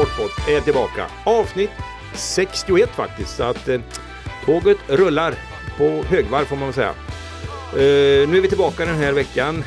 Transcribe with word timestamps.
Sportpodd 0.00 0.54
är 0.56 0.60
tillbaka. 0.60 1.06
Avsnitt 1.24 1.70
61 2.14 2.90
faktiskt. 2.90 3.36
Så 3.36 3.42
att 3.42 3.68
eh, 3.68 3.80
tåget 4.46 4.78
rullar 4.86 5.34
på 5.78 5.84
högvarv 5.84 6.44
får 6.44 6.56
man 6.56 6.64
väl 6.64 6.74
säga. 6.74 6.88
Eh, 7.72 8.28
nu 8.28 8.36
är 8.36 8.40
vi 8.40 8.48
tillbaka 8.48 8.86
den 8.86 8.94
här 8.94 9.12
veckan. 9.12 9.64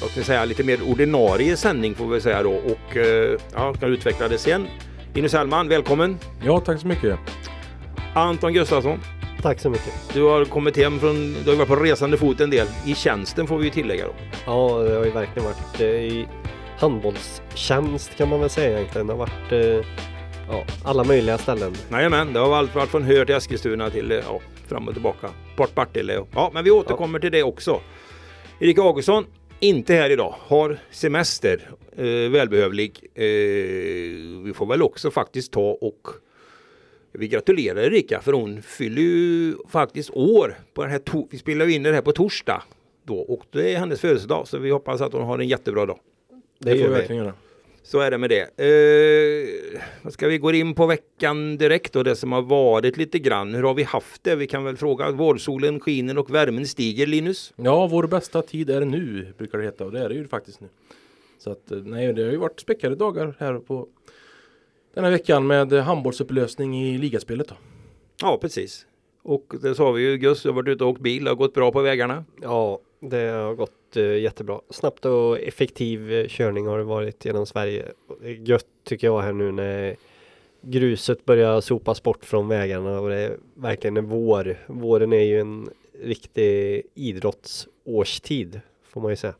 Låt 0.00 0.16
mig 0.16 0.24
säga 0.24 0.44
lite 0.44 0.64
mer 0.64 0.90
ordinarie 0.90 1.56
sändning 1.56 1.94
får 1.94 2.06
vi 2.06 2.20
säga 2.20 2.42
då. 2.42 2.52
Och 2.52 2.96
eh, 2.96 3.38
ja, 3.54 3.74
ska 3.74 3.86
utveckla 3.86 4.28
det 4.28 4.38
sen. 4.38 4.66
Linus 5.14 5.32
Hellman, 5.32 5.68
välkommen. 5.68 6.18
Ja, 6.44 6.60
tack 6.60 6.80
så 6.80 6.86
mycket. 6.86 7.18
Anton 8.14 8.52
Gustafsson. 8.52 9.00
Tack 9.42 9.60
så 9.60 9.70
mycket. 9.70 9.92
Du 10.12 10.22
har 10.22 10.44
kommit 10.44 10.76
hem 10.76 11.00
från, 11.00 11.36
du 11.44 11.50
har 11.50 11.56
varit 11.56 11.68
på 11.68 11.76
resande 11.76 12.16
fot 12.16 12.40
en 12.40 12.50
del. 12.50 12.66
I 12.86 12.94
tjänsten 12.94 13.46
får 13.46 13.58
vi 13.58 13.64
ju 13.64 13.70
tillägga 13.70 14.04
då. 14.04 14.12
Ja, 14.46 14.78
det 14.78 14.96
har 14.96 15.04
ju 15.04 15.10
verkligen 15.10 15.44
varit 15.44 15.80
eh, 15.80 15.86
i 15.86 16.28
handbollstjänst 16.80 18.16
kan 18.16 18.28
man 18.28 18.40
väl 18.40 18.50
säga 18.50 18.78
egentligen. 18.78 19.06
Det 19.06 19.12
har 19.12 19.18
varit 19.18 19.52
eh, 19.52 19.86
ja, 20.48 20.64
alla 20.84 21.04
möjliga 21.04 21.38
ställen. 21.38 21.74
Jajamän, 21.90 22.32
det 22.32 22.38
har 22.38 22.56
allt 22.56 22.74
varit 22.74 22.88
från 22.88 23.02
Hör 23.02 23.24
till 23.24 23.34
Eskilstuna 23.34 23.90
till 23.90 24.12
eh, 24.12 24.18
ja, 24.18 24.40
fram 24.68 24.88
och 24.88 24.94
tillbaka. 24.94 25.30
Port 25.56 25.74
Partille. 25.74 26.24
Ja, 26.34 26.50
men 26.54 26.64
vi 26.64 26.70
återkommer 26.70 27.18
till 27.18 27.32
det 27.32 27.42
också. 27.42 27.80
Erik 28.60 28.78
Augustsson, 28.78 29.26
inte 29.60 29.94
här 29.94 30.10
idag, 30.10 30.34
har 30.38 30.78
semester. 30.90 31.70
Eh, 31.96 32.30
välbehövlig. 32.30 33.00
Eh, 33.14 33.24
vi 34.44 34.52
får 34.54 34.66
väl 34.66 34.82
också 34.82 35.10
faktiskt 35.10 35.52
ta 35.52 35.78
och 35.80 36.08
vi 37.12 37.28
gratulerar 37.28 37.82
Erika 37.82 38.20
för 38.20 38.32
hon 38.32 38.62
fyller 38.62 39.02
ju 39.02 39.54
faktiskt 39.68 40.10
år 40.10 40.58
på 40.74 40.82
den 40.82 40.90
här 40.90 41.28
vi 41.30 41.38
spelar 41.38 41.66
ju 41.66 41.74
in 41.74 41.82
det 41.82 41.92
här 41.92 42.02
på 42.02 42.12
torsdag 42.12 42.62
då 43.04 43.18
och 43.18 43.42
det 43.50 43.74
är 43.74 43.78
hennes 43.78 44.00
födelsedag 44.00 44.48
så 44.48 44.58
vi 44.58 44.70
hoppas 44.70 45.00
att 45.00 45.12
hon 45.12 45.24
har 45.24 45.38
en 45.38 45.48
jättebra 45.48 45.86
dag. 45.86 45.98
Det, 46.64 46.72
det 46.72 46.78
får 46.78 46.88
vi 46.88 46.94
verkligen 46.94 47.24
göra. 47.24 47.34
Så 47.82 48.00
är 48.00 48.10
det 48.10 48.18
med 48.18 48.30
det. 48.30 48.42
Eh, 50.04 50.10
ska 50.10 50.28
vi 50.28 50.38
gå 50.38 50.52
in 50.52 50.74
på 50.74 50.86
veckan 50.86 51.56
direkt 51.56 51.96
och 51.96 52.04
det 52.04 52.16
som 52.16 52.32
har 52.32 52.42
varit 52.42 52.96
lite 52.96 53.18
grann. 53.18 53.54
Hur 53.54 53.62
har 53.62 53.74
vi 53.74 53.82
haft 53.82 54.24
det? 54.24 54.34
Vi 54.34 54.46
kan 54.46 54.64
väl 54.64 54.76
fråga. 54.76 55.10
Vårsolen 55.10 55.80
skiner 55.80 56.18
och 56.18 56.34
värmen 56.34 56.66
stiger, 56.66 57.06
Linus? 57.06 57.52
Ja, 57.56 57.86
vår 57.86 58.06
bästa 58.06 58.42
tid 58.42 58.70
är 58.70 58.84
nu, 58.84 59.32
brukar 59.38 59.58
det 59.58 59.64
heta 59.64 59.84
och 59.84 59.92
det 59.92 60.00
är 60.00 60.08
det 60.08 60.14
ju 60.14 60.28
faktiskt 60.28 60.60
nu. 60.60 60.68
Så 61.38 61.50
att 61.50 61.64
nej, 61.68 62.12
det 62.12 62.22
har 62.22 62.30
ju 62.30 62.36
varit 62.36 62.60
späckade 62.60 62.96
dagar 62.96 63.34
här 63.38 63.58
på 63.58 63.88
den 64.94 65.04
här 65.04 65.10
veckan 65.10 65.46
med 65.46 65.72
handbollsupplösning 65.72 66.82
i 66.82 66.98
ligaspelet 66.98 67.48
då. 67.48 67.54
Ja, 68.22 68.38
precis. 68.40 68.86
Och 69.22 69.54
det 69.62 69.74
sa 69.74 69.90
vi 69.90 70.02
ju, 70.02 70.16
Gus, 70.16 70.42
du 70.42 70.48
har 70.48 70.56
varit 70.56 70.68
ute 70.68 70.84
och 70.84 70.90
åkt 70.90 71.00
bil, 71.00 71.24
det 71.24 71.30
har 71.30 71.36
gått 71.36 71.54
bra 71.54 71.72
på 71.72 71.82
vägarna. 71.82 72.24
Ja, 72.42 72.80
det 73.00 73.28
har 73.28 73.54
gått 73.54 73.72
Eh, 73.96 74.18
jättebra. 74.18 74.60
Snabbt 74.70 75.04
och 75.04 75.40
effektiv 75.40 76.12
eh, 76.12 76.26
körning 76.28 76.66
har 76.66 76.78
det 76.78 76.84
varit 76.84 77.24
genom 77.24 77.46
Sverige. 77.46 77.84
Gött 78.44 78.66
tycker 78.84 79.06
jag 79.06 79.22
här 79.22 79.32
nu 79.32 79.52
när 79.52 79.96
gruset 80.60 81.24
börjar 81.24 81.60
sopas 81.60 82.02
bort 82.02 82.24
från 82.24 82.48
vägarna 82.48 83.00
och 83.00 83.08
det 83.08 83.16
är 83.16 83.36
verkligen 83.54 83.96
en 83.96 84.08
vår. 84.08 84.56
Våren 84.66 85.12
är 85.12 85.24
ju 85.24 85.40
en 85.40 85.70
riktig 86.02 86.82
idrottsårstid 86.94 88.60
får 88.90 89.00
man 89.00 89.10
ju 89.10 89.16
säga. 89.16 89.34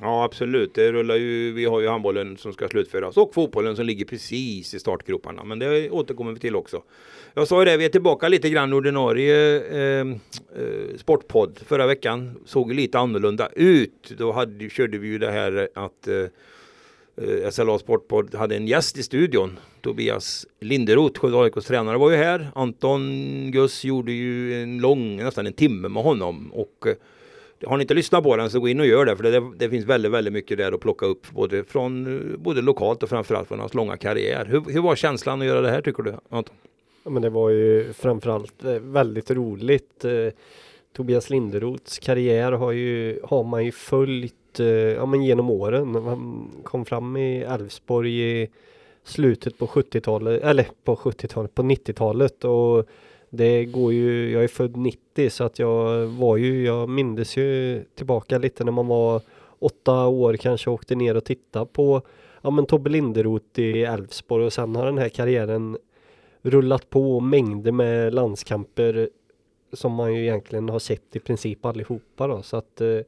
Ja 0.00 0.24
absolut, 0.24 0.74
det 0.74 0.92
rullar 0.92 1.16
ju, 1.16 1.52
vi 1.52 1.64
har 1.64 1.80
ju 1.80 1.88
handbollen 1.88 2.36
som 2.36 2.52
ska 2.52 2.68
slutföras 2.68 3.16
och 3.16 3.34
fotbollen 3.34 3.76
som 3.76 3.86
ligger 3.86 4.04
precis 4.04 4.74
i 4.74 4.78
startgroparna. 4.78 5.44
Men 5.44 5.58
det 5.58 5.90
återkommer 5.90 6.32
vi 6.32 6.40
till 6.40 6.56
också. 6.56 6.82
Jag 7.34 7.48
sa 7.48 7.58
ju 7.58 7.64
det, 7.64 7.76
vi 7.76 7.84
är 7.84 7.88
tillbaka 7.88 8.28
lite 8.28 8.50
grann 8.50 8.72
ordinarie 8.72 9.56
eh, 9.56 10.00
eh, 10.00 10.96
sportpodd. 10.96 11.58
Förra 11.66 11.86
veckan 11.86 12.36
såg 12.44 12.72
lite 12.72 12.98
annorlunda 12.98 13.48
ut. 13.56 14.12
Då 14.18 14.32
hade, 14.32 14.68
körde 14.68 14.98
vi 14.98 15.08
ju 15.08 15.18
det 15.18 15.30
här 15.30 15.68
att 15.74 16.08
eh, 16.08 16.16
eh 16.16 17.50
SLA 17.50 17.78
Sportpodd 17.78 18.34
hade 18.34 18.56
en 18.56 18.66
gäst 18.66 18.98
i 18.98 19.02
studion. 19.02 19.58
Tobias 19.80 20.46
Linderoth, 20.60 21.20
Skövde 21.20 21.38
AIKs 21.38 21.66
tränare, 21.66 21.98
var 21.98 22.10
ju 22.10 22.16
här. 22.16 22.50
Anton 22.54 23.50
Guss 23.50 23.84
gjorde 23.84 24.12
ju 24.12 24.62
en 24.62 24.78
lång, 24.78 25.16
nästan 25.16 25.46
en 25.46 25.52
timme 25.52 25.88
med 25.88 26.02
honom. 26.02 26.52
Och 26.52 26.86
eh, 26.86 26.94
har 27.66 27.76
ni 27.76 27.82
inte 27.82 27.94
lyssnat 27.94 28.24
på 28.24 28.36
den 28.36 28.50
så 28.50 28.60
gå 28.60 28.68
in 28.68 28.80
och 28.80 28.86
gör 28.86 29.04
det 29.04 29.16
för 29.16 29.22
det, 29.22 29.42
det 29.56 29.70
finns 29.70 29.84
väldigt, 29.84 30.12
väldigt 30.12 30.32
mycket 30.32 30.58
där 30.58 30.72
att 30.72 30.80
plocka 30.80 31.06
upp 31.06 31.30
både 31.30 31.64
från 31.64 32.06
eh, 32.06 32.38
både 32.38 32.62
lokalt 32.62 33.02
och 33.02 33.08
framförallt 33.08 33.48
från 33.48 33.60
hans 33.60 33.74
långa 33.74 33.96
karriär. 33.96 34.44
Hur, 34.44 34.60
hur 34.72 34.80
var 34.80 34.96
känslan 34.96 35.40
att 35.40 35.46
göra 35.46 35.60
det 35.60 35.70
här 35.70 35.82
tycker 35.82 36.02
du 36.02 36.14
Anton? 36.28 36.56
Ja, 37.04 37.10
men 37.10 37.22
det 37.22 37.30
var 37.30 37.50
ju 37.50 37.92
framförallt 37.92 38.64
eh, 38.64 38.72
väldigt 38.72 39.30
roligt. 39.30 40.04
Eh, 40.04 40.12
Tobias 40.96 41.30
Linderoths 41.30 41.98
karriär 41.98 42.52
har 42.52 42.72
ju 42.72 43.20
har 43.24 43.44
man 43.44 43.64
ju 43.64 43.72
följt 43.72 44.34
ja, 44.96 45.06
men 45.06 45.22
genom 45.22 45.50
åren. 45.50 45.94
Han 45.94 46.50
kom 46.64 46.84
fram 46.84 47.16
i 47.16 47.38
Elfsborg 47.38 48.42
i 48.42 48.48
slutet 49.04 49.58
på 49.58 49.66
70-talet 49.66 50.42
eller 50.42 50.66
på 50.84 50.96
70-talet 50.96 51.54
på 51.54 51.62
90-talet 51.62 52.44
och 52.44 52.88
det 53.30 53.64
går 53.64 53.92
ju, 53.92 54.30
jag 54.30 54.44
är 54.44 54.48
född 54.48 54.76
90 54.76 55.30
så 55.30 55.44
att 55.44 55.58
jag 55.58 56.06
var 56.06 56.36
ju, 56.36 56.64
jag 56.64 56.88
mindes 56.88 57.36
ju 57.36 57.82
tillbaka 57.94 58.38
lite 58.38 58.64
när 58.64 58.72
man 58.72 58.86
var 58.86 59.22
åtta 59.58 60.06
år 60.06 60.36
kanske 60.36 60.70
åkte 60.70 60.94
ner 60.94 61.16
och 61.16 61.24
tittade 61.24 61.66
på 61.66 62.02
ja 62.42 62.50
men 62.50 62.66
Tobbe 62.66 62.90
Linderoth 62.90 63.60
i 63.60 63.84
Elfsborg. 63.84 64.44
Och 64.44 64.52
sen 64.52 64.76
har 64.76 64.86
den 64.86 64.98
här 64.98 65.08
karriären 65.08 65.78
rullat 66.42 66.90
på 66.90 67.20
mängder 67.20 67.72
med 67.72 68.14
landskamper 68.14 69.08
som 69.72 69.92
man 69.92 70.14
ju 70.14 70.22
egentligen 70.22 70.68
har 70.68 70.78
sett 70.78 71.16
i 71.16 71.18
princip 71.18 71.64
allihopa 71.64 72.26
då. 72.26 72.42
Så 72.42 72.56
att 72.56 72.80
eh, 72.80 72.88
ja, 72.88 73.04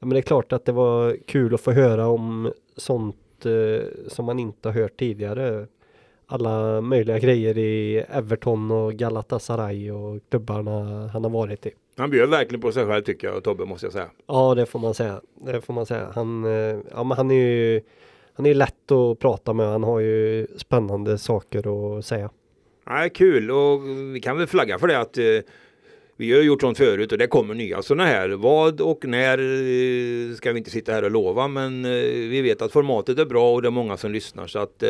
men 0.00 0.10
det 0.10 0.18
är 0.18 0.22
klart 0.22 0.52
att 0.52 0.64
det 0.64 0.72
var 0.72 1.16
kul 1.26 1.54
att 1.54 1.60
få 1.60 1.72
höra 1.72 2.08
om 2.08 2.52
sånt 2.76 3.46
eh, 3.46 3.86
som 4.08 4.24
man 4.24 4.38
inte 4.38 4.68
har 4.68 4.74
hört 4.74 4.96
tidigare 4.96 5.66
alla 6.26 6.80
möjliga 6.80 7.18
grejer 7.18 7.58
i 7.58 8.04
Everton 8.08 8.70
och 8.70 8.94
Galatasaray 8.94 9.90
och 9.90 10.20
klubbarna 10.30 11.06
han 11.12 11.24
har 11.24 11.30
varit 11.30 11.66
i. 11.66 11.70
Han 11.96 12.10
bjöd 12.10 12.30
verkligen 12.30 12.60
på 12.60 12.72
sig 12.72 12.86
själv 12.86 13.02
tycker 13.02 13.28
jag, 13.28 13.44
Tobbe 13.44 13.64
måste 13.64 13.86
jag 13.86 13.92
säga. 13.92 14.10
Ja, 14.26 14.54
det 14.54 14.66
får 14.66 14.78
man 14.78 14.94
säga. 14.94 15.20
Det 15.46 15.60
får 15.60 15.74
man 15.74 15.86
säga. 15.86 16.08
Han, 16.14 16.44
eh, 16.44 16.78
ja, 16.90 17.04
men 17.04 17.16
han 17.16 17.30
är 17.30 17.34
ju 17.34 17.80
han 18.34 18.46
är 18.46 18.54
lätt 18.54 18.92
att 18.92 19.18
prata 19.18 19.52
med. 19.52 19.66
Han 19.66 19.82
har 19.82 20.00
ju 20.00 20.46
spännande 20.56 21.18
saker 21.18 21.98
att 21.98 22.04
säga. 22.04 22.30
Ja, 22.86 23.08
kul 23.14 23.50
och 23.50 23.88
vi 24.14 24.20
kan 24.20 24.38
väl 24.38 24.46
flagga 24.46 24.78
för 24.78 24.86
det 24.86 24.98
att 24.98 25.18
eh, 25.18 25.24
vi 26.16 26.32
har 26.32 26.42
gjort 26.42 26.60
sånt 26.60 26.78
förut 26.78 27.12
och 27.12 27.18
det 27.18 27.26
kommer 27.26 27.54
nya 27.54 27.82
sådana 27.82 28.06
här. 28.06 28.28
Vad 28.28 28.80
och 28.80 29.04
när 29.04 29.38
eh, 29.38 30.34
ska 30.34 30.52
vi 30.52 30.58
inte 30.58 30.70
sitta 30.70 30.92
här 30.92 31.04
och 31.04 31.10
lova 31.10 31.48
men 31.48 31.82
vi 32.30 32.40
vet 32.42 32.62
att 32.62 32.72
formatet 32.72 33.18
är 33.18 33.26
bra 33.26 33.54
och 33.54 33.62
det 33.62 33.68
är 33.68 33.70
många 33.70 33.96
som 33.96 34.12
lyssnar 34.12 34.46
så 34.46 34.58
att 34.58 34.82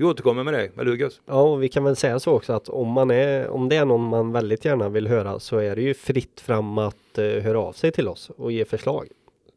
vi 0.00 0.06
återkommer 0.06 0.44
med 0.44 0.54
det, 0.54 0.70
eller 0.76 0.90
hur 0.90 0.96
Gus? 0.96 1.20
Ja, 1.26 1.42
och 1.42 1.62
vi 1.62 1.68
kan 1.68 1.84
väl 1.84 1.96
säga 1.96 2.20
så 2.20 2.32
också 2.32 2.52
att 2.52 2.68
om 2.68 2.88
man 2.88 3.10
är, 3.10 3.48
om 3.48 3.68
det 3.68 3.76
är 3.76 3.84
någon 3.84 4.08
man 4.08 4.32
väldigt 4.32 4.64
gärna 4.64 4.88
vill 4.88 5.06
höra 5.06 5.40
så 5.40 5.58
är 5.58 5.76
det 5.76 5.82
ju 5.82 5.94
fritt 5.94 6.40
fram 6.40 6.78
att 6.78 7.18
uh, 7.18 7.24
höra 7.24 7.58
av 7.60 7.72
sig 7.72 7.92
till 7.92 8.08
oss 8.08 8.30
och 8.36 8.52
ge 8.52 8.64
förslag. 8.64 9.08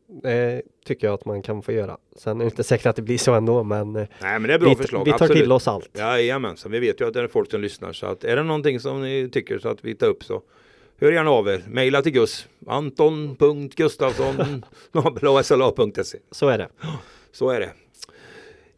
Det 0.08 0.62
tycker 0.86 1.08
jag 1.08 1.14
att 1.14 1.26
man 1.26 1.42
kan 1.42 1.62
få 1.62 1.72
göra. 1.72 1.98
Sen 2.16 2.42
är 2.42 2.46
det 2.46 2.50
inte 2.50 2.64
säkert 2.64 2.86
att 2.86 2.96
det 2.96 3.02
blir 3.02 3.18
så 3.18 3.34
ändå, 3.34 3.64
men, 3.64 3.94
Nej, 3.94 4.08
men 4.20 4.44
det 4.44 4.54
är 4.54 4.60
bra 4.60 4.70
vi, 4.70 4.76
förslag. 4.76 5.06
vi 5.06 5.12
tar 5.12 5.16
Absolut. 5.16 5.44
till 5.44 5.52
oss 5.52 5.68
allt. 5.68 5.90
Jajamensan, 5.94 6.72
vi 6.72 6.80
vet 6.80 7.02
ju 7.02 7.08
att 7.08 7.14
det 7.14 7.22
är 7.22 7.28
folk 7.28 7.52
som 7.52 7.62
lyssnar 7.62 7.94
så 7.94 8.06
att 8.06 8.24
är 8.24 8.36
det 8.36 8.44
någonting 8.44 8.80
som 8.80 9.02
ni 9.02 9.30
tycker 9.30 9.60
så 9.60 9.70
att 9.70 9.86
vi 9.86 9.96
tar 9.96 10.08
upp 10.08 10.24
så 10.24 10.42
hör 11.00 11.12
gärna 11.12 11.32
av 11.32 11.48
er. 11.48 11.64
Maila 11.68 12.02
till 12.02 12.12
Gus. 12.12 12.48
Anton.Gustafsson 12.68 14.66
sla.se 15.44 16.18
Så 16.32 16.48
är 16.48 16.58
det. 16.58 16.68
Så 17.32 17.50
är 17.50 17.60
det. 17.60 17.70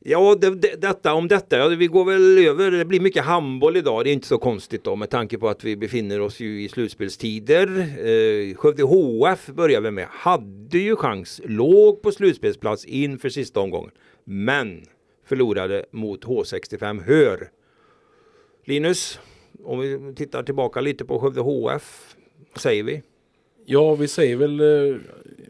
Ja, 0.07 0.36
det, 0.36 0.56
det, 0.56 0.81
detta 0.81 1.13
om 1.13 1.28
detta. 1.28 1.57
Ja, 1.57 1.68
vi 1.68 1.88
går 1.88 2.06
väl 2.06 2.38
över. 2.38 2.72
Det 2.72 2.86
blir 2.86 3.00
mycket 3.00 3.24
handboll 3.24 3.78
idag. 3.78 4.04
Det 4.04 4.10
är 4.10 4.13
inte 4.13 4.28
så 4.28 4.38
konstigt 4.38 4.84
då 4.84 4.96
med 4.96 5.10
tanke 5.10 5.38
på 5.38 5.50
att 5.50 5.63
vi 5.63 5.75
befinner 5.75 6.22
oss 6.22 6.40
ju 6.40 6.63
i 6.63 6.69
slutspelstider. 6.69 7.68
Eh, 7.80 8.56
Skövde 8.56 8.84
HF 8.84 9.48
börjar 9.48 9.81
vi 9.81 9.92
med. 9.92 10.07
Hade 10.10 10.78
ju 10.78 10.96
chans. 10.96 11.42
Låg 11.46 12.02
på 12.02 12.12
slutspelsplats 12.12 12.86
inför 12.86 13.30
sista 13.30 13.60
omgången. 13.60 13.92
Men 14.24 14.84
förlorade 15.25 15.86
mot 15.92 16.25
H65 16.25 17.02
Hör. 17.04 17.50
Linus, 18.66 19.19
om 19.63 19.80
vi 19.80 20.13
tittar 20.16 20.44
tillbaka 20.44 20.81
lite 20.81 21.06
på 21.06 21.19
Skövde 21.19 21.42
HF. 21.42 22.16
Vad 22.54 22.62
säger 22.62 22.84
vi? 22.84 23.02
Ja, 23.66 23.96
vi 23.96 24.07
säger 24.07 24.36
väl, 24.36 24.60
eh, 24.60 24.98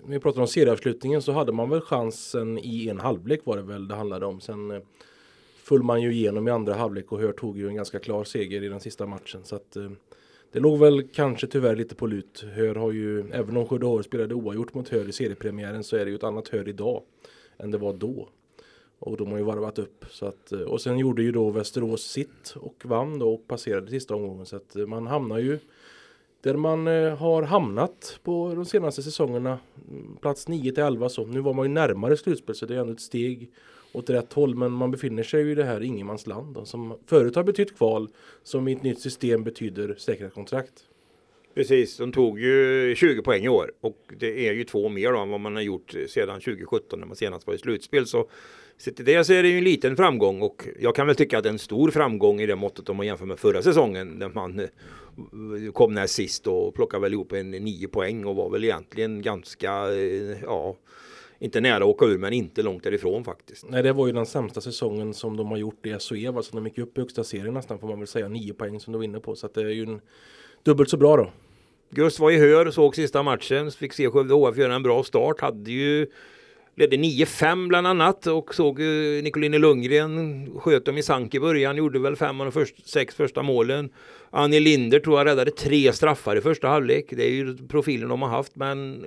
vi 0.07 0.19
pratar 0.19 0.41
om 0.41 0.47
serieavslutningen 0.47 1.21
så 1.21 1.31
hade 1.31 1.51
man 1.51 1.69
väl 1.69 1.81
chansen 1.81 2.57
i 2.57 2.87
en 2.89 2.99
halvlek 2.99 3.41
var 3.43 3.57
det 3.57 3.63
väl 3.63 3.87
det 3.87 3.95
handlade 3.95 4.25
om. 4.25 4.41
Sen 4.41 4.71
eh, 4.71 4.81
föll 5.63 5.83
man 5.83 6.01
ju 6.01 6.13
igenom 6.13 6.47
i 6.47 6.51
andra 6.51 6.73
halvlek 6.73 7.11
och 7.11 7.19
Hör 7.19 7.31
tog 7.31 7.57
ju 7.57 7.67
en 7.67 7.75
ganska 7.75 7.99
klar 7.99 8.23
seger 8.23 8.63
i 8.63 8.67
den 8.67 8.79
sista 8.79 9.05
matchen. 9.05 9.43
Så 9.43 9.55
att 9.55 9.75
eh, 9.75 9.89
det 10.51 10.59
låg 10.59 10.79
väl 10.79 11.07
kanske 11.07 11.47
tyvärr 11.47 11.75
lite 11.75 11.95
på 11.95 12.07
lut. 12.07 12.45
Hör 12.53 12.75
har 12.75 12.91
ju, 12.91 13.19
även 13.31 13.57
om 13.57 13.67
Skövde 13.67 14.03
spelade 14.03 14.35
oavgjort 14.35 14.73
mot 14.73 14.89
Hör 14.89 15.09
i 15.09 15.11
seriepremiären 15.11 15.83
så 15.83 15.97
är 15.97 16.05
det 16.05 16.11
ju 16.11 16.15
ett 16.15 16.23
annat 16.23 16.47
Hör 16.47 16.67
idag 16.67 17.01
än 17.57 17.71
det 17.71 17.77
var 17.77 17.93
då. 17.93 18.29
Och 18.99 19.17
de 19.17 19.31
har 19.31 19.37
ju 19.37 19.43
varvat 19.43 19.79
upp. 19.79 20.05
Så 20.09 20.25
att, 20.25 20.51
eh, 20.51 20.59
och 20.59 20.81
sen 20.81 20.99
gjorde 20.99 21.23
ju 21.23 21.31
då 21.31 21.49
Västerås 21.49 22.03
sitt 22.03 22.55
och 22.55 22.85
vann 22.85 23.19
då 23.19 23.33
och 23.33 23.47
passerade 23.47 23.89
sista 23.91 24.15
omgången. 24.15 24.45
Så 24.45 24.55
att 24.55 24.75
man 24.75 25.07
hamnar 25.07 25.37
ju 25.37 25.59
där 26.45 26.55
man 26.55 26.87
eh, 26.87 27.17
har 27.17 27.43
hamnat 27.43 28.19
på 28.23 28.53
de 28.55 28.65
senaste 28.65 29.03
säsongerna. 29.03 29.59
Mm, 29.89 30.17
plats 30.21 30.47
9 30.47 30.71
till 30.71 30.83
11 30.83 31.09
så. 31.09 31.25
Nu 31.25 31.39
var 31.39 31.53
man 31.53 31.65
ju 31.65 31.71
närmare 31.71 32.17
slutspel 32.17 32.55
så 32.55 32.65
det 32.65 32.75
är 32.75 32.79
ändå 32.79 32.93
ett 32.93 32.99
steg 32.99 33.51
åt 33.91 34.09
rätt 34.09 34.33
håll. 34.33 34.55
Men 34.55 34.71
man 34.71 34.91
befinner 34.91 35.23
sig 35.23 35.41
ju 35.41 35.51
i 35.51 35.55
det 35.55 35.63
här 35.63 35.83
ingenmansland 35.83 36.55
då, 36.55 36.65
som 36.65 36.97
förut 37.05 37.35
har 37.35 37.43
betytt 37.43 37.77
kval. 37.77 38.09
Som 38.43 38.67
i 38.67 38.71
ett 38.71 38.83
nytt 38.83 38.99
system 38.99 39.43
betyder 39.43 39.95
säkra 39.97 40.29
kontrakt. 40.29 40.73
Precis, 41.55 41.97
de 41.97 42.11
tog 42.11 42.39
ju 42.39 42.95
20 42.95 43.21
poäng 43.21 43.43
i 43.43 43.49
år 43.49 43.71
och 43.81 44.13
det 44.19 44.47
är 44.47 44.53
ju 44.53 44.63
två 44.63 44.89
mer 44.89 45.11
då 45.11 45.19
än 45.19 45.29
vad 45.29 45.39
man 45.39 45.55
har 45.55 45.61
gjort 45.61 45.95
sedan 46.07 46.39
2017 46.39 46.99
när 46.99 47.07
man 47.07 47.15
senast 47.15 47.47
var 47.47 47.53
i 47.53 47.57
slutspel. 47.57 48.07
Så 48.07 48.29
sett 48.77 48.95
till 48.95 49.05
det 49.05 49.23
så 49.23 49.33
är 49.33 49.43
det 49.43 49.49
ju 49.49 49.57
en 49.57 49.63
liten 49.63 49.95
framgång 49.95 50.41
och 50.41 50.67
jag 50.79 50.95
kan 50.95 51.07
väl 51.07 51.15
tycka 51.15 51.37
att 51.37 51.43
det 51.43 51.49
är 51.49 51.53
en 51.53 51.59
stor 51.59 51.91
framgång 51.91 52.41
i 52.41 52.45
det 52.45 52.55
måttet 52.55 52.89
om 52.89 52.97
man 52.97 53.05
jämför 53.05 53.25
med 53.25 53.39
förra 53.39 53.61
säsongen 53.61 54.07
när 54.07 54.29
man 54.29 54.59
eh, 54.59 54.67
kom 55.73 55.93
näst 55.93 56.13
sist 56.13 56.47
och 56.47 56.75
plockade 56.75 57.01
väl 57.01 57.13
ihop 57.13 57.33
en 57.33 57.51
nio 57.51 57.87
poäng 57.87 58.25
och 58.25 58.35
var 58.35 58.49
väl 58.49 58.63
egentligen 58.63 59.21
ganska, 59.21 59.71
eh, 59.71 60.43
ja, 60.43 60.75
inte 61.39 61.61
nära 61.61 61.77
att 61.77 61.83
åka 61.83 62.05
ur 62.05 62.17
men 62.17 62.33
inte 62.33 62.63
långt 62.63 62.83
därifrån 62.83 63.23
faktiskt. 63.23 63.69
Nej, 63.69 63.83
det 63.83 63.93
var 63.93 64.07
ju 64.07 64.13
den 64.13 64.25
sämsta 64.25 64.61
säsongen 64.61 65.13
som 65.13 65.37
de 65.37 65.47
har 65.47 65.57
gjort 65.57 65.85
i 65.85 65.89
SHE. 65.99 66.27
Alltså 66.27 66.55
de 66.55 66.65
gick 66.65 66.77
upp 66.77 66.97
i 66.97 67.01
högsta 67.01 67.23
serien 67.23 67.53
nästan 67.53 67.79
får 67.79 67.87
man 67.87 67.99
väl 67.99 68.07
säga. 68.07 68.27
Nio 68.27 68.53
poäng 68.53 68.79
som 68.79 68.93
de 68.93 68.97
var 68.97 69.05
inne 69.05 69.19
på. 69.19 69.35
Så 69.35 69.45
att 69.45 69.53
det 69.53 69.61
är 69.61 69.65
ju 69.65 69.83
en 69.83 70.01
dubbelt 70.63 70.89
så 70.89 70.97
bra 70.97 71.17
då. 71.17 71.31
Gus 71.89 72.19
var 72.19 72.31
i 72.31 72.37
Hör, 72.37 72.71
såg 72.71 72.95
sista 72.95 73.23
matchen, 73.23 73.71
fick 73.71 73.93
se 73.93 74.09
Skövde 74.09 74.33
HF 74.33 74.57
göra 74.57 74.75
en 74.75 74.83
bra 74.83 75.03
start. 75.03 75.41
Hade 75.41 75.71
ju 75.71 76.07
ledde 76.75 76.95
9-5 76.97 77.67
bland 77.67 77.87
annat 77.87 78.27
och 78.27 78.55
såg 78.55 78.81
eh, 78.81 79.23
Nicoline 79.23 79.57
Lundgren 79.57 80.49
sköt 80.59 80.85
dem 80.85 80.97
i 80.97 81.03
sank 81.03 81.35
i 81.35 81.39
början, 81.39 81.77
gjorde 81.77 81.99
väl 81.99 82.15
fem 82.15 82.41
av 82.41 82.45
de 82.45 82.51
först, 82.51 82.89
sex 82.89 83.15
första 83.15 83.43
målen. 83.43 83.89
Annie 84.29 84.59
Linder 84.59 84.99
tror 84.99 85.17
jag 85.17 85.25
räddade 85.25 85.51
tre 85.51 85.93
straffar 85.93 86.35
i 86.35 86.41
första 86.41 86.67
halvlek. 86.67 87.05
Det 87.09 87.23
är 87.23 87.31
ju 87.31 87.57
profilen 87.57 88.09
de 88.09 88.21
har 88.21 88.29
haft, 88.29 88.55
men 88.55 89.05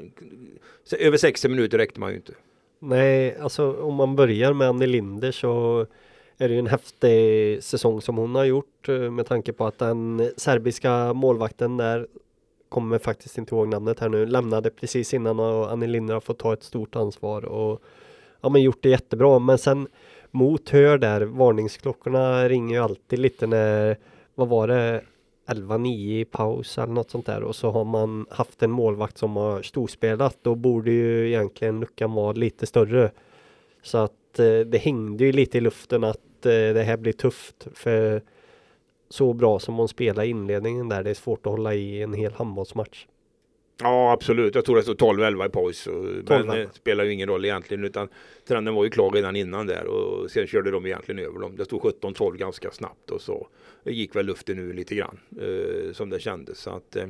över 0.98 1.16
60 1.16 1.48
minuter 1.48 1.78
räckte 1.78 2.00
man 2.00 2.10
ju 2.10 2.16
inte. 2.16 2.32
Nej, 2.80 3.36
alltså 3.36 3.72
om 3.72 3.94
man 3.94 4.16
börjar 4.16 4.52
med 4.52 4.68
Annie 4.68 4.86
Linder 4.86 5.32
så 5.32 5.86
är 6.38 6.48
det 6.48 6.54
ju 6.54 6.58
en 6.58 6.66
häftig 6.66 7.62
säsong 7.62 8.00
som 8.00 8.16
hon 8.16 8.34
har 8.34 8.44
gjort 8.44 8.88
eh, 8.88 9.10
med 9.10 9.26
tanke 9.26 9.52
på 9.52 9.66
att 9.66 9.78
den 9.78 10.30
serbiska 10.36 11.12
målvakten 11.12 11.76
där 11.76 12.06
kommer 12.68 12.98
faktiskt 12.98 13.38
inte 13.38 13.54
ihåg 13.54 13.68
namnet 13.68 14.00
här 14.00 14.08
nu, 14.08 14.26
lämnade 14.26 14.70
precis 14.70 15.14
innan 15.14 15.40
och 15.40 15.72
Annie 15.72 15.86
Linder 15.86 16.14
har 16.14 16.20
fått 16.20 16.38
ta 16.38 16.52
ett 16.52 16.62
stort 16.62 16.96
ansvar 16.96 17.44
och 17.44 17.82
ja 18.40 18.48
men 18.48 18.62
gjort 18.62 18.82
det 18.82 18.88
jättebra. 18.88 19.38
Men 19.38 19.58
sen 19.58 19.88
mot 20.30 20.68
hör 20.68 20.98
där, 20.98 21.20
varningsklockorna 21.20 22.48
ringer 22.48 22.76
ju 22.76 22.82
alltid 22.82 23.18
lite 23.18 23.46
när, 23.46 23.96
vad 24.34 24.48
var 24.48 24.68
det, 24.68 25.02
11-9 25.46 26.20
i 26.20 26.24
paus 26.24 26.78
eller 26.78 26.92
något 26.92 27.10
sånt 27.10 27.26
där 27.26 27.42
och 27.42 27.56
så 27.56 27.70
har 27.70 27.84
man 27.84 28.26
haft 28.30 28.62
en 28.62 28.70
målvakt 28.70 29.18
som 29.18 29.36
har 29.36 29.62
storspelat. 29.62 30.38
Då 30.42 30.54
borde 30.54 30.90
ju 30.90 31.28
egentligen 31.28 31.80
luckan 31.80 32.12
vara 32.12 32.32
lite 32.32 32.66
större. 32.66 33.10
Så 33.82 33.98
att 33.98 34.38
eh, 34.38 34.58
det 34.58 34.78
hängde 34.78 35.24
ju 35.24 35.32
lite 35.32 35.58
i 35.58 35.60
luften 35.60 36.04
att 36.04 36.46
eh, 36.46 36.50
det 36.50 36.82
här 36.82 36.96
blir 36.96 37.12
tufft 37.12 37.68
för 37.74 38.22
så 39.08 39.32
bra 39.32 39.58
som 39.58 39.74
hon 39.74 39.88
spelar 39.88 40.24
i 40.24 40.28
inledningen 40.28 40.88
där. 40.88 41.02
Det 41.02 41.10
är 41.10 41.14
svårt 41.14 41.46
att 41.46 41.52
hålla 41.52 41.74
i 41.74 42.02
en 42.02 42.14
hel 42.14 42.32
handbollsmatch. 42.32 43.06
Ja 43.82 44.12
absolut, 44.12 44.54
jag 44.54 44.64
tror 44.64 44.76
det 44.76 44.82
stod 44.82 45.00
12-11 45.00 45.46
i 45.46 45.48
paus. 45.48 45.88
Men 46.26 46.46
det 46.46 46.68
spelar 46.74 47.04
ju 47.04 47.12
ingen 47.12 47.28
roll 47.28 47.44
egentligen 47.44 47.84
utan 47.84 48.08
trenden 48.48 48.74
var 48.74 48.84
ju 48.84 48.90
klar 48.90 49.10
redan 49.10 49.36
innan 49.36 49.66
där 49.66 49.86
och 49.86 50.30
sen 50.30 50.46
körde 50.46 50.70
de 50.70 50.86
egentligen 50.86 51.24
över 51.24 51.40
dem. 51.40 51.56
Det 51.56 51.64
stod 51.64 51.82
17-12 51.82 52.36
ganska 52.36 52.70
snabbt 52.70 53.10
och 53.10 53.20
så 53.20 53.48
gick 53.84 54.16
väl 54.16 54.26
luften 54.26 54.56
nu 54.56 54.72
lite 54.72 54.94
grann 54.94 55.18
eh, 55.40 55.92
som 55.92 56.10
det 56.10 56.20
kändes. 56.20 56.58
Så 56.58 56.70
att, 56.70 56.96
eh, 56.96 57.06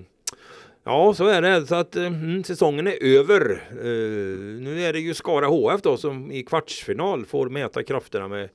ja 0.85 1.15
så 1.15 1.27
är 1.27 1.43
det. 1.43 1.67
Så 1.67 1.75
att 1.75 1.97
eh, 1.97 2.07
mm, 2.07 2.45
säsongen 2.45 2.87
är 2.87 3.05
över. 3.05 3.63
Eh, 3.71 4.61
nu 4.63 4.83
är 4.83 4.93
det 4.93 5.01
ju 5.01 5.15
Skara 5.15 5.47
HF 5.47 5.83
då 5.83 5.97
som 5.97 6.33
i 6.33 6.43
kvartsfinal 6.43 7.27
får 7.27 7.49
mäta 7.49 7.83
krafterna 7.83 8.29
med 8.29 8.49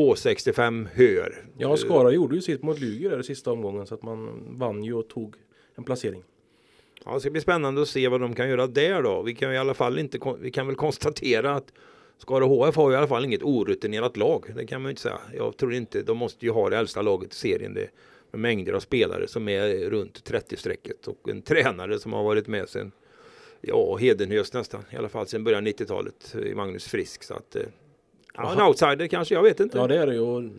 H65 0.00 0.88
Hör. 0.94 1.44
Ja, 1.58 1.76
Skara 1.76 2.12
gjorde 2.12 2.34
ju 2.34 2.42
sitt 2.42 2.62
mot 2.62 2.80
Luger 2.80 3.10
där 3.10 3.20
i 3.20 3.22
sista 3.22 3.52
omgången 3.52 3.86
så 3.86 3.94
att 3.94 4.02
man 4.02 4.44
vann 4.58 4.84
ju 4.84 4.94
och 4.94 5.08
tog 5.08 5.34
en 5.74 5.84
placering. 5.84 6.22
Ja, 7.04 7.14
det 7.14 7.20
ska 7.20 7.30
bli 7.30 7.40
spännande 7.40 7.82
att 7.82 7.88
se 7.88 8.08
vad 8.08 8.20
de 8.20 8.34
kan 8.34 8.48
göra 8.48 8.66
där 8.66 9.02
då. 9.02 9.22
Vi 9.22 9.34
kan 9.34 9.52
i 9.52 9.58
alla 9.58 9.74
fall 9.74 9.98
inte, 9.98 10.18
vi 10.40 10.50
kan 10.50 10.66
väl 10.66 10.76
konstatera 10.76 11.54
att 11.54 11.72
Skara 12.18 12.44
HF 12.44 12.76
har 12.76 12.92
i 12.92 12.96
alla 12.96 13.08
fall 13.08 13.24
inget 13.24 13.42
orutinerat 13.42 14.16
lag. 14.16 14.44
Det 14.56 14.66
kan 14.66 14.82
man 14.82 14.90
inte 14.90 15.02
säga. 15.02 15.18
Jag 15.36 15.56
tror 15.56 15.74
inte, 15.74 16.02
de 16.02 16.18
måste 16.18 16.46
ju 16.46 16.52
ha 16.52 16.70
det 16.70 16.76
äldsta 16.76 17.02
laget 17.02 17.32
i 17.32 17.36
serien. 17.36 17.74
Det, 17.74 17.90
med 18.30 18.40
mängder 18.40 18.72
av 18.72 18.80
spelare 18.80 19.28
som 19.28 19.48
är 19.48 19.90
runt 19.90 20.30
30-strecket 20.30 21.08
och 21.08 21.28
en 21.28 21.42
tränare 21.42 21.98
som 21.98 22.12
har 22.12 22.24
varit 22.24 22.46
med 22.46 22.68
sen 22.68 22.92
ja, 23.60 23.96
Hedenhös 23.96 24.52
nästan, 24.52 24.84
i 24.90 24.96
alla 24.96 25.08
fall 25.08 25.26
sedan 25.26 25.44
början 25.44 25.66
90-talet 25.66 26.34
i 26.46 26.54
Magnus 26.54 26.84
Frisk. 26.84 27.22
Så 27.22 27.34
att, 27.34 27.56
eh, 27.56 27.62
ja, 28.34 28.52
en 28.52 28.60
outsider 28.60 29.06
kanske, 29.06 29.34
jag 29.34 29.42
vet 29.42 29.60
inte. 29.60 29.78
Ja, 29.78 29.86
det 29.86 29.98
är 29.98 30.06
det 30.06 30.14
ju. 30.14 30.50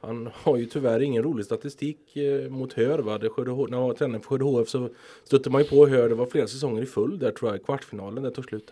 Han 0.00 0.30
har 0.32 0.56
ju 0.56 0.66
tyvärr 0.66 1.00
ingen 1.00 1.22
rolig 1.22 1.46
statistik 1.46 2.16
eh, 2.16 2.50
mot 2.50 2.72
Hör. 2.72 2.98
Va? 2.98 3.18
Det 3.18 3.28
Skörde, 3.28 3.50
när 3.50 3.78
han 3.78 3.86
var 3.86 3.94
tränare 3.94 4.20
för 4.20 4.28
Skörde 4.28 4.44
HF 4.44 4.68
så 4.68 4.88
stötte 5.24 5.50
man 5.50 5.62
ju 5.62 5.68
på 5.68 5.86
Hör. 5.86 6.08
Det 6.08 6.14
var 6.14 6.26
flera 6.26 6.46
säsonger 6.46 6.82
i 6.82 6.86
full 6.86 7.18
där 7.18 7.30
tror 7.30 7.50
jag. 7.50 7.64
Kvartsfinalen 7.64 8.22
där 8.22 8.30
tog 8.30 8.44
slut. 8.44 8.70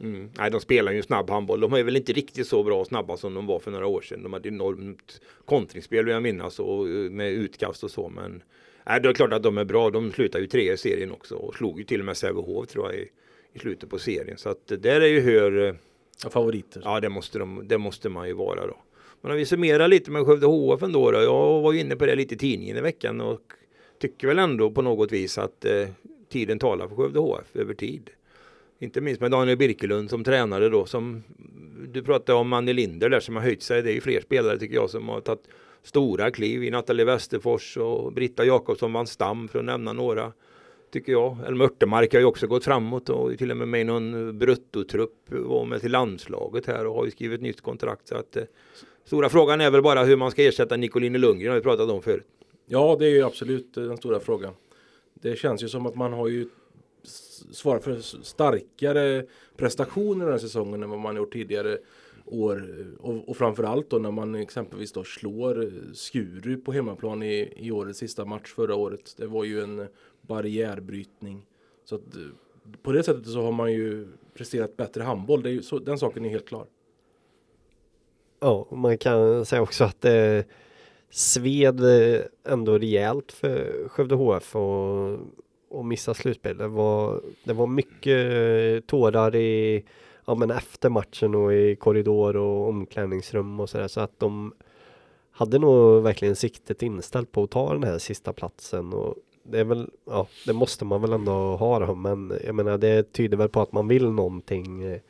Mm. 0.00 0.30
Nej, 0.38 0.50
de 0.50 0.60
spelar 0.60 0.92
ju 0.92 1.02
snabb 1.02 1.30
handboll. 1.30 1.60
De 1.60 1.72
är 1.72 1.82
väl 1.82 1.96
inte 1.96 2.12
riktigt 2.12 2.46
så 2.46 2.62
bra 2.62 2.80
och 2.80 2.86
snabba 2.86 3.16
som 3.16 3.34
de 3.34 3.46
var 3.46 3.58
för 3.58 3.70
några 3.70 3.86
år 3.86 4.00
sedan. 4.00 4.22
De 4.22 4.32
hade 4.32 4.48
enormt 4.48 5.20
kontringsspel 5.44 6.04
vill 6.04 6.12
jag 6.12 6.22
minnas 6.22 6.58
och 6.58 6.88
eh, 6.88 7.10
med 7.10 7.32
utkast 7.32 7.84
och 7.84 7.90
så. 7.90 8.08
Men 8.08 8.42
nej, 8.86 9.00
det 9.00 9.08
är 9.08 9.12
klart 9.12 9.32
att 9.32 9.42
de 9.42 9.58
är 9.58 9.64
bra. 9.64 9.90
De 9.90 10.12
slutar 10.12 10.38
ju 10.38 10.46
tre 10.46 10.72
i 10.72 10.76
serien 10.76 11.12
också 11.12 11.34
och 11.34 11.54
slog 11.54 11.78
ju 11.78 11.84
till 11.84 12.00
och 12.00 12.06
med 12.06 12.16
Sävehof 12.16 12.66
tror 12.66 12.86
jag 12.86 13.00
i, 13.00 13.08
i 13.52 13.58
slutet 13.58 13.90
på 13.90 13.98
serien. 13.98 14.38
Så 14.38 14.48
att 14.48 14.66
där 14.66 15.00
är 15.00 15.06
ju 15.06 15.20
Hör 15.20 15.68
eh, 15.68 15.74
favoriter. 16.30 16.82
Ja, 16.84 17.00
det 17.00 17.08
måste, 17.08 17.38
de, 17.38 17.62
det 17.68 17.78
måste 17.78 18.08
man 18.08 18.28
ju 18.28 18.34
vara 18.34 18.66
då. 18.66 18.76
Men 19.20 19.30
om 19.30 19.36
vi 19.36 19.46
summerar 19.46 19.88
lite 19.88 20.10
med 20.10 20.26
Skövde 20.26 20.46
HF 20.46 20.82
ändå 20.82 21.10
då. 21.10 21.22
Jag 21.22 21.60
var 21.60 21.72
ju 21.72 21.80
inne 21.80 21.96
på 21.96 22.06
det 22.06 22.14
lite 22.14 22.34
i 22.34 22.38
tidningen 22.38 22.76
i 22.76 22.80
veckan 22.80 23.20
och 23.20 23.40
tycker 24.00 24.28
väl 24.28 24.38
ändå 24.38 24.70
på 24.70 24.82
något 24.82 25.12
vis 25.12 25.38
att 25.38 25.64
eh, 25.64 25.88
tiden 26.28 26.58
talar 26.58 26.88
för 26.88 26.96
Skövde 26.96 27.18
HF 27.18 27.56
över 27.56 27.74
tid. 27.74 28.10
Inte 28.78 29.00
minst 29.00 29.20
med 29.20 29.30
Daniel 29.30 29.58
Birkelund 29.58 30.10
som 30.10 30.24
tränare 30.24 30.68
då 30.68 30.86
som 30.86 31.22
du 31.88 32.02
pratade 32.02 32.38
om 32.38 32.52
Annie 32.52 32.72
Linder 32.72 33.08
där 33.08 33.20
som 33.20 33.36
har 33.36 33.42
höjt 33.42 33.62
sig. 33.62 33.82
Det 33.82 33.90
är 33.90 33.94
ju 33.94 34.00
fler 34.00 34.20
spelare 34.20 34.58
tycker 34.58 34.74
jag 34.74 34.90
som 34.90 35.08
har 35.08 35.20
tagit 35.20 35.48
stora 35.82 36.30
kliv 36.30 36.64
i 36.64 36.70
Nathalie 36.70 37.04
Westerfors 37.04 37.76
och 37.76 38.12
Britta 38.12 38.44
Jakobsson 38.44 38.92
vann 38.92 39.06
stam 39.06 39.48
för 39.48 39.58
att 39.58 39.64
nämna 39.64 39.92
några. 39.92 40.32
Tycker 40.92 41.12
jag. 41.12 41.36
Elmer 41.46 41.64
Örtemark 41.64 42.12
har 42.12 42.20
ju 42.20 42.26
också 42.26 42.46
gått 42.46 42.64
framåt 42.64 43.08
och 43.08 43.38
till 43.38 43.50
och 43.50 43.56
med 43.56 43.68
med 43.68 43.80
i 43.80 43.84
någon 43.84 44.38
bruttotrupp 44.38 45.14
var 45.30 45.64
med 45.64 45.80
till 45.80 45.92
landslaget 45.92 46.66
här 46.66 46.86
och 46.86 46.94
har 46.94 47.04
ju 47.04 47.10
skrivit 47.10 47.40
nytt 47.40 47.60
kontrakt. 47.60 48.08
Så 48.08 48.16
att, 48.16 48.36
eh, 48.36 48.42
stora 49.04 49.28
frågan 49.28 49.60
är 49.60 49.70
väl 49.70 49.82
bara 49.82 50.04
hur 50.04 50.16
man 50.16 50.30
ska 50.30 50.42
ersätta 50.42 50.76
Nicoline 50.76 51.18
Lundgren 51.18 51.50
har 51.50 51.58
vi 51.58 51.62
pratat 51.62 51.90
om 51.90 52.02
förut. 52.02 52.26
Ja, 52.66 52.96
det 52.98 53.06
är 53.06 53.10
ju 53.10 53.22
absolut 53.22 53.76
eh, 53.76 53.84
den 53.84 53.96
stora 53.96 54.20
frågan. 54.20 54.54
Det 55.14 55.36
känns 55.36 55.62
ju 55.62 55.68
som 55.68 55.86
att 55.86 55.94
man 55.94 56.12
har 56.12 56.28
ju 56.28 56.48
svarat 57.52 57.84
för 57.84 58.00
starkare 58.24 59.26
prestationer 59.56 60.24
den 60.24 60.32
här 60.32 60.38
säsongen 60.38 60.82
än 60.82 60.90
vad 60.90 60.98
man 60.98 61.16
gjort 61.16 61.32
tidigare 61.32 61.78
år. 62.24 62.86
Och, 63.00 63.28
och 63.28 63.36
framförallt 63.36 63.90
då 63.90 63.98
när 63.98 64.10
man 64.10 64.34
exempelvis 64.34 64.92
då 64.92 65.04
slår 65.04 65.62
eh, 65.62 65.70
Skuru 65.94 66.56
på 66.56 66.72
hemmaplan 66.72 67.22
i, 67.22 67.52
i 67.56 67.70
årets 67.70 67.98
sista 67.98 68.24
match 68.24 68.52
förra 68.54 68.74
året. 68.74 69.14
Det 69.16 69.26
var 69.26 69.44
ju 69.44 69.60
en 69.60 69.86
barriärbrytning. 70.22 71.46
Så 71.84 71.94
att, 71.94 72.02
på 72.82 72.92
det 72.92 73.02
sättet 73.02 73.26
så 73.26 73.42
har 73.42 73.52
man 73.52 73.72
ju 73.72 74.08
presterat 74.34 74.76
bättre 74.76 75.02
handboll. 75.02 75.42
Det 75.42 75.48
är 75.48 75.52
ju, 75.52 75.62
så, 75.62 75.78
den 75.78 75.98
saken 75.98 76.24
är 76.24 76.28
helt 76.28 76.48
klar. 76.48 76.66
Ja, 78.40 78.66
man 78.70 78.98
kan 78.98 79.44
säga 79.44 79.62
också 79.62 79.84
att 79.84 80.00
det 80.00 80.44
sved 81.10 81.80
eh, 81.80 82.20
ändå 82.44 82.78
rejält 82.78 83.32
för 83.32 83.88
Skövde 83.88 84.14
HF 84.14 84.56
och, 84.56 85.18
och 85.68 85.84
missa 85.84 86.14
slutspel. 86.14 86.58
Det 86.58 86.68
var, 86.68 87.20
det 87.44 87.52
var 87.52 87.66
mycket 87.66 88.32
eh, 88.32 88.86
tårar 88.86 89.36
i, 89.36 89.84
ja, 90.24 90.34
men 90.34 90.50
efter 90.50 90.88
matchen 90.90 91.34
och 91.34 91.54
i 91.54 91.76
korridor 91.76 92.36
och 92.36 92.68
omklädningsrum 92.68 93.60
och 93.60 93.70
sådär. 93.70 93.88
Så 93.88 94.00
att 94.00 94.20
de 94.20 94.54
hade 95.30 95.58
nog 95.58 96.02
verkligen 96.02 96.36
siktet 96.36 96.82
inställt 96.82 97.32
på 97.32 97.42
att 97.42 97.50
ta 97.50 97.72
den 97.72 97.84
här 97.84 97.98
sista 97.98 98.32
platsen. 98.32 98.92
Och 98.92 99.14
det 99.42 99.60
är 99.60 99.64
väl, 99.64 99.90
ja, 100.04 100.28
det 100.46 100.52
måste 100.52 100.84
man 100.84 101.00
väl 101.00 101.12
ändå 101.12 101.32
ha 101.32 101.78
då, 101.78 101.94
men 101.94 102.32
jag 102.44 102.54
menar 102.54 102.78
det 102.78 103.12
tyder 103.12 103.36
väl 103.36 103.48
på 103.48 103.60
att 103.60 103.72
man 103.72 103.88
vill 103.88 104.10
någonting 104.10 104.82
eh, 104.82 105.00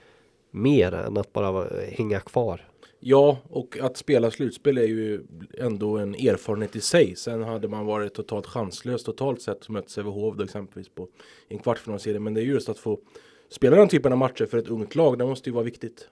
mer 0.51 0.93
än 0.93 1.17
att 1.17 1.33
bara 1.33 1.67
hänga 1.91 2.21
kvar. 2.21 2.69
Ja, 3.05 3.39
och 3.51 3.79
att 3.81 3.97
spela 3.97 4.31
slutspel 4.31 4.79
är 4.79 4.87
ju 4.87 5.23
ändå 5.59 5.99
en 5.99 6.15
erfarenhet 6.15 6.77
i 6.77 6.81
sig. 6.81 7.17
Sen 7.17 7.43
hade 7.43 7.69
man 7.69 7.87
varit 7.87 8.15
totalt 8.15 8.47
chanslös 8.47 9.05
totalt 9.05 9.43
sett 9.43 9.69
mött 9.69 9.91
Sävehof 9.91 10.37
då 10.37 10.45
exempelvis 10.45 10.89
på 10.89 11.09
en 11.49 11.59
kvartsfinalserie. 11.59 12.21
Men 12.21 12.35
det 12.35 12.41
är 12.41 12.45
just 12.45 12.69
att 12.69 12.79
få 12.79 12.99
spela 13.49 13.77
den 13.77 13.89
typen 13.89 14.12
av 14.12 14.19
matcher 14.19 14.47
för 14.47 14.59
ett 14.59 14.69
ungt 14.69 14.95
lag. 14.95 15.19
Det 15.19 15.27
måste 15.27 15.51
ju 15.51 15.55
vara 15.55 15.65
viktigt. 15.65 16.09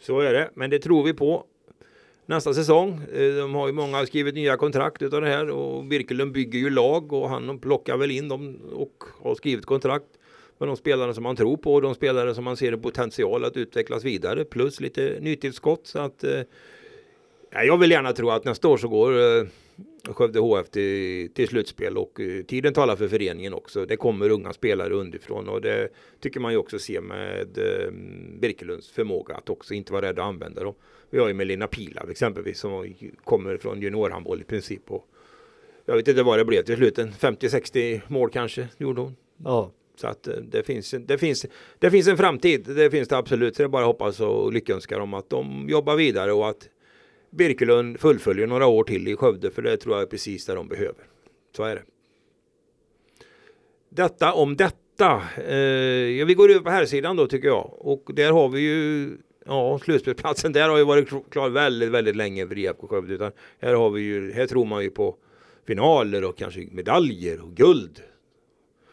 Så 0.00 0.20
är 0.20 0.32
det, 0.32 0.50
men 0.54 0.70
det 0.70 0.78
tror 0.78 1.04
vi 1.04 1.14
på. 1.14 1.44
Nästa 2.26 2.54
säsong. 2.54 3.00
Eh, 3.12 3.34
de 3.34 3.54
har 3.54 3.66
ju 3.66 3.72
många 3.72 4.06
skrivit 4.06 4.34
nya 4.34 4.56
kontrakt 4.56 5.02
utav 5.02 5.20
det 5.20 5.28
här 5.28 5.50
och 5.50 5.84
Birkelund 5.84 6.32
bygger 6.32 6.58
ju 6.58 6.70
lag 6.70 7.12
och 7.12 7.28
han 7.28 7.58
plockar 7.58 7.96
väl 7.96 8.10
in 8.10 8.28
dem 8.28 8.56
och 8.72 9.04
har 9.22 9.34
skrivit 9.34 9.66
kontrakt. 9.66 10.06
med 10.58 10.68
de 10.68 10.76
spelare 10.76 11.14
som 11.14 11.22
man 11.22 11.36
tror 11.36 11.56
på 11.56 11.74
och 11.74 11.82
de 11.82 11.94
spelare 11.94 12.34
som 12.34 12.44
man 12.44 12.56
ser 12.56 12.76
potential 12.76 13.44
att 13.44 13.56
utvecklas 13.56 14.04
vidare 14.04 14.44
plus 14.44 14.80
lite 14.80 15.18
nytillskott. 15.20 15.86
Så 15.86 15.98
att, 15.98 16.24
eh, 16.24 16.40
jag 17.50 17.78
vill 17.78 17.90
gärna 17.90 18.12
tro 18.12 18.30
att 18.30 18.44
nästa 18.44 18.68
år 18.68 18.76
så 18.76 18.88
går 18.88 19.12
eh, 19.12 19.46
Skövde 20.08 20.40
HF 20.40 20.70
till, 20.70 21.30
till 21.34 21.48
slutspel 21.48 21.98
och 21.98 22.20
eh, 22.20 22.42
tiden 22.42 22.74
talar 22.74 22.96
för 22.96 23.08
föreningen 23.08 23.54
också. 23.54 23.86
Det 23.86 23.96
kommer 23.96 24.30
unga 24.30 24.52
spelare 24.52 24.94
underifrån 24.94 25.48
och 25.48 25.60
det 25.60 25.88
tycker 26.20 26.40
man 26.40 26.52
ju 26.52 26.58
också 26.58 26.78
se 26.78 27.00
med 27.00 27.58
eh, 27.58 27.90
Birkelunds 28.40 28.90
förmåga 28.90 29.34
att 29.34 29.50
också 29.50 29.74
inte 29.74 29.92
vara 29.92 30.06
rädd 30.06 30.18
att 30.18 30.26
använda 30.26 30.64
dem. 30.64 30.74
Vi 31.10 31.18
har 31.18 31.28
ju 31.28 31.34
Melina 31.34 31.66
Pilav 31.66 32.10
exempelvis 32.10 32.58
som 32.58 32.94
kommer 33.24 33.56
från 33.56 33.80
juniorhandboll 33.80 34.40
i 34.40 34.44
princip. 34.44 34.90
Och 34.90 35.06
jag 35.86 35.96
vet 35.96 36.08
inte 36.08 36.22
vad 36.22 36.38
det 36.38 36.44
blev 36.44 36.62
till 36.62 36.76
slut, 36.76 36.98
50-60 36.98 38.00
mål 38.08 38.30
kanske 38.30 38.68
gjorde 38.78 39.00
hon. 39.00 39.16
Ja. 39.44 39.72
Så 39.96 40.06
att 40.06 40.28
eh, 40.28 40.34
det 40.34 40.62
finns, 40.62 40.94
det, 40.98 41.18
finns, 41.18 41.46
det 41.78 41.90
finns 41.90 42.08
en 42.08 42.16
framtid, 42.16 42.64
det 42.76 42.90
finns 42.90 43.08
det 43.08 43.16
absolut. 43.16 43.56
Så 43.56 43.62
det 43.62 43.66
är 43.66 43.68
bara 43.68 43.82
att 43.82 43.86
hoppas 43.86 44.20
och 44.20 44.52
lyckönska 44.52 44.98
dem 44.98 45.14
att 45.14 45.30
de 45.30 45.68
jobbar 45.68 45.96
vidare 45.96 46.32
och 46.32 46.48
att 46.48 46.68
Birkelund 47.34 48.00
fullföljer 48.00 48.46
några 48.46 48.66
år 48.66 48.84
till 48.84 49.08
i 49.08 49.16
Skövde 49.16 49.50
för 49.50 49.62
det 49.62 49.76
tror 49.76 49.94
jag 49.94 50.02
är 50.02 50.06
precis 50.06 50.46
det 50.46 50.54
de 50.54 50.68
behöver. 50.68 51.04
Så 51.56 51.64
är 51.64 51.74
det. 51.74 51.82
Detta 53.88 54.32
om 54.32 54.56
detta. 54.56 55.22
Eh, 55.36 56.26
vi 56.26 56.34
går 56.36 56.50
över 56.50 56.60
på 56.60 56.70
här 56.70 56.86
sidan 56.86 57.16
då 57.16 57.26
tycker 57.26 57.48
jag 57.48 57.74
och 57.78 58.10
där 58.14 58.32
har 58.32 58.48
vi 58.48 58.60
ju 58.60 59.10
Ja, 59.46 59.78
slutspelsplatsen 59.78 60.52
där 60.52 60.68
har 60.68 60.78
ju 60.78 60.84
varit 60.84 61.30
klar 61.30 61.48
väldigt, 61.48 61.90
väldigt 61.90 62.16
länge 62.16 62.48
för 62.48 62.58
IFK 62.58 62.86
Skövde. 62.86 63.14
Utan 63.14 63.32
här 63.58 63.74
har 63.74 63.90
vi 63.90 64.02
ju, 64.02 64.32
här 64.32 64.46
tror 64.46 64.64
man 64.64 64.82
ju 64.82 64.90
på 64.90 65.16
finaler 65.66 66.24
och 66.24 66.36
kanske 66.36 66.68
medaljer 66.70 67.40
och 67.40 67.50
guld. 67.50 68.00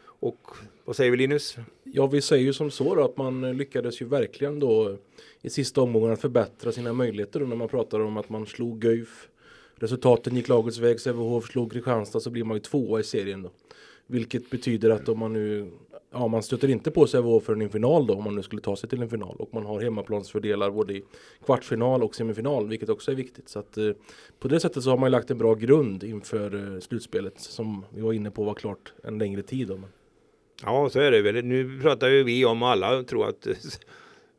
Och 0.04 0.48
vad 0.86 0.96
säger 0.96 1.12
vi 1.12 1.18
Linus? 1.18 1.56
Ja, 1.84 2.08
vi 2.08 2.22
säger 2.22 2.44
ju 2.44 2.54
som 2.54 2.72
så 2.72 2.96
då 2.96 3.04
att 3.04 3.18
man 3.18 3.58
lyckades 3.58 4.02
ju 4.02 4.06
verkligen 4.06 4.60
då 4.60 4.98
i 5.42 5.50
sista 5.50 5.82
omgången 5.82 6.12
att 6.12 6.22
förbättra 6.22 6.72
sina 6.72 6.94
möjligheter 6.94 7.40
då 7.40 7.46
när 7.46 7.56
man 7.56 7.68
pratar 7.68 8.00
om 8.00 8.18
att 8.18 8.30
man 8.30 8.46
slog 8.46 8.80
Guif. 8.80 9.28
Resultaten 9.76 10.36
gick 10.36 10.48
lagets 10.48 10.78
väg, 10.78 11.00
Sävehof 11.00 11.46
slog 11.46 11.72
Kristianstad 11.72 12.20
så 12.20 12.30
blir 12.30 12.44
man 12.44 12.58
ju 12.58 12.62
tvåa 12.62 13.00
i 13.00 13.04
serien 13.04 13.42
då. 13.42 13.52
Vilket 14.08 14.50
betyder 14.50 14.90
att 14.90 15.10
om 15.10 15.20
man 15.20 15.34
nu, 15.34 15.72
ja 16.12 16.28
man 16.28 16.44
stöter 16.44 16.68
inte 16.68 16.92
på 16.92 17.08
Sävehof 17.08 17.44
för 17.44 17.62
en 17.62 17.70
final 17.70 18.08
då 18.08 18.14
om 18.14 18.24
man 18.24 18.36
nu 18.36 18.42
skulle 18.42 18.62
ta 18.62 18.76
sig 18.76 18.90
till 18.90 19.02
en 19.02 19.10
final 19.10 19.36
och 19.40 19.54
man 19.54 19.66
har 19.66 19.82
hemmaplansfördelar 19.82 20.72
både 20.72 20.94
i 20.94 21.04
kvartsfinal 21.46 22.04
och 22.04 22.16
semifinal 22.16 22.68
vilket 22.68 22.90
också 22.90 23.12
är 23.12 23.16
viktigt. 23.16 23.50
Så 23.50 23.60
att 23.60 23.78
eh, 23.78 23.92
på 24.40 24.48
det 24.48 24.60
sättet 24.60 24.84
så 24.84 24.90
har 24.90 24.98
man 24.98 25.12
lagt 25.12 25.32
en 25.32 25.38
bra 25.38 25.54
grund 25.54 26.04
inför 26.04 26.74
eh, 26.74 26.80
slutspelet 26.80 27.40
som 27.40 27.86
vi 27.90 28.02
var 28.02 28.14
inne 28.14 28.32
på 28.32 28.44
var 28.44 28.54
klart 28.54 28.94
en 29.04 29.18
längre 29.18 29.42
tid. 29.42 29.68
Då. 29.68 29.80
Ja, 30.64 30.90
så 30.90 31.00
är 31.00 31.12
det 31.12 31.22
väl. 31.22 31.46
Nu 31.46 31.82
pratar 31.82 32.10
ju 32.10 32.24
vi 32.24 32.46
om 32.46 32.64
alla 32.64 33.04
tror 33.04 33.30
att 33.30 33.48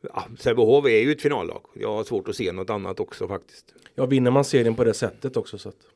ja, 0.03 0.27
Sävehof 0.39 0.85
är 0.85 0.99
ju 0.99 1.11
ett 1.11 1.21
finallag. 1.21 1.61
Jag 1.73 1.93
har 1.93 2.03
svårt 2.03 2.27
att 2.27 2.35
se 2.35 2.51
något 2.51 2.69
annat 2.69 2.99
också 2.99 3.27
faktiskt. 3.27 3.73
Ja, 3.95 4.05
vinner 4.05 4.31
man 4.31 4.45
serien 4.45 4.75
på 4.75 4.83
det 4.83 4.93
sättet 4.93 5.37
också 5.37 5.57
så 5.57 5.69
att. 5.69 5.87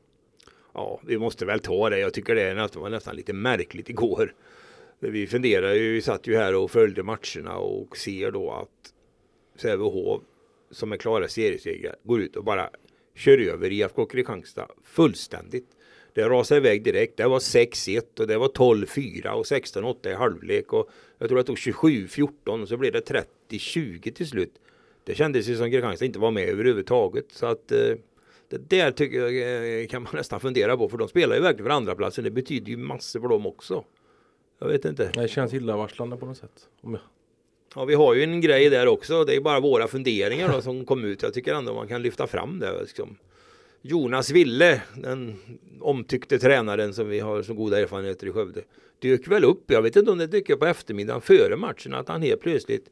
Ja, 0.74 1.00
vi 1.02 1.18
måste 1.18 1.44
väl 1.44 1.60
ta 1.60 1.90
det. 1.90 1.98
Jag 1.98 2.14
tycker 2.14 2.34
det 2.34 2.54
nästan, 2.54 2.82
var 2.82 2.90
nästan 2.90 3.16
lite 3.16 3.32
märkligt 3.32 3.88
igår. 3.88 4.34
Vi 4.98 5.26
funderar 5.26 5.74
ju, 5.74 5.92
vi 5.92 6.02
satt 6.02 6.26
ju 6.26 6.36
här 6.36 6.54
och 6.54 6.70
följde 6.70 7.02
matcherna 7.02 7.56
och 7.56 7.96
ser 7.96 8.30
då 8.30 8.50
att 8.50 8.92
Sävehof 9.56 10.22
som 10.70 10.92
är 10.92 10.96
klara 10.96 11.28
seriesegrar 11.28 11.96
går 12.02 12.20
ut 12.20 12.36
och 12.36 12.44
bara 12.44 12.70
kör 13.14 13.38
över 13.38 13.72
IFK 13.72 14.06
Kristianstad 14.06 14.68
fullständigt. 14.84 15.68
Det 16.12 16.28
rasade 16.28 16.60
iväg 16.60 16.84
direkt. 16.84 17.16
Det 17.16 17.28
var 17.28 17.38
6-1 17.38 18.20
och 18.20 18.26
det 18.26 18.38
var 18.38 18.48
12-4 18.48 19.28
och 19.28 19.44
16-8 19.44 20.08
i 20.08 20.14
halvlek. 20.14 20.72
Och 20.72 20.90
jag 21.18 21.28
tror 21.28 21.38
att 21.38 21.46
det 21.46 21.50
tog 21.50 21.74
27-14 21.74 22.62
och 22.62 22.68
så 22.68 22.76
blev 22.76 22.92
det 22.92 23.00
30-20 23.48 24.12
till 24.12 24.28
slut. 24.28 24.54
Det 25.04 25.14
kändes 25.14 25.48
ju 25.48 25.56
som 25.56 25.70
Kristianstad 25.70 26.04
inte 26.04 26.18
var 26.18 26.30
med 26.30 26.48
överhuvudtaget. 26.48 27.26
Så 27.30 27.46
att 27.46 27.72
eh, 27.72 27.94
det 28.48 28.68
där 28.68 28.90
tycker 28.90 29.18
jag 29.18 29.80
eh, 29.80 29.86
kan 29.86 30.02
man 30.02 30.12
nästan 30.16 30.40
fundera 30.40 30.76
på. 30.76 30.88
För 30.88 30.98
de 30.98 31.08
spelar 31.08 31.36
ju 31.36 31.42
verkligen 31.42 31.66
för 31.66 31.74
andra 31.74 31.94
platsen. 31.94 32.24
Det 32.24 32.30
betyder 32.30 32.70
ju 32.70 32.76
massor 32.76 33.20
för 33.20 33.28
dem 33.28 33.46
också. 33.46 33.84
Jag 34.58 34.68
vet 34.68 34.84
inte. 34.84 35.10
Det 35.14 35.28
känns 35.28 35.54
illavarslande 35.54 36.16
på 36.16 36.26
något 36.26 36.36
sätt. 36.36 36.68
Ja, 37.74 37.84
vi 37.84 37.94
har 37.94 38.14
ju 38.14 38.22
en 38.22 38.40
grej 38.40 38.70
där 38.70 38.86
också. 38.86 39.24
Det 39.24 39.36
är 39.36 39.40
bara 39.40 39.60
våra 39.60 39.88
funderingar 39.88 40.52
då, 40.52 40.62
som 40.62 40.84
kom 40.84 41.04
ut. 41.04 41.22
Jag 41.22 41.34
tycker 41.34 41.54
ändå 41.54 41.74
man 41.74 41.88
kan 41.88 42.02
lyfta 42.02 42.26
fram 42.26 42.58
det. 42.58 42.80
Liksom. 42.80 43.16
Jonas 43.82 44.30
Ville, 44.30 44.82
den 44.94 45.36
omtyckte 45.80 46.38
tränaren 46.38 46.94
som 46.94 47.08
vi 47.08 47.20
har 47.20 47.42
så 47.42 47.54
goda 47.54 47.80
erfarenheter 47.80 48.26
i 48.26 48.32
Skövde, 48.32 48.62
dök 48.98 49.28
väl 49.28 49.44
upp. 49.44 49.70
Jag 49.70 49.82
vet 49.82 49.96
inte 49.96 50.10
om 50.10 50.18
det 50.18 50.50
upp 50.50 50.60
på 50.60 50.66
eftermiddagen 50.66 51.20
före 51.20 51.56
matchen 51.56 51.94
att 51.94 52.08
han 52.08 52.22
helt 52.22 52.40
plötsligt 52.40 52.90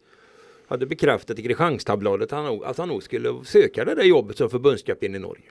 hade 0.68 0.86
bekräftat 0.86 1.38
i 1.38 1.42
Kristianstadsbladet 1.42 2.32
att 2.32 2.78
han 2.78 2.88
nog 2.88 3.02
skulle 3.02 3.44
söka 3.44 3.84
det 3.84 3.94
där 3.94 4.04
jobbet 4.04 4.38
som 4.38 4.50
förbundskapten 4.50 5.14
i 5.14 5.18
Norge. 5.18 5.44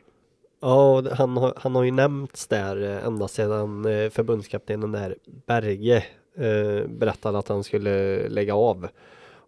Ja, 0.62 1.04
han 1.12 1.38
har, 1.38 1.54
han 1.58 1.76
har 1.76 1.84
ju 1.84 1.92
nämnts 1.92 2.48
där 2.48 2.84
eh, 2.84 3.06
ända 3.06 3.28
sedan 3.28 3.86
eh, 3.86 4.10
förbundskaptenen 4.10 4.92
där 4.92 5.16
Berge 5.46 6.06
eh, 6.36 6.88
berättade 6.88 7.38
att 7.38 7.48
han 7.48 7.64
skulle 7.64 8.28
lägga 8.30 8.56
av. 8.56 8.88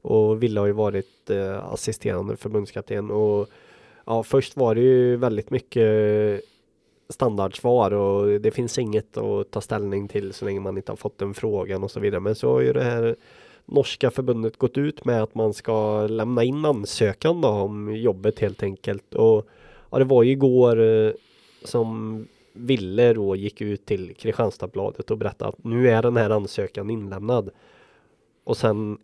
Och 0.01 0.43
Ville 0.43 0.59
har 0.59 0.67
ju 0.67 0.73
varit 0.73 1.29
eh, 1.29 1.73
assisterande 1.73 2.37
förbundskapten 2.37 3.11
och 3.11 3.49
Ja, 4.09 4.23
först 4.23 4.57
var 4.57 4.75
det 4.75 4.81
ju 4.81 5.15
väldigt 5.15 5.49
mycket 5.49 6.41
standardsvar 7.09 7.93
och 7.93 8.41
det 8.41 8.51
finns 8.51 8.77
inget 8.77 9.17
att 9.17 9.51
ta 9.51 9.61
ställning 9.61 10.07
till 10.07 10.33
så 10.33 10.45
länge 10.45 10.59
man 10.59 10.77
inte 10.77 10.91
har 10.91 10.97
fått 10.97 11.17
den 11.17 11.33
frågan 11.33 11.83
och 11.83 11.91
så 11.91 11.99
vidare. 11.99 12.19
Men 12.19 12.35
så 12.35 12.53
har 12.53 12.61
ju 12.61 12.73
det 12.73 12.83
här 12.83 13.15
norska 13.67 14.11
förbundet 14.11 14.57
gått 14.57 14.77
ut 14.77 15.05
med 15.05 15.23
att 15.23 15.35
man 15.35 15.53
ska 15.53 16.07
lämna 16.07 16.43
in 16.43 16.65
ansökan 16.65 17.41
då 17.41 17.47
om 17.47 17.95
jobbet 17.95 18.39
helt 18.39 18.63
enkelt. 18.63 19.15
Och 19.15 19.47
ja, 19.89 19.97
det 19.97 20.05
var 20.05 20.23
ju 20.23 20.31
igår 20.31 20.81
eh, 20.81 21.11
som 21.63 22.27
Ville 22.53 23.13
då 23.13 23.35
gick 23.35 23.61
ut 23.61 23.85
till 23.85 24.15
Kristianstadsbladet 24.15 25.11
och 25.11 25.17
berättade 25.17 25.49
att 25.49 25.63
nu 25.63 25.89
är 25.89 26.01
den 26.01 26.17
här 26.17 26.29
ansökan 26.29 26.89
inlämnad. 26.89 27.49
Och 28.43 28.57
sen 28.57 28.97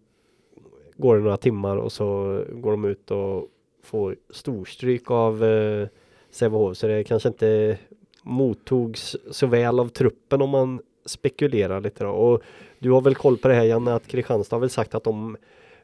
går 0.98 1.16
det 1.16 1.24
några 1.24 1.38
timmar 1.38 1.78
och 1.78 1.92
så 1.92 2.40
går 2.52 2.72
de 2.72 2.86
ut 2.86 3.12
och 3.12 3.48
får 3.84 4.16
storstryk 4.30 5.12
av 5.12 5.44
eh, 5.44 5.88
Sävehof 6.30 6.78
så 6.78 6.88
det 6.88 7.04
kanske 7.04 7.30
inte 7.30 7.78
mottogs 8.24 9.16
så 9.32 9.48
väl 9.48 9.80
av 9.80 9.88
truppen 9.88 10.42
om 10.42 10.50
man 10.50 10.82
spekulerar 11.06 11.82
lite 11.82 12.04
då. 12.04 12.10
Och 12.10 12.42
du 12.84 12.92
har 12.92 13.02
väl 13.02 13.16
koll 13.16 13.38
på 13.38 13.48
det 13.48 13.54
här 13.54 13.64
Janne 13.64 13.94
att 13.94 14.08
Kristianstad 14.08 14.56
har 14.56 14.62
väl 14.62 14.70
sagt 14.70 14.96
att 14.96 15.04
de 15.04 15.38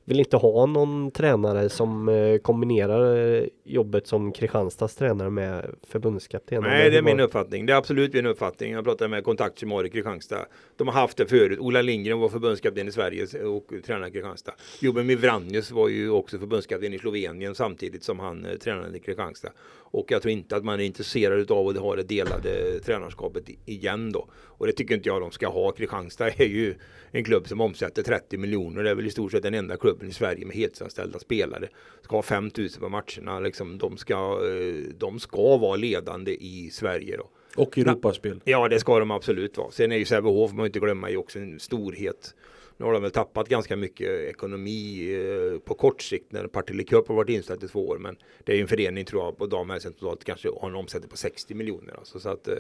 vill 0.10 0.20
inte 0.20 0.38
ha 0.38 0.65
någon 0.65 1.12
tränare 1.12 1.70
som 1.70 2.10
eh, 2.10 2.38
kombinerar 2.38 3.36
eh, 3.36 3.44
jobbet 3.63 4.08
som 4.08 4.32
Kristianstads 4.32 4.96
tränare 4.96 5.29
med 5.29 5.75
förbundskapten. 5.88 6.63
Nej, 6.63 6.89
det 6.89 6.98
är 6.98 7.01
min 7.01 7.20
uppfattning. 7.20 7.65
Det 7.65 7.74
är 7.74 7.77
absolut 7.77 8.13
min 8.13 8.25
uppfattning. 8.25 8.72
Jag 8.72 8.84
pratade 8.84 9.08
med 9.08 9.24
kontakt 9.24 9.63
i 9.63 9.89
Kristianstad. 9.89 10.46
De 10.77 10.88
har 10.88 10.96
haft 10.96 11.18
det 11.18 11.25
förut. 11.25 11.60
Ola 11.60 11.82
Lindgren 11.82 12.20
var 12.20 12.29
förbundskapten 12.29 12.88
i 12.88 12.91
Sverige 12.91 13.24
och 13.44 13.74
tränade 13.86 14.12
Kristianstad. 14.12 14.53
Jubben 14.79 15.08
Vranjes 15.15 15.72
var 15.72 15.88
ju 15.88 16.10
också 16.10 16.39
förbundskapten 16.39 16.94
i 16.94 17.00
Slovenien 17.00 17.56
samtidigt 17.56 18.03
som 18.03 18.20
han 18.20 18.46
eh, 18.46 18.58
tränade 18.58 18.98
i 18.98 19.00
Kristianstad. 19.00 19.50
Och 19.91 20.12
jag 20.12 20.22
tror 20.22 20.31
inte 20.31 20.55
att 20.55 20.63
man 20.63 20.79
är 20.79 20.84
intresserad 20.84 21.51
av 21.51 21.67
att 21.67 21.77
ha 21.77 21.96
det 21.96 22.03
delade 22.03 22.79
tränarskapet 22.79 23.43
igen 23.65 24.12
då. 24.12 24.29
Och 24.34 24.67
det 24.67 24.74
tycker 24.74 24.96
inte 24.96 25.10
jag 25.10 25.22
de 25.22 25.31
ska 25.31 25.48
ha. 25.48 25.72
Kristianstad 25.72 26.29
är 26.29 26.46
ju 26.46 26.75
en 27.12 27.24
klubb 27.24 27.48
som 27.48 27.62
omsätter 27.62 28.03
30 28.03 28.38
miljoner. 28.38 28.84
Det 28.84 28.89
är 28.89 28.96
väl 28.96 29.08
i 29.08 29.12
stort 29.12 29.31
sett 29.31 29.43
den 29.43 29.53
enda 29.53 29.77
klubben 29.77 30.10
i 30.10 30.13
Sverige 30.13 30.46
med 30.46 30.55
heltidsanställda 30.55 31.19
spelare. 31.19 31.67
Ska 32.01 32.15
ha 32.15 32.22
5000 32.22 32.81
på 32.81 32.89
matcherna. 32.89 33.39
Liksom, 33.39 33.77
de, 33.77 33.98
ska, 33.98 34.15
eh, 34.15 34.93
de 34.98 35.19
ska 35.19 35.58
vara 35.58 35.75
ledande 35.75 36.31
i 36.31 36.69
Sverige 36.72 37.17
då. 37.17 37.29
Och 37.55 37.77
Europaspel. 37.77 38.41
Ja, 38.43 38.67
det 38.67 38.79
ska 38.79 39.00
de 39.00 39.12
absolut 39.12 39.58
vara. 39.58 39.72
Sen 39.72 39.91
är 39.91 39.98
ju 39.98 40.05
Sävehof, 40.05 40.53
man 40.53 40.65
inte 40.65 40.79
glömma, 40.79 41.10
är 41.10 41.17
också 41.17 41.39
en 41.39 41.60
storhet. 41.60 42.36
Nu 42.79 42.86
har 42.86 42.93
de 42.93 43.01
väl 43.01 43.12
tappat 43.12 43.50
ganska 43.50 43.75
mycket 43.75 44.09
ekonomi 44.09 45.09
eh, 45.13 45.59
på 45.59 45.74
kort 45.74 46.01
sikt 46.01 46.31
när 46.31 46.48
Partille 46.48 46.83
Cup 46.83 47.07
har 47.07 47.15
varit 47.15 47.29
inställd 47.29 47.63
i 47.63 47.67
två 47.67 47.88
år. 47.88 47.98
Men 47.98 48.17
det 48.43 48.51
är 48.51 48.55
ju 48.55 48.62
en 48.62 48.67
förening 48.67 49.05
tror 49.05 49.24
jag 49.24 49.38
på 49.38 49.45
damhälsan 49.45 49.93
totalt 49.93 50.24
kanske 50.24 50.50
har 50.62 50.69
en 50.69 50.75
omsättning 50.75 51.09
på 51.09 51.17
60 51.17 51.53
miljoner. 51.53 51.95
Alltså, 51.98 52.19
så 52.19 52.29
att, 52.29 52.48
eh, 52.48 52.55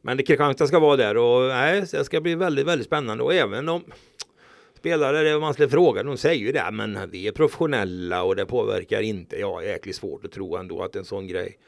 men 0.00 0.16
det 0.16 0.22
Kristianstad 0.22 0.66
ska 0.66 0.78
vara 0.78 0.96
där 0.96 1.16
och 1.16 1.48
nej, 1.48 1.84
det 1.92 2.04
ska 2.04 2.20
bli 2.20 2.34
väldigt, 2.34 2.66
väldigt 2.66 2.86
spännande 2.86 3.24
och 3.24 3.34
även 3.34 3.68
om 3.68 3.84
spelare, 4.78 5.34
om 5.34 5.40
man 5.40 5.52
skulle 5.52 5.68
fråga, 5.68 6.02
de 6.02 6.16
säger 6.16 6.46
ju 6.46 6.52
det, 6.52 6.70
men 6.72 7.10
vi 7.10 7.28
är 7.28 7.32
professionella 7.32 8.22
och 8.22 8.36
det 8.36 8.46
påverkar 8.46 9.00
inte. 9.00 9.36
Ja, 9.36 9.62
jäkligt 9.62 9.96
svårt 9.96 10.24
att 10.24 10.32
tro 10.32 10.56
ändå 10.56 10.82
att 10.82 10.96
en 10.96 11.04
sån 11.04 11.26
grej 11.26 11.58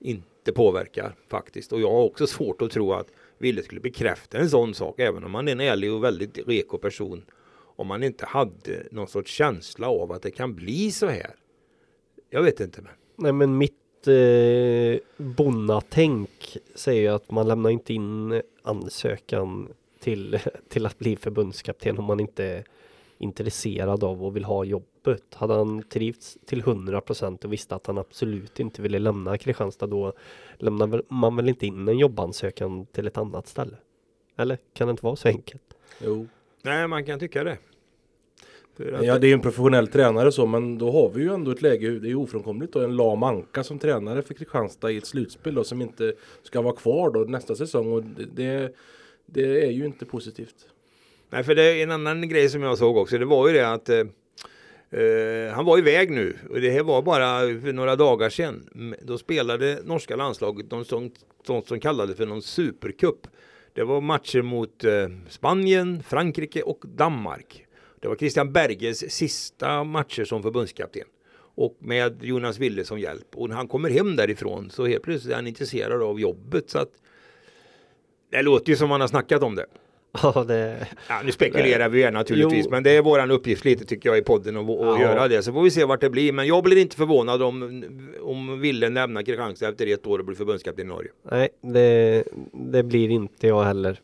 inte 0.00 0.52
påverkar 0.52 1.14
faktiskt. 1.28 1.72
Och 1.72 1.80
jag 1.80 1.90
har 1.90 2.02
också 2.02 2.26
svårt 2.26 2.62
att 2.62 2.70
tro 2.70 2.92
att 2.92 3.08
Ville 3.40 3.62
skulle 3.62 3.80
bekräfta 3.80 4.38
en 4.38 4.50
sån 4.50 4.74
sak, 4.74 4.98
även 4.98 5.24
om 5.24 5.30
man 5.30 5.48
är 5.48 5.52
en 5.52 5.60
ärlig 5.60 5.92
och 5.92 6.04
väldigt 6.04 6.48
reko 6.48 6.78
person. 6.78 7.24
Om 7.76 7.86
man 7.86 8.02
inte 8.02 8.26
hade 8.26 8.86
någon 8.90 9.08
sorts 9.08 9.32
känsla 9.32 9.88
av 9.88 10.12
att 10.12 10.22
det 10.22 10.30
kan 10.30 10.54
bli 10.54 10.90
så 10.90 11.06
här. 11.06 11.34
Jag 12.30 12.42
vet 12.42 12.60
inte. 12.60 12.82
Men. 12.82 12.92
Nej, 13.16 13.32
men 13.32 13.58
mitt 13.58 14.06
eh, 14.06 15.00
bonnatänk 15.16 16.56
säger 16.74 17.10
att 17.12 17.30
man 17.30 17.48
lämnar 17.48 17.70
inte 17.70 17.94
in 17.94 18.42
ansökan 18.62 19.68
till, 20.00 20.38
till 20.68 20.86
att 20.86 20.98
bli 20.98 21.16
förbundskapten 21.16 21.98
om 21.98 22.04
man 22.04 22.20
inte 22.20 22.64
intresserad 23.20 24.04
av 24.04 24.24
och 24.24 24.36
vill 24.36 24.44
ha 24.44 24.64
jobbet. 24.64 25.34
Hade 25.34 25.54
han 25.54 25.82
trivts 25.82 26.38
till 26.46 26.62
100% 26.62 27.44
och 27.44 27.52
visste 27.52 27.74
att 27.74 27.86
han 27.86 27.98
absolut 27.98 28.60
inte 28.60 28.82
ville 28.82 28.98
lämna 28.98 29.38
Kristianstad 29.38 29.86
då 29.86 30.12
lämnar 30.58 31.02
man 31.08 31.36
väl 31.36 31.48
inte 31.48 31.66
in 31.66 31.88
en 31.88 31.98
jobbansökan 31.98 32.86
till 32.86 33.06
ett 33.06 33.16
annat 33.16 33.46
ställe? 33.46 33.76
Eller 34.36 34.58
kan 34.72 34.86
det 34.88 34.90
inte 34.90 35.04
vara 35.04 35.16
så 35.16 35.28
enkelt? 35.28 35.62
Jo. 36.04 36.26
Nej, 36.62 36.88
man 36.88 37.04
kan 37.04 37.18
tycka 37.18 37.44
det. 37.44 37.58
Ja, 39.02 39.18
det 39.18 39.28
är 39.28 39.34
en 39.34 39.40
professionell 39.40 39.88
tränare 39.88 40.32
så, 40.32 40.46
men 40.46 40.78
då 40.78 40.90
har 40.90 41.10
vi 41.10 41.22
ju 41.22 41.34
ändå 41.34 41.50
ett 41.50 41.62
läge, 41.62 41.90
det 41.90 42.10
är 42.10 42.14
ofrånkomligt 42.14 42.72
då, 42.72 42.80
en 42.80 42.96
Lam 42.96 43.22
Anka 43.22 43.64
som 43.64 43.78
tränare 43.78 44.22
för 44.22 44.34
Kristianstad 44.34 44.90
i 44.90 44.96
ett 44.96 45.06
slutspel 45.06 45.54
då, 45.54 45.64
som 45.64 45.82
inte 45.82 46.14
ska 46.42 46.60
vara 46.60 46.76
kvar 46.76 47.10
då 47.10 47.20
nästa 47.20 47.54
säsong 47.54 47.92
och 47.92 48.02
det, 48.34 48.74
det 49.26 49.66
är 49.66 49.70
ju 49.70 49.86
inte 49.86 50.04
positivt. 50.04 50.68
Nej, 51.30 51.44
för 51.44 51.54
det 51.54 51.62
är 51.62 51.82
en 51.82 51.90
annan 51.90 52.28
grej 52.28 52.48
som 52.48 52.62
jag 52.62 52.78
såg 52.78 52.96
också. 52.96 53.18
Det 53.18 53.24
var 53.24 53.48
ju 53.48 53.54
det 53.54 53.72
att 53.72 53.88
eh, 53.88 53.98
eh 55.00 55.52
han 55.52 55.64
var 55.64 55.78
iväg 55.78 56.10
nu 56.10 56.36
och 56.50 56.60
det 56.60 56.70
här 56.70 56.82
var 56.82 57.02
bara 57.02 57.40
för 57.40 57.72
några 57.72 57.96
dagar 57.96 58.30
sedan. 58.30 58.94
Då 59.02 59.18
spelade 59.18 59.78
norska 59.84 60.16
landslaget 60.16 60.70
något 60.70 60.86
som, 60.86 61.10
sånt 61.46 61.68
som 61.68 61.80
kallades 61.80 62.16
för 62.16 62.26
någon 62.26 62.42
supercup. 62.42 63.26
Det 63.74 63.84
var 63.84 64.00
matcher 64.00 64.42
mot 64.42 64.84
eh, 64.84 65.08
Spanien, 65.28 66.02
Frankrike 66.02 66.62
och 66.62 66.84
Danmark. 66.86 67.66
Det 68.00 68.08
var 68.08 68.16
Christian 68.16 68.52
Berges 68.52 69.12
sista 69.12 69.84
matcher 69.84 70.24
som 70.24 70.42
förbundskapten. 70.42 71.04
Och 71.54 71.76
med 71.78 72.24
Jonas 72.24 72.58
Wille 72.58 72.84
som 72.84 72.98
hjälp. 72.98 73.36
Och 73.36 73.48
när 73.48 73.56
han 73.56 73.68
kommer 73.68 73.90
hem 73.90 74.16
därifrån 74.16 74.70
så 74.70 74.86
helt 74.86 75.02
plötsligt 75.02 75.32
är 75.32 75.36
han 75.36 75.46
intresserad 75.46 76.02
av 76.02 76.20
jobbet. 76.20 76.70
Så 76.70 76.78
att 76.78 76.90
det 78.30 78.42
låter 78.42 78.70
ju 78.70 78.76
som 78.76 78.90
han 78.90 79.00
har 79.00 79.08
snackat 79.08 79.42
om 79.42 79.54
det. 79.54 79.66
Ja, 80.22 80.44
det... 80.48 80.86
Ja, 81.08 81.22
nu 81.24 81.32
spekulerar 81.32 81.88
vi 81.88 82.04
ju 82.04 82.10
naturligtvis, 82.10 82.64
jo. 82.64 82.70
men 82.70 82.82
det 82.82 82.90
är 82.90 83.02
våran 83.02 83.30
uppgift 83.30 83.64
lite 83.64 83.84
tycker 83.84 84.08
jag 84.08 84.18
i 84.18 84.22
podden 84.22 84.56
att, 84.56 84.66
ja. 84.66 85.00
göra 85.00 85.28
det. 85.28 85.42
Så 85.42 85.52
får 85.52 85.62
vi 85.62 85.70
se 85.70 85.84
vart 85.84 86.00
det 86.00 86.10
blir. 86.10 86.32
Men 86.32 86.46
jag 86.46 86.64
blir 86.64 86.76
inte 86.76 86.96
förvånad 86.96 87.42
om, 87.42 87.84
om 88.20 88.60
Wille 88.60 88.88
lämnar 88.88 89.22
Kristianstad 89.22 89.68
efter 89.68 89.86
ett 89.86 90.06
år 90.06 90.18
och 90.18 90.24
blir 90.24 90.36
förbundskapten 90.36 90.86
i 90.86 90.88
Norge. 90.88 91.10
Nej, 91.30 91.48
det, 91.60 92.24
det 92.52 92.82
blir 92.82 93.10
inte 93.10 93.46
jag 93.46 93.62
heller. 93.62 94.00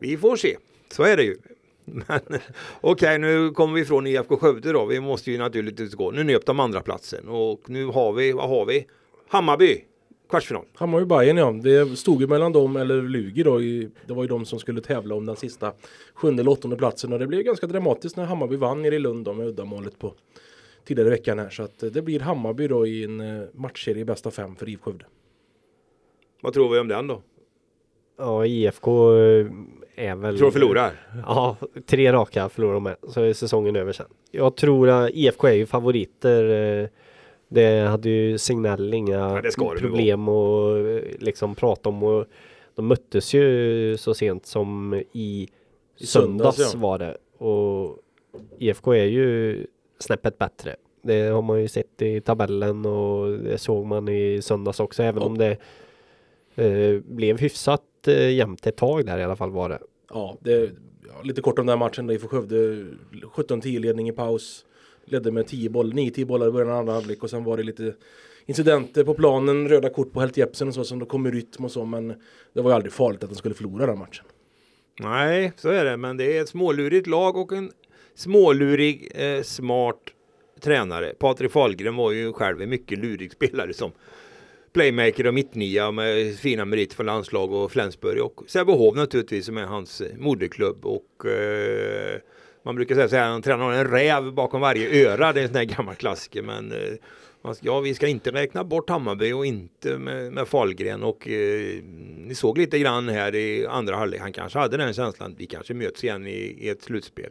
Vi 0.00 0.16
får 0.16 0.36
se. 0.36 0.56
Så 0.90 1.02
är 1.02 1.16
det 1.16 1.22
ju. 1.22 1.36
Okej, 2.10 2.40
okay, 2.80 3.18
nu 3.18 3.50
kommer 3.50 3.74
vi 3.74 3.84
från 3.84 4.06
IFK 4.06 4.36
Skövde 4.36 4.72
då. 4.72 4.86
Vi 4.86 5.00
måste 5.00 5.30
ju 5.30 5.38
naturligtvis 5.38 5.94
gå. 5.94 6.10
Nu 6.10 6.24
nöp 6.24 6.46
de 6.46 6.60
andra 6.60 6.80
platsen 6.80 7.28
och 7.28 7.60
nu 7.66 7.86
har 7.86 8.12
vi, 8.12 8.32
vad 8.32 8.48
har 8.48 8.66
vi? 8.66 8.86
Hammarby 9.28 9.84
kvartsfinal. 10.30 10.64
Hammarby 10.74 11.06
Bayern 11.06 11.36
ja. 11.36 11.52
Det 11.52 11.98
stod 11.98 12.20
ju 12.20 12.26
mellan 12.26 12.52
dem 12.52 12.76
eller 12.76 13.02
Lugi 13.02 13.42
då. 13.42 13.62
I, 13.62 13.90
det 14.06 14.14
var 14.14 14.22
ju 14.22 14.28
de 14.28 14.44
som 14.44 14.58
skulle 14.58 14.80
tävla 14.80 15.14
om 15.14 15.26
den 15.26 15.36
sista 15.36 15.72
sjunde 16.14 16.40
eller 16.42 16.50
åttonde 16.50 16.76
platsen 16.76 17.12
och 17.12 17.18
det 17.18 17.26
blev 17.26 17.42
ganska 17.42 17.66
dramatiskt 17.66 18.16
när 18.16 18.24
Hammarby 18.24 18.56
vann 18.56 18.82
nere 18.82 18.94
i 18.94 18.98
Lund 18.98 19.24
då 19.24 19.32
med 19.32 19.46
uddamålet 19.46 19.98
på 19.98 20.14
tidigare 20.84 21.08
i 21.08 21.10
veckan 21.10 21.38
här. 21.38 21.50
Så 21.50 21.62
att 21.62 21.82
eh, 21.82 21.90
det 21.90 22.02
blir 22.02 22.20
Hammarby 22.20 22.68
då 22.68 22.86
i 22.86 23.04
en 23.04 23.20
eh, 23.20 23.42
matchserie 23.54 24.00
i 24.00 24.04
bästa 24.04 24.30
fem 24.30 24.56
för 24.56 24.68
IFK 24.68 24.84
Skövde. 24.84 25.04
Vad 26.40 26.52
tror 26.52 26.68
vi 26.68 26.78
om 26.78 26.88
den 26.88 27.06
då? 27.06 27.22
Ja, 28.18 28.46
IFK 28.46 29.16
eh, 29.16 29.46
är 29.96 30.14
väl... 30.14 30.38
Tror 30.38 30.46
de 30.46 30.52
förlorar? 30.52 30.92
Ja, 31.26 31.56
tre 31.86 32.12
raka 32.12 32.48
förlorar 32.48 32.74
de 32.74 32.82
med. 32.82 32.96
Så 33.08 33.22
är 33.22 33.32
säsongen 33.32 33.76
över 33.76 33.92
sen. 33.92 34.06
Jag 34.30 34.56
tror 34.56 34.88
att 34.88 35.10
IFK 35.10 35.48
är 35.48 35.52
ju 35.52 35.66
favoriter 35.66 36.90
det 37.50 37.88
hade 37.88 38.08
ju 38.08 38.38
Signell 38.38 38.94
inga 38.94 39.42
ja, 39.58 39.74
problem 39.78 40.28
att 40.28 40.82
liksom 41.18 41.54
prata 41.54 41.88
om 41.88 42.02
och 42.02 42.26
de 42.74 42.86
möttes 42.86 43.34
ju 43.34 43.96
så 43.96 44.14
sent 44.14 44.46
som 44.46 44.94
i, 45.12 45.48
I 45.98 46.06
söndags, 46.06 46.56
söndags 46.56 46.74
ja. 46.74 46.80
var 46.80 46.98
det 46.98 47.16
och 47.38 47.98
IFK 48.58 48.94
är 48.94 49.04
ju 49.04 49.66
snäppet 49.98 50.38
bättre. 50.38 50.76
Det 51.02 51.22
har 51.22 51.42
man 51.42 51.60
ju 51.60 51.68
sett 51.68 52.02
i 52.02 52.20
tabellen 52.20 52.86
och 52.86 53.38
det 53.38 53.58
såg 53.58 53.86
man 53.86 54.08
i 54.08 54.42
söndags 54.42 54.80
också 54.80 55.02
även 55.02 55.22
ja. 55.22 55.26
om 55.26 55.38
det 55.38 55.56
eh, 56.54 57.00
blev 57.00 57.38
hyfsat 57.38 57.82
eh, 58.06 58.30
jämnt 58.30 58.66
ett 58.66 58.76
tag 58.76 59.06
där 59.06 59.18
i 59.18 59.24
alla 59.24 59.36
fall 59.36 59.50
var 59.50 59.68
det. 59.68 59.78
Ja, 60.10 60.36
det, 60.40 60.70
ja, 61.06 61.22
lite 61.22 61.42
kort 61.42 61.58
om 61.58 61.66
den 61.66 61.78
här 61.78 61.86
matchen 61.86 62.06
där 62.06 62.14
IFK 62.14 62.28
Skövde 62.28 62.56
17-10 63.12 63.78
ledning 63.78 64.08
i 64.08 64.12
paus 64.12 64.64
ledde 65.12 65.30
med 65.30 65.46
10 65.46 65.68
boll, 65.68 65.92
9-10 65.92 66.24
bollar 66.24 66.48
i 66.48 66.50
början 66.50 66.70
av 66.70 66.78
andra 66.78 66.92
halvlek 66.92 67.22
och 67.22 67.30
sen 67.30 67.44
var 67.44 67.56
det 67.56 67.62
lite 67.62 67.94
incidenter 68.46 69.04
på 69.04 69.14
planen, 69.14 69.68
röda 69.68 69.88
kort 69.90 70.12
på 70.12 70.20
Helt 70.20 70.36
Jepsen 70.36 70.68
och 70.68 70.74
så 70.74 70.84
som 70.84 70.98
då 70.98 71.06
kom 71.06 71.26
i 71.26 71.30
rytm 71.30 71.64
och 71.64 71.70
så 71.70 71.84
men 71.84 72.08
det 72.52 72.60
var 72.60 72.70
ju 72.70 72.74
aldrig 72.74 72.92
farligt 72.92 73.22
att 73.22 73.30
de 73.30 73.36
skulle 73.36 73.54
förlora 73.54 73.86
den 73.86 73.98
matchen. 73.98 74.24
Nej, 75.00 75.52
så 75.56 75.68
är 75.68 75.84
det, 75.84 75.96
men 75.96 76.16
det 76.16 76.36
är 76.36 76.42
ett 76.42 76.48
smålurigt 76.48 77.06
lag 77.06 77.36
och 77.36 77.52
en 77.52 77.70
smålurig, 78.14 79.12
eh, 79.14 79.42
smart 79.42 80.00
tränare. 80.60 81.14
Patrik 81.18 81.52
Fahlgren 81.52 81.96
var 81.96 82.12
ju 82.12 82.32
själv 82.32 82.62
en 82.62 82.70
mycket 82.70 82.98
lurig 82.98 83.32
spelare 83.32 83.72
som 83.72 83.92
playmaker 84.72 85.26
och 85.26 85.34
mittnia 85.34 85.90
med 85.90 86.38
fina 86.38 86.64
meriter 86.64 86.96
för 86.96 87.04
landslag 87.04 87.52
och 87.52 87.72
Flensburg 87.72 88.22
och 88.22 88.42
Sävehof 88.46 88.96
naturligtvis 88.96 89.46
som 89.46 89.56
är 89.56 89.64
hans 89.64 90.00
eh, 90.00 90.16
moderklubb 90.18 90.84
och 90.84 91.26
eh, 91.26 92.20
man 92.62 92.74
brukar 92.74 93.08
säga 93.08 93.24
att 93.24 93.30
han 93.30 93.42
tränar 93.42 93.72
en 93.72 93.90
räv 93.90 94.32
bakom 94.32 94.60
varje 94.60 95.08
öra. 95.08 95.32
Det 95.32 95.40
är 95.40 95.42
en 95.42 95.48
sån 95.48 95.56
här 95.56 95.64
gammal 95.64 95.94
klassiker. 95.94 96.42
Men 96.42 96.72
eh, 96.72 97.54
ja, 97.60 97.80
vi 97.80 97.94
ska 97.94 98.06
inte 98.06 98.30
räkna 98.30 98.64
bort 98.64 98.90
Hammarby 98.90 99.32
och 99.32 99.46
inte 99.46 99.98
med, 99.98 100.32
med 100.32 100.48
Fahlgren. 100.48 101.02
Och 101.02 101.28
eh, 101.28 101.82
ni 102.16 102.34
såg 102.34 102.58
lite 102.58 102.78
grann 102.78 103.08
här 103.08 103.34
i 103.34 103.66
andra 103.66 103.96
halvlek. 103.96 104.20
Han 104.20 104.32
kanske 104.32 104.58
hade 104.58 104.76
den 104.76 104.92
känslan. 104.92 105.34
Vi 105.38 105.46
kanske 105.46 105.74
möts 105.74 106.04
igen 106.04 106.26
i, 106.26 106.56
i 106.60 106.68
ett 106.68 106.82
slutspel. 106.82 107.30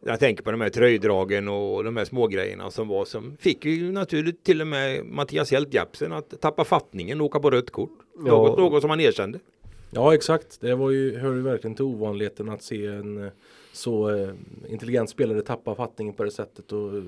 Jag 0.00 0.20
tänker 0.20 0.42
på 0.42 0.50
de 0.50 0.60
här 0.60 0.68
tröjdragen 0.68 1.48
och 1.48 1.84
de 1.84 1.96
här 1.96 2.04
smågrejerna 2.04 2.70
som 2.70 2.88
var 2.88 3.04
som 3.04 3.36
fick 3.36 3.64
ju 3.64 3.92
naturligt 3.92 4.44
till 4.44 4.60
och 4.60 4.66
med 4.66 5.04
Mattias 5.04 5.52
Hjelt 5.52 5.74
Japsen 5.74 6.12
att 6.12 6.40
tappa 6.40 6.64
fattningen 6.64 7.20
och 7.20 7.26
åka 7.26 7.40
på 7.40 7.50
rött 7.50 7.70
kort. 7.70 7.98
Ja. 8.18 8.24
Något, 8.24 8.58
något 8.58 8.80
som 8.80 8.90
han 8.90 9.00
erkände. 9.00 9.38
Ja 9.90 10.14
exakt, 10.14 10.60
det 10.60 10.74
var 10.74 10.90
ju, 10.90 11.18
hör 11.18 11.34
ju 11.34 11.42
verkligen 11.42 11.74
till 11.74 11.84
ovanligheten 11.84 12.48
att 12.48 12.62
se 12.62 12.86
en 12.86 13.24
eh, 13.24 13.32
så 13.78 14.10
eh, 14.10 14.30
intelligent 14.68 15.10
spelare 15.10 15.42
tappar 15.42 15.74
fattningen 15.74 16.14
på 16.14 16.24
det 16.24 16.30
sättet 16.30 16.72
och 16.72 17.02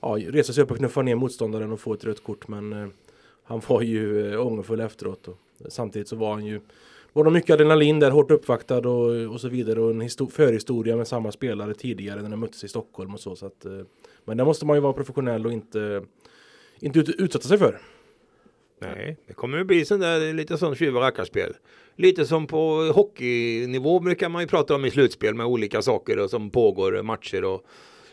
ja, 0.00 0.18
reser 0.28 0.52
sig 0.52 0.64
upp 0.64 0.70
och 0.70 0.76
knuffar 0.76 1.02
ner 1.02 1.14
motståndaren 1.14 1.72
och 1.72 1.80
får 1.80 1.94
ett 1.94 2.04
rött 2.04 2.24
kort 2.24 2.48
men 2.48 2.72
eh, 2.72 2.88
han 3.44 3.60
var 3.68 3.82
ju 3.82 4.32
eh, 4.32 4.46
ångerfull 4.46 4.80
efteråt 4.80 5.28
och 5.28 5.36
samtidigt 5.68 6.08
så 6.08 6.16
var 6.16 6.32
han 6.32 6.46
ju 6.46 6.60
var 7.12 7.24
de 7.24 7.32
mycket 7.32 7.54
adrenalin 7.54 8.00
där, 8.00 8.10
hårt 8.10 8.30
uppvaktad 8.30 8.88
och, 8.88 9.32
och 9.32 9.40
så 9.40 9.48
vidare 9.48 9.80
och 9.80 9.90
en 9.90 10.08
förhistoria 10.30 10.96
med 10.96 11.08
samma 11.08 11.32
spelare 11.32 11.74
tidigare 11.74 12.22
när 12.22 12.30
de 12.30 12.40
möttes 12.40 12.64
i 12.64 12.68
Stockholm 12.68 13.14
och 13.14 13.20
så. 13.20 13.36
så 13.36 13.46
att, 13.46 13.64
eh, 13.64 13.80
men 14.24 14.36
där 14.36 14.44
måste 14.44 14.66
man 14.66 14.76
ju 14.76 14.80
vara 14.80 14.92
professionell 14.92 15.46
och 15.46 15.52
inte, 15.52 16.02
inte 16.80 16.98
ut, 16.98 17.08
utsätta 17.08 17.48
sig 17.48 17.58
för. 17.58 17.80
Nej, 18.80 19.16
det 19.26 19.32
kommer 19.32 19.58
att 19.58 19.66
bli 19.66 19.84
sån 19.84 20.00
där 20.00 20.32
lite 20.32 20.58
sån 20.58 20.74
tjuv 20.74 20.96
och 20.96 21.02
rackarspel. 21.02 21.52
Lite 21.96 22.26
som 22.26 22.46
på 22.46 22.92
hockeynivå 22.94 24.00
brukar 24.00 24.28
man 24.28 24.42
ju 24.42 24.48
prata 24.48 24.74
om 24.74 24.84
i 24.84 24.90
slutspel 24.90 25.34
med 25.34 25.46
olika 25.46 25.82
saker 25.82 26.18
och 26.18 26.30
som 26.30 26.50
pågår 26.50 27.02
matcher 27.02 27.44
och 27.44 27.66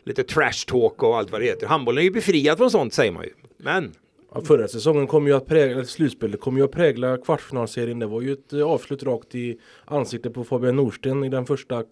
lite 0.04 0.24
trash 0.24 0.66
talk 0.68 1.04
och 1.04 1.18
allt 1.18 1.32
vad 1.32 1.42
det 1.42 1.46
heter. 1.46 1.68
Handbollen 1.68 2.00
är 2.00 2.06
ju 2.06 2.12
befriad 2.12 2.58
från 2.58 2.72
sånt 2.72 2.94
säger 2.94 3.12
man 3.12 3.24
ju. 3.24 3.34
Men 3.58 3.94
Ja, 4.34 4.42
förra 4.42 4.68
säsongen 4.68 5.08
kom 5.08 5.28
ju 5.28 5.34
att 5.34 5.46
prägla, 5.46 5.84
slutspelet 5.84 6.40
kom 6.40 6.58
ju 6.58 6.64
att 6.64 6.72
prägla 6.72 7.18
kvartsfinalserien. 7.18 8.00
Det 8.00 8.06
var 8.06 8.22
ju 8.22 8.34
ett 8.34 8.54
eh, 8.54 8.62
avslut 8.62 9.04
rakt 9.04 9.36
i 9.36 9.60
ansiktet 9.86 10.34
på 10.34 10.44
Fabian 10.44 10.76
Norsten 10.76 11.24
i 11.24 11.30
den 11.30 11.46
första 11.46 11.84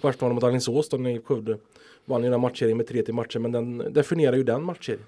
kvartsfinalen 0.00 0.34
mot 0.34 0.44
Alingsås 0.44 0.88
då 0.88 0.96
när 0.96 1.18
Skövde 1.18 1.58
vann 2.04 2.24
ju 2.24 2.30
den 2.30 2.40
matchserien 2.40 2.76
med 2.76 2.86
3 2.86 3.04
matcher 3.12 3.38
men 3.38 3.52
den 3.52 3.92
definierar 3.92 4.36
ju 4.36 4.42
den 4.42 4.64
matchserien. 4.64 5.04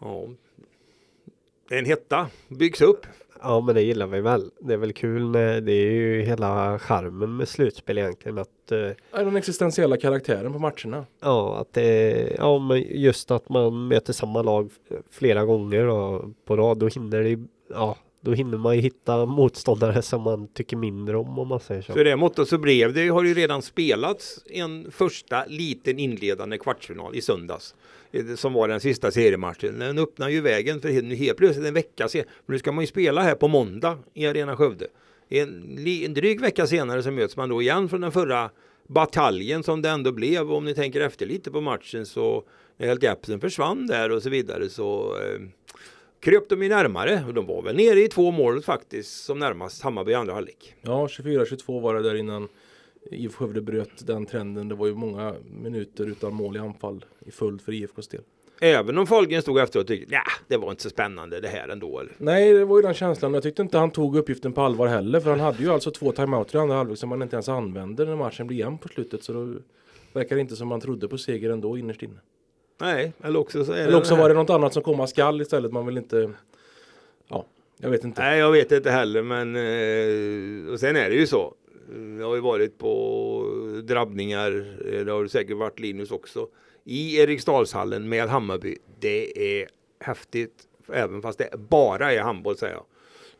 Ja, 0.00 0.28
en 1.78 1.84
hetta 1.84 2.26
byggs 2.48 2.80
upp. 2.80 3.06
Ja 3.42 3.60
men 3.60 3.74
det 3.74 3.82
gillar 3.82 4.06
vi 4.06 4.20
väl. 4.20 4.50
Det 4.60 4.72
är 4.72 4.78
väl 4.78 4.92
kul 4.92 5.30
när 5.30 5.60
det 5.60 5.72
är 5.72 5.90
ju 5.92 6.22
hela 6.22 6.78
charmen 6.78 7.36
med 7.36 7.48
slutspel 7.48 7.98
egentligen 7.98 8.38
att 8.38 8.72
eh, 8.72 8.78
är 8.78 9.24
den 9.24 9.36
existentiella 9.36 9.96
karaktären 9.96 10.52
på 10.52 10.58
matcherna. 10.58 11.06
Ja 11.20 11.60
att 11.60 11.72
det 11.72 12.36
ja 12.38 12.58
men 12.58 12.78
just 12.78 13.30
att 13.30 13.48
man 13.48 13.88
möter 13.88 14.12
samma 14.12 14.42
lag 14.42 14.70
flera 15.10 15.44
gånger 15.44 15.86
då, 15.86 16.30
på 16.44 16.56
rad 16.56 16.78
då 16.78 16.88
hinner 16.88 17.22
det 17.22 17.44
ja 17.70 17.96
då 18.24 18.32
hinner 18.32 18.58
man 18.58 18.76
ju 18.76 18.82
hitta 18.82 19.26
motståndare 19.26 20.02
som 20.02 20.22
man 20.22 20.48
tycker 20.48 20.76
mindre 20.76 21.16
om 21.16 21.38
om 21.38 21.48
man 21.48 21.60
säger 21.60 21.82
så. 21.82 21.92
För 21.92 22.04
det 22.04 22.16
måttet 22.16 22.48
så 22.48 22.58
blev 22.58 22.92
det 22.92 23.08
har 23.08 23.24
ju 23.24 23.34
redan 23.34 23.62
spelats 23.62 24.40
en 24.46 24.90
första 24.90 25.44
liten 25.46 25.98
inledande 25.98 26.58
kvartsfinal 26.58 27.16
i 27.16 27.20
söndags 27.20 27.74
eh, 28.12 28.34
som 28.36 28.52
var 28.52 28.68
den 28.68 28.80
sista 28.80 29.10
seriematchen. 29.10 29.78
Den 29.78 29.98
öppnar 29.98 30.28
ju 30.28 30.40
vägen 30.40 30.80
för 30.80 31.14
helt 31.14 31.38
plötsligt 31.38 31.66
en 31.66 31.74
vecka 31.74 32.08
senare. 32.08 32.28
Nu 32.46 32.58
ska 32.58 32.72
man 32.72 32.82
ju 32.82 32.88
spela 32.88 33.22
här 33.22 33.34
på 33.34 33.48
måndag 33.48 33.98
i 34.14 34.26
Arena 34.26 34.56
Skövde. 34.56 34.86
En, 35.28 35.78
en 35.86 36.14
dryg 36.14 36.40
vecka 36.40 36.66
senare 36.66 37.02
så 37.02 37.10
möts 37.10 37.36
man 37.36 37.48
då 37.48 37.62
igen 37.62 37.88
från 37.88 38.00
den 38.00 38.12
förra 38.12 38.50
bataljen 38.86 39.62
som 39.62 39.82
det 39.82 39.88
ändå 39.88 40.12
blev. 40.12 40.52
Om 40.52 40.64
ni 40.64 40.74
tänker 40.74 41.00
efter 41.00 41.26
lite 41.26 41.50
på 41.50 41.60
matchen 41.60 42.06
så 42.06 42.44
när 42.76 42.86
Helt 42.86 43.02
Japsen 43.02 43.40
försvann 43.40 43.86
där 43.86 44.10
och 44.10 44.22
så 44.22 44.30
vidare 44.30 44.68
så 44.68 45.16
eh, 45.20 45.40
kröp 46.22 46.48
de 46.48 46.62
ju 46.62 46.68
närmare 46.68 47.24
och 47.26 47.34
de 47.34 47.46
var 47.46 47.62
väl 47.62 47.76
nere 47.76 48.00
i 48.00 48.08
två 48.08 48.30
mål 48.30 48.62
faktiskt 48.62 49.24
som 49.24 49.38
närmast 49.38 49.82
Hammarby 49.82 50.12
i 50.12 50.14
andra 50.14 50.34
halvlek. 50.34 50.74
Ja, 50.82 51.06
24-22 51.06 51.80
var 51.80 51.94
det 51.94 52.02
där 52.02 52.14
innan 52.14 52.48
IFK 53.10 53.38
Skövde 53.38 53.60
bröt 53.60 54.06
den 54.06 54.26
trenden. 54.26 54.68
Det 54.68 54.74
var 54.74 54.86
ju 54.86 54.94
många 54.94 55.34
minuter 55.62 56.06
utan 56.06 56.34
mål 56.34 56.56
i 56.56 56.58
anfall 56.58 57.04
i 57.26 57.30
följd 57.30 57.60
för 57.62 57.72
IFKs 57.72 58.08
del. 58.08 58.20
Även 58.60 58.98
om 58.98 59.06
Fahlgren 59.06 59.42
stod 59.42 59.58
efteråt 59.58 59.84
och 59.84 59.88
tyckte 59.88 60.14
ja, 60.14 60.22
det 60.48 60.56
var 60.56 60.70
inte 60.70 60.82
så 60.82 60.90
spännande 60.90 61.40
det 61.40 61.48
här 61.48 61.68
ändå. 61.68 62.00
Eller? 62.00 62.12
Nej, 62.18 62.52
det 62.52 62.64
var 62.64 62.76
ju 62.76 62.82
den 62.82 62.94
känslan. 62.94 63.34
Jag 63.34 63.42
tyckte 63.42 63.62
inte 63.62 63.78
han 63.78 63.90
tog 63.90 64.16
uppgiften 64.16 64.52
på 64.52 64.60
allvar 64.60 64.86
heller. 64.86 65.20
För 65.20 65.30
han 65.30 65.40
hade 65.40 65.62
ju 65.62 65.70
alltså 65.70 65.90
två 65.90 66.12
timeouter 66.12 66.58
i 66.58 66.60
andra 66.60 66.76
halvlek 66.76 66.98
som 66.98 67.10
han 67.10 67.22
inte 67.22 67.36
ens 67.36 67.48
använde 67.48 68.04
när 68.04 68.16
matchen 68.16 68.46
blev 68.46 68.58
jämn 68.58 68.78
på 68.78 68.88
slutet. 68.88 69.24
Så 69.24 69.32
då 69.32 69.54
verkar 70.12 70.36
det 70.36 70.40
inte 70.40 70.56
som 70.56 70.68
man 70.68 70.80
trodde 70.80 71.08
på 71.08 71.18
seger 71.18 71.50
ändå 71.50 71.78
innerst 71.78 72.02
inne. 72.02 72.18
Nej, 72.82 73.12
eller 73.22 73.38
också 73.38 73.64
så 73.64 73.72
är 73.72 73.76
Eller 73.76 73.98
också 73.98 74.14
det 74.14 74.20
var 74.20 74.28
det 74.28 74.34
något 74.34 74.50
annat 74.50 74.72
som 74.72 74.82
komma 74.82 75.06
skall 75.06 75.40
istället. 75.40 75.72
Man 75.72 75.86
vill 75.86 75.98
inte... 75.98 76.30
Ja, 77.28 77.46
jag 77.76 77.90
vet 77.90 78.04
inte. 78.04 78.22
Nej, 78.22 78.38
jag 78.38 78.52
vet 78.52 78.72
inte 78.72 78.90
heller, 78.90 79.22
men 79.22 79.56
eh, 79.56 80.72
och 80.72 80.80
sen 80.80 80.96
är 80.96 81.10
det 81.10 81.16
ju 81.16 81.26
så. 81.26 81.54
Jag 82.18 82.26
har 82.26 82.34
ju 82.34 82.40
varit 82.40 82.78
på 82.78 83.82
drabbningar, 83.84 84.76
eh, 84.86 85.04
det 85.04 85.12
har 85.12 85.26
säkert 85.26 85.56
varit 85.56 85.80
Linus 85.80 86.10
också, 86.10 86.48
i 86.84 87.20
Eriksdalshallen 87.20 88.08
med 88.08 88.28
Hammarby. 88.28 88.78
Det 89.00 89.60
är 89.60 89.68
häftigt, 90.00 90.54
även 90.92 91.22
fast 91.22 91.38
det 91.38 91.50
bara 91.58 92.12
är 92.12 92.20
handboll 92.20 92.56
säger 92.56 92.74
jag. 92.74 92.84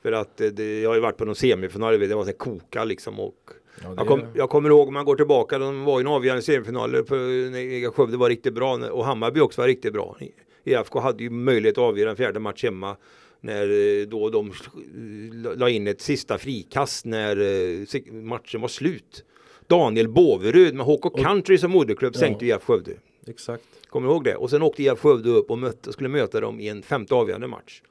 För 0.02 0.12
att 0.12 0.36
det, 0.36 0.80
jag 0.80 0.90
har 0.90 0.94
ju 0.94 1.00
varit 1.00 1.16
på 1.16 1.24
någon 1.24 1.34
semifinal, 1.34 1.98
det 2.00 2.14
var 2.14 2.22
så 2.22 2.26
här 2.30 2.36
koka 2.36 2.84
liksom 2.84 3.20
och 3.20 3.50
Ja, 3.82 3.94
jag, 3.96 4.06
kom, 4.06 4.22
jag 4.34 4.50
kommer 4.50 4.68
ihåg 4.70 4.88
om 4.88 4.94
man 4.94 5.04
går 5.04 5.16
tillbaka, 5.16 5.58
de 5.58 5.84
var 5.84 5.98
ju 5.98 6.00
en 6.00 6.06
avgörande 6.06 6.42
semifinaler 6.42 7.02
för 7.02 7.16
när 7.50 7.90
Skövde 7.90 8.16
var 8.16 8.28
riktigt 8.28 8.54
bra 8.54 8.74
och 8.74 9.04
Hammarby 9.04 9.40
också 9.40 9.60
var 9.60 9.68
riktigt 9.68 9.92
bra. 9.92 10.16
IFK 10.64 11.00
hade 11.00 11.22
ju 11.22 11.30
möjlighet 11.30 11.78
att 11.78 11.84
avgöra 11.84 12.10
en 12.10 12.16
fjärde 12.16 12.40
match 12.40 12.64
hemma 12.64 12.96
när 13.40 13.62
eh, 14.00 14.06
då 14.06 14.30
de 14.30 14.48
eh, 14.50 15.56
la 15.56 15.68
in 15.70 15.86
ett 15.86 16.00
sista 16.00 16.38
frikast 16.38 17.04
när 17.04 17.36
eh, 17.40 18.12
matchen 18.12 18.60
var 18.60 18.68
slut. 18.68 19.24
Daniel 19.66 20.08
Båverud 20.08 20.74
med 20.74 20.86
HK 20.86 21.22
Country 21.22 21.58
som 21.58 21.70
moderklubb 21.70 22.12
Ja. 22.14 22.20
sänkte 22.20 22.46
IFK 22.46 22.60
Skövde. 22.72 22.92
Exakt. 23.26 23.64
Kommer 23.88 24.08
du 24.08 24.14
ihåg 24.14 24.24
det? 24.24 24.36
Och 24.36 24.50
sen 24.50 24.62
åkte 24.62 24.82
IFK 24.82 24.96
Skövde 25.08 25.30
upp 25.30 25.50
och 25.50 25.58
mötte, 25.58 25.92
skulle 25.92 26.08
möta 26.08 26.40
dem 26.40 26.60
i 26.60 26.68
en 26.68 26.82
femte 26.82 27.14
avgörande 27.14 27.46
match. 27.46 27.82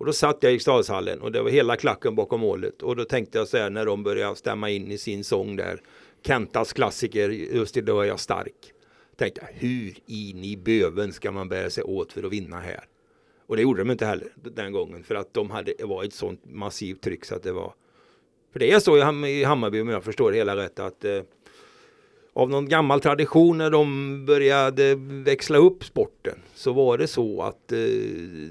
Och 0.00 0.06
då 0.06 0.12
satt 0.12 0.36
jag 0.40 0.52
i 0.52 0.54
Eriksdalshallen 0.54 1.20
och 1.20 1.32
det 1.32 1.42
var 1.42 1.50
hela 1.50 1.76
klacken 1.76 2.14
bakom 2.14 2.40
målet. 2.40 2.82
Och 2.82 2.96
då 2.96 3.04
tänkte 3.04 3.38
jag 3.38 3.48
så 3.48 3.56
här 3.56 3.70
när 3.70 3.86
de 3.86 4.02
började 4.02 4.36
stämma 4.36 4.70
in 4.70 4.90
i 4.90 4.98
sin 4.98 5.24
sång 5.24 5.56
där. 5.56 5.80
Kentas 6.26 6.72
klassiker, 6.72 7.28
just 7.28 7.76
idag 7.76 8.04
är 8.04 8.08
jag 8.08 8.20
stark. 8.20 8.72
Tänkte 9.16 9.40
jag, 9.40 9.60
hur 9.60 9.94
in 10.06 10.44
i 10.44 10.56
böven 10.56 11.12
ska 11.12 11.30
man 11.32 11.48
bära 11.48 11.70
sig 11.70 11.84
åt 11.84 12.12
för 12.12 12.22
att 12.22 12.32
vinna 12.32 12.60
här? 12.60 12.84
Och 13.46 13.56
det 13.56 13.62
gjorde 13.62 13.80
de 13.80 13.90
inte 13.90 14.06
heller 14.06 14.28
den 14.34 14.72
gången. 14.72 15.04
För 15.04 15.14
att 15.14 15.34
de 15.34 15.50
hade, 15.50 15.74
det 15.78 15.84
var 15.84 16.04
ett 16.04 16.14
sånt 16.14 16.40
massivt 16.44 17.00
tryck 17.00 17.24
så 17.24 17.34
att 17.34 17.42
det 17.42 17.52
var. 17.52 17.74
För 18.52 18.58
det 18.58 18.72
är 18.72 18.80
så 18.80 18.96
i 18.96 19.30
i 19.30 19.44
Hammarby 19.44 19.80
om 19.80 19.88
jag 19.88 20.04
förstår 20.04 20.30
det 20.30 20.36
hela 20.36 20.56
rätt 20.56 20.78
att 20.78 21.04
eh, 21.04 21.22
av 22.40 22.50
någon 22.50 22.68
gammal 22.68 23.00
tradition 23.00 23.58
när 23.58 23.70
de 23.70 24.26
började 24.26 24.94
växla 25.24 25.58
upp 25.58 25.84
sporten 25.84 26.38
så 26.54 26.72
var 26.72 26.98
det 26.98 27.06
så 27.06 27.42
att 27.42 27.72
eh, 27.72 27.78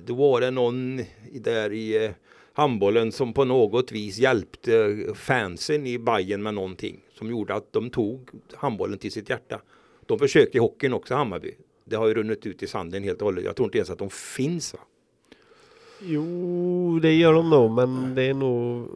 då 0.05 0.13
var 0.13 0.41
det 0.41 0.51
någon 0.51 1.01
där 1.33 1.73
i 1.73 2.05
eh, 2.05 2.11
handbollen 2.53 3.11
som 3.11 3.33
på 3.33 3.45
något 3.45 3.91
vis 3.91 4.17
hjälpte 4.17 4.97
fansen 5.15 5.87
i 5.87 5.99
Bayern 5.99 6.43
med 6.43 6.53
någonting 6.53 6.99
som 7.13 7.29
gjorde 7.29 7.53
att 7.53 7.73
de 7.73 7.89
tog 7.89 8.29
handbollen 8.53 8.97
till 8.97 9.11
sitt 9.11 9.29
hjärta. 9.29 9.61
De 10.05 10.19
försökte 10.19 10.57
i 10.57 10.61
hockeyn 10.61 10.93
också 10.93 11.15
Hammarby. 11.15 11.51
Det 11.85 11.95
har 11.95 12.07
ju 12.07 12.13
runnit 12.13 12.45
ut 12.45 12.63
i 12.63 12.67
sanden 12.67 13.03
helt 13.03 13.21
och 13.21 13.25
hållet. 13.25 13.43
Jag 13.43 13.55
tror 13.55 13.67
inte 13.67 13.77
ens 13.77 13.89
att 13.89 13.99
de 13.99 14.09
finns 14.09 14.73
va. 14.73 14.79
Jo, 16.01 16.99
det 17.01 17.13
gör 17.13 17.33
de 17.33 17.49
nog, 17.49 17.71
men 17.71 18.15
det 18.15 18.23
är 18.23 18.33
nog 18.33 18.87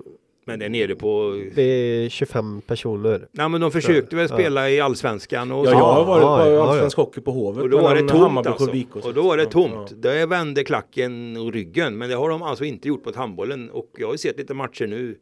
Men 0.45 0.60
det 0.60 0.65
är 0.65 0.69
nere 0.69 0.95
på... 0.95 1.41
det 1.56 1.62
är 1.62 2.10
25 2.10 2.62
personer. 2.67 3.27
Nej 3.32 3.49
men 3.49 3.62
de 3.62 3.71
försökte 3.71 4.15
väl 4.15 4.27
Ja. 4.29 4.36
spela 4.36 4.69
i 4.69 4.79
allsvenskan 4.82 5.51
och 5.51 5.65
Ja, 5.67 5.69
jag 5.71 5.77
har 5.77 6.06
varit 6.06 6.21
på 6.45 6.51
ja, 6.56 6.69
allsvensk 6.69 6.97
hockey 6.97 7.21
på 7.21 7.32
Hovet. 7.32 7.63
Och 7.63 7.69
då 7.69 7.82
var 7.82 7.95
det 7.95 8.08
tomt 8.08 8.39
och 8.39 8.47
alltså. 8.47 8.71
Vikås. 8.71 9.06
Och 9.06 9.13
då 9.13 9.21
var 9.21 9.38
det 9.38 9.45
tomt. 9.45 9.91
ja. 10.03 10.10
Det 10.10 10.25
vände 10.25 10.63
klacken 10.63 11.38
och 11.38 11.53
ryggen. 11.53 11.97
Men 11.97 12.10
det 12.10 12.15
har 12.15 12.29
de 12.29 12.41
alltså 12.43 12.65
inte 12.65 12.88
gjort 12.88 13.03
på 13.03 13.12
handbollen. 13.15 13.69
Och 13.69 13.89
jag 13.97 14.08
har 14.08 14.13
ju 14.13 14.17
sett 14.17 14.38
lite 14.38 14.53
matcher 14.53 14.88
nu. 14.88 15.17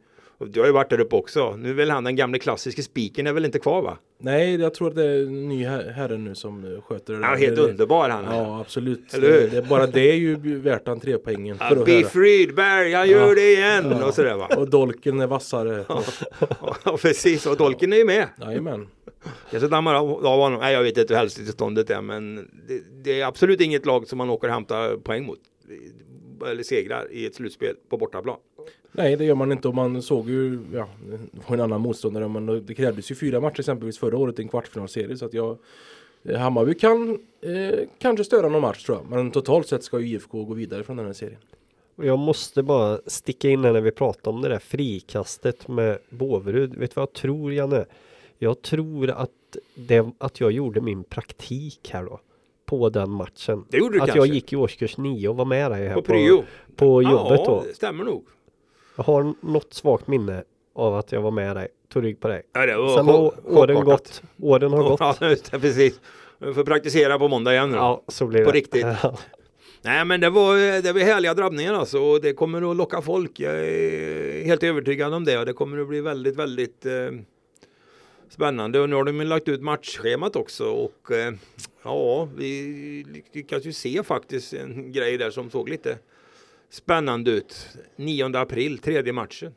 Du 0.48 0.60
har 0.60 0.68
ju 0.68 0.74
varit 0.74 0.90
där 0.90 1.00
uppe 1.00 1.16
också. 1.16 1.56
Nu 1.56 1.70
är 1.70 1.74
väl 1.74 1.90
han 1.90 2.04
den 2.04 2.16
gamle 2.16 2.40
klassiska 2.40 2.82
spiken 2.82 3.28
är 3.28 3.34
väl 3.34 3.46
inte 3.46 3.60
kvar 3.60 3.82
va? 3.82 3.98
Nej, 4.20 4.56
jag 4.56 4.74
tror 4.74 4.88
att 4.88 4.96
det 4.96 5.04
är 5.04 5.24
en 5.24 5.50
ny 5.50 5.66
her- 5.66 5.90
herre 5.92 6.18
nu 6.18 6.36
som 6.36 6.82
sköter 6.88 7.14
det 7.14 7.20
Ja, 7.20 7.28
helt 7.36 7.56
det, 7.56 7.62
underbar 7.62 8.10
han 8.10 8.26
är. 8.26 8.36
Ja, 8.38 8.60
absolut. 8.62 9.14
Eller? 9.14 9.48
Det, 9.48 9.62
bara 9.70 9.88
det 9.88 10.12
är 10.12 10.16
ju 10.16 10.36
värt 10.60 10.88
entrépoängen. 10.88 11.58
Ja, 11.60 11.66
höra. 11.66 11.84
Rydberg, 12.14 12.90
jag 12.90 13.08
gör 13.08 13.28
Ja. 13.30 13.36
det 13.36 13.54
igen! 13.54 13.86
Ja. 14.00 14.08
Och 14.08 14.14
sådär 14.14 14.36
va. 14.36 14.50
Och 14.58 14.70
dolken 14.70 15.20
är 15.22 15.28
vassare. 15.28 15.86
Ja, 16.84 16.98
precis. 17.02 17.46
Och 17.46 17.58
Dolken 17.58 17.94
är 17.94 17.98
ju 17.98 18.06
med. 18.06 18.28
Jajamän. 18.42 18.88
Jag 19.52 19.62
ska 19.62 19.70
damma 19.70 19.98
av 20.00 20.26
av 20.26 20.40
honom. 20.40 20.60
Nej, 20.60 20.74
jag 20.74 20.84
vet 20.84 20.98
inte 20.98 21.14
hur 21.14 21.20
hälsotillståndet 21.20 21.90
är. 21.90 22.02
Men 22.02 22.36
det, 22.68 22.82
det 23.04 23.22
är 23.22 23.26
absolut 23.26 23.62
inget 23.62 23.86
lag 23.86 24.08
som 24.08 24.18
man 24.18 24.30
åker 24.30 24.48
och 24.48 24.54
hämtar 24.54 24.98
poäng 24.98 25.26
mot. 25.26 25.40
Eller 26.52 26.64
segrar 26.64 27.08
i 27.12 27.26
ett 27.26 27.36
slutspel 27.36 27.76
på 27.90 27.98
bortaplan. 27.98 28.38
Nej, 28.92 29.16
det 29.16 29.26
gör 29.26 29.36
man 29.36 29.52
inte. 29.52 29.68
Och 29.68 29.76
man 29.76 30.02
såg 30.02 30.30
ju, 30.30 30.60
ja, 30.74 30.88
det 31.10 31.20
var 31.48 31.56
en 31.56 31.62
annan 31.62 31.82
motståndare. 31.82 32.28
Men 32.28 32.66
det 32.66 32.74
krävdes 32.74 33.12
ju 33.12 33.16
fyra 33.16 33.40
matcher 33.40 33.60
exempelvis 33.60 33.98
förra 33.98 34.18
året 34.18 34.40
i 34.40 34.42
en 34.42 34.48
kvartsfinalserie. 34.48 35.18
Så 35.18 35.26
att 35.26 35.34
jag, 35.34 35.58
Hammarby 36.38 36.74
kan 36.74 37.10
eh, 37.42 37.80
kanske 38.00 38.24
störa 38.24 38.50
någon 38.50 38.62
match 38.62 38.86
tror 38.86 38.98
jag. 38.98 39.18
Men 39.18 39.32
totalt 39.32 39.68
sett 39.68 39.84
ska 39.84 40.00
ju 40.00 40.08
IFK 40.08 40.44
gå 40.44 40.54
vidare 40.54 40.84
från 40.84 40.98
den 40.98 41.06
här 41.06 41.14
serien. 41.14 41.40
Jag 41.96 42.20
måste 42.20 42.64
bara 42.64 43.00
sticka 43.06 43.50
in 43.50 43.64
här 43.64 43.74
när 43.74 43.82
vi 43.82 43.92
pratar 43.92 44.32
om 44.32 44.42
det 44.42 44.50
där 44.50 44.60
frikastet 44.60 45.68
med 45.68 45.98
Båverud. 46.10 46.76
Vet 46.76 46.92
du 46.92 46.96
vad 46.96 47.02
jag 47.02 47.14
tror 47.14 47.54
Janne? 47.54 47.86
Jag 48.38 48.62
tror 48.62 49.10
att, 49.10 49.58
det, 49.76 50.10
att 50.18 50.40
jag 50.40 50.52
gjorde 50.52 50.82
min 50.82 51.04
praktik 51.04 51.90
här 51.94 52.04
då. 52.04 52.20
På 52.66 52.90
den 52.90 53.10
matchen. 53.10 53.66
Det 53.70 53.78
gjorde 53.78 53.98
du 53.98 54.02
att 54.02 54.08
kanske. 54.08 54.20
jag 54.20 54.36
gick 54.36 54.54
i 54.54 54.56
årskurs 54.56 54.98
9 54.98 55.30
och 55.30 55.36
var 55.36 55.46
med 55.46 55.72
dig 55.72 55.88
här 55.88 55.96
På 55.96 56.02
pryo. 56.02 56.44
på 56.76 57.04
jobbet 57.04 57.40
ja, 57.40 57.46
då. 57.46 57.64
det 57.68 57.76
stämmer 57.76 58.04
nog. 58.04 58.26
Jag 59.02 59.06
har 59.06 59.34
något 59.42 59.74
svagt 59.74 60.08
minne 60.08 60.44
av 60.76 60.96
att 60.96 61.12
jag 61.12 61.22
var 61.22 61.32
med 61.32 61.56
dig. 61.56 61.68
Tog 61.94 62.04
rygg 62.04 62.20
på 62.20 62.28
dig. 62.28 62.42
Ja, 62.54 62.66
det 62.66 62.78
var 62.78 62.98
Sen 62.98 63.08
har 63.08 63.34
åren 63.46 63.86
gått. 63.86 64.22
Åren 64.42 64.72
har 64.72 64.84
gått. 64.90 65.00
Ja, 65.00 65.30
just 65.30 65.52
det, 65.52 65.60
precis. 65.60 66.00
Vi 66.40 66.54
får 66.54 66.64
praktisera 66.64 67.20
på 67.20 67.28
måndag 67.28 67.54
igen 67.54 67.70
nu. 67.72 67.78
Ja, 67.78 68.04
så 68.08 68.28
blir 68.28 68.46
På 68.46 68.52
det. 68.52 68.58
riktigt. 68.58 68.82
Ja. 69.04 69.18
Nej, 69.82 70.06
men 70.06 70.22
det 70.22 70.30
var, 70.30 70.82
det 70.82 70.94
var 70.94 71.00
härliga 71.00 71.34
drabbningar 71.34 71.74
alltså. 71.74 72.00
Och 72.00 72.22
det 72.22 72.34
kommer 72.34 72.72
att 72.72 72.78
locka 72.78 73.02
folk. 73.02 73.40
Jag 73.40 73.54
är 73.68 74.46
helt 74.46 74.64
övertygad 74.64 75.14
om 75.14 75.26
det. 75.26 75.40
Och 75.40 75.46
det 75.46 75.54
kommer 75.54 75.78
att 75.82 75.88
bli 75.88 76.02
väldigt, 76.02 76.36
väldigt 76.36 76.86
eh, 76.86 76.94
spännande. 78.30 78.80
Och 78.80 78.90
nu 78.90 78.96
har 78.96 79.04
de 79.04 79.22
lagt 79.22 79.48
ut 79.48 79.62
matchschemat 79.62 80.36
också. 80.36 80.66
Och 80.66 81.12
eh, 81.12 81.34
ja, 81.84 82.28
vi 82.38 83.06
lyckas 83.34 83.66
ju 83.66 83.74
se 83.74 84.04
faktiskt 84.04 84.54
en 84.54 84.92
grej 84.92 85.18
där 85.18 85.30
som 85.32 85.50
såg 85.50 85.70
lite 85.70 85.98
spännande 86.72 87.32
ut. 87.32 87.68
9 87.96 88.26
april, 88.38 88.78
tredje 88.78 89.14
matchen. 89.14 89.54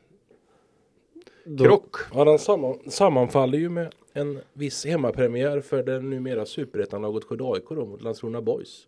Då- 1.45 1.63
Krock. 1.63 1.95
Ja, 2.13 2.25
den 2.25 2.39
samman, 2.39 2.79
sammanfaller 2.87 3.57
ju 3.57 3.69
med 3.69 3.93
en 4.13 4.39
viss 4.53 4.85
hemmapremiär 4.85 5.61
för 5.61 5.83
det 5.83 5.99
numera 6.01 6.45
superettanlaget 6.45 7.23
Skövde 7.23 7.43
AIK 7.43 7.63
då 7.69 7.85
mot 7.85 8.01
Landskrona 8.01 8.41
Boys. 8.41 8.87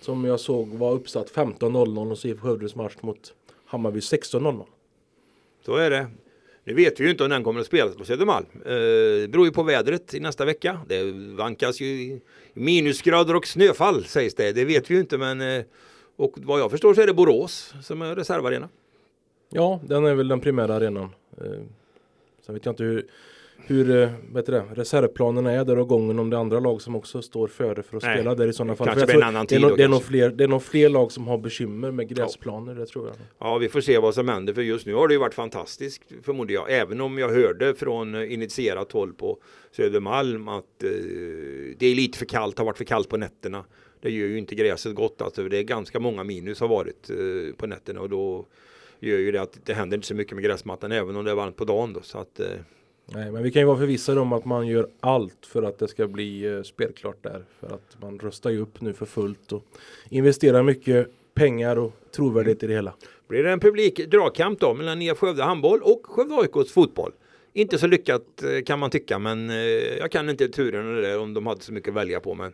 Som 0.00 0.24
jag 0.24 0.40
såg 0.40 0.68
var 0.68 0.92
uppsatt 0.92 1.30
15.00 1.30 2.10
och 2.10 2.18
så 2.18 2.28
IFK 2.28 2.42
Skövdes 2.48 2.74
match 2.74 2.96
mot 3.00 3.34
Hammarby 3.64 4.00
16.00. 4.00 4.64
Så 5.66 5.76
är 5.76 5.90
det. 5.90 6.06
Nu 6.64 6.74
vet 6.74 7.00
vi 7.00 7.04
ju 7.04 7.10
inte 7.10 7.24
om 7.24 7.30
den 7.30 7.44
kommer 7.44 7.60
att 7.60 7.66
spelas 7.66 7.96
på 7.96 8.04
Södermalm. 8.04 8.46
Eh, 8.64 8.70
Det 9.20 9.28
beror 9.32 9.46
ju 9.46 9.52
på 9.52 9.62
vädret 9.62 10.14
i 10.14 10.20
nästa 10.20 10.44
vecka. 10.44 10.80
Det 10.88 11.02
vankas 11.36 11.80
ju 11.80 12.20
minusgrader 12.54 13.36
och 13.36 13.46
snöfall 13.46 14.04
sägs 14.04 14.34
det. 14.34 14.52
Det 14.52 14.64
vet 14.64 14.90
vi 14.90 14.94
ju 14.94 15.00
inte 15.00 15.18
men 15.18 15.40
eh, 15.40 15.64
och 16.18 16.32
vad 16.36 16.60
jag 16.60 16.70
förstår 16.70 16.94
så 16.94 17.00
är 17.00 17.06
det 17.06 17.14
Borås 17.14 17.74
som 17.82 18.02
är 18.02 18.16
reservarena. 18.16 18.68
Ja, 19.50 19.80
den 19.84 20.04
är 20.06 20.14
väl 20.14 20.28
den 20.28 20.40
primära 20.40 20.74
arenan. 20.74 21.08
Eh, 21.40 21.44
Sen 22.46 22.54
vet 22.54 22.64
jag 22.66 22.72
inte 22.72 22.84
hur, 22.84 23.06
hur 23.56 24.02
eh, 24.02 24.10
vet 24.34 24.46
det, 24.46 24.64
reservplanerna 24.74 25.52
är 25.52 25.64
där 25.64 25.78
och 25.78 25.88
gången 25.88 26.18
om 26.18 26.30
det 26.30 26.36
är 26.36 26.40
andra 26.40 26.60
lag 26.60 26.82
som 26.82 26.96
också 26.96 27.22
står 27.22 27.48
före 27.48 27.82
för 27.82 27.96
att 27.96 28.02
Nej, 28.02 28.16
spela 28.16 28.34
där 28.34 28.46
i 28.48 28.52
sådana 28.52 28.76
fall. 28.76 28.86
kanske 28.86 29.06
För 29.06 29.22
en 29.22 29.34
det 29.46 29.54
är, 29.56 29.60
nog, 29.60 29.70
då 29.70 29.76
det, 29.76 29.82
är 29.84 29.88
nog 29.88 29.94
kanske. 29.98 30.08
fler, 30.08 30.30
det 30.30 30.44
är 30.44 30.48
nog 30.48 30.62
fler 30.62 30.88
lag 30.88 31.12
som 31.12 31.28
har 31.28 31.38
bekymmer 31.38 31.90
med 31.90 32.08
gräsplaner, 32.08 32.74
det 32.74 32.86
tror 32.86 33.06
jag. 33.06 33.16
Ja, 33.38 33.58
vi 33.58 33.68
får 33.68 33.80
se 33.80 33.98
vad 33.98 34.14
som 34.14 34.28
händer 34.28 34.54
för 34.54 34.62
just 34.62 34.86
nu 34.86 34.94
har 34.94 35.08
det 35.08 35.14
ju 35.14 35.20
varit 35.20 35.34
fantastiskt 35.34 36.02
förmodar 36.22 36.54
jag. 36.54 36.72
Även 36.72 37.00
om 37.00 37.18
jag 37.18 37.28
hörde 37.28 37.74
från 37.74 38.14
eh, 38.14 38.32
initierat 38.32 38.92
håll 38.92 39.12
på 39.12 39.38
Södermalm 39.72 40.48
att 40.48 40.82
eh, 40.82 40.90
det 41.78 41.86
är 41.86 41.94
lite 41.94 42.18
för 42.18 42.26
kallt, 42.26 42.58
har 42.58 42.64
varit 42.64 42.78
för 42.78 42.84
kallt 42.84 43.08
på 43.08 43.16
nätterna. 43.16 43.64
Det 44.00 44.10
gör 44.10 44.26
ju 44.26 44.38
inte 44.38 44.54
gräset 44.54 44.94
gott 44.94 45.22
alltså. 45.22 45.48
Det 45.48 45.58
är 45.58 45.62
ganska 45.62 46.00
många 46.00 46.24
minus 46.24 46.60
har 46.60 46.68
varit 46.68 47.10
eh, 47.10 47.56
på 47.56 47.66
nätterna 47.66 48.00
och 48.00 48.08
då 48.08 48.46
gör 49.00 49.18
ju 49.18 49.32
det 49.32 49.42
att 49.42 49.58
det 49.64 49.74
händer 49.74 49.96
inte 49.96 50.06
så 50.06 50.14
mycket 50.14 50.34
med 50.34 50.44
gräsmattan 50.44 50.92
även 50.92 51.16
om 51.16 51.24
det 51.24 51.30
är 51.30 51.34
varmt 51.34 51.56
på 51.56 51.64
dagen 51.64 51.92
då. 51.92 52.00
Så 52.02 52.18
att, 52.18 52.40
eh, 52.40 52.46
Nej, 53.12 53.32
men 53.32 53.42
vi 53.42 53.50
kan 53.50 53.62
ju 53.62 53.66
vara 53.66 53.78
förvissade 53.78 54.20
om 54.20 54.32
att 54.32 54.44
man 54.44 54.66
gör 54.66 54.88
allt 55.00 55.46
för 55.46 55.62
att 55.62 55.78
det 55.78 55.88
ska 55.88 56.06
bli 56.06 56.44
eh, 56.44 56.62
spelklart 56.62 57.22
där. 57.22 57.44
För 57.60 57.66
att 57.66 57.96
man 58.00 58.18
röstar 58.18 58.50
ju 58.50 58.58
upp 58.58 58.80
nu 58.80 58.92
för 58.92 59.06
fullt 59.06 59.52
och 59.52 59.64
investerar 60.10 60.62
mycket 60.62 61.08
pengar 61.34 61.78
och 61.78 61.92
trovärdighet 62.10 62.62
i 62.62 62.66
det 62.66 62.72
hela. 62.72 62.94
blir 63.28 63.44
det 63.44 63.52
en 63.52 63.60
publik 63.60 64.10
dragkamp 64.10 64.60
då 64.60 64.74
mellan 64.74 64.98
Nya 64.98 65.14
Skövde 65.14 65.42
handboll 65.42 65.82
och 65.82 66.06
Skövde 66.06 66.34
AIKs 66.34 66.72
fotboll. 66.72 67.12
Inte 67.58 67.78
så 67.78 67.86
lyckat 67.86 68.42
eh, 68.42 68.64
kan 68.64 68.78
man 68.78 68.90
tycka, 68.90 69.18
men 69.18 69.50
eh, 69.50 69.56
jag 69.98 70.10
kan 70.10 70.30
inte 70.30 70.48
turen 70.48 70.96
och 70.96 71.02
det 71.02 71.16
om 71.16 71.34
de 71.34 71.46
hade 71.46 71.60
så 71.60 71.72
mycket 71.72 71.88
att 71.88 71.94
välja 71.94 72.20
på. 72.20 72.34
Men 72.34 72.52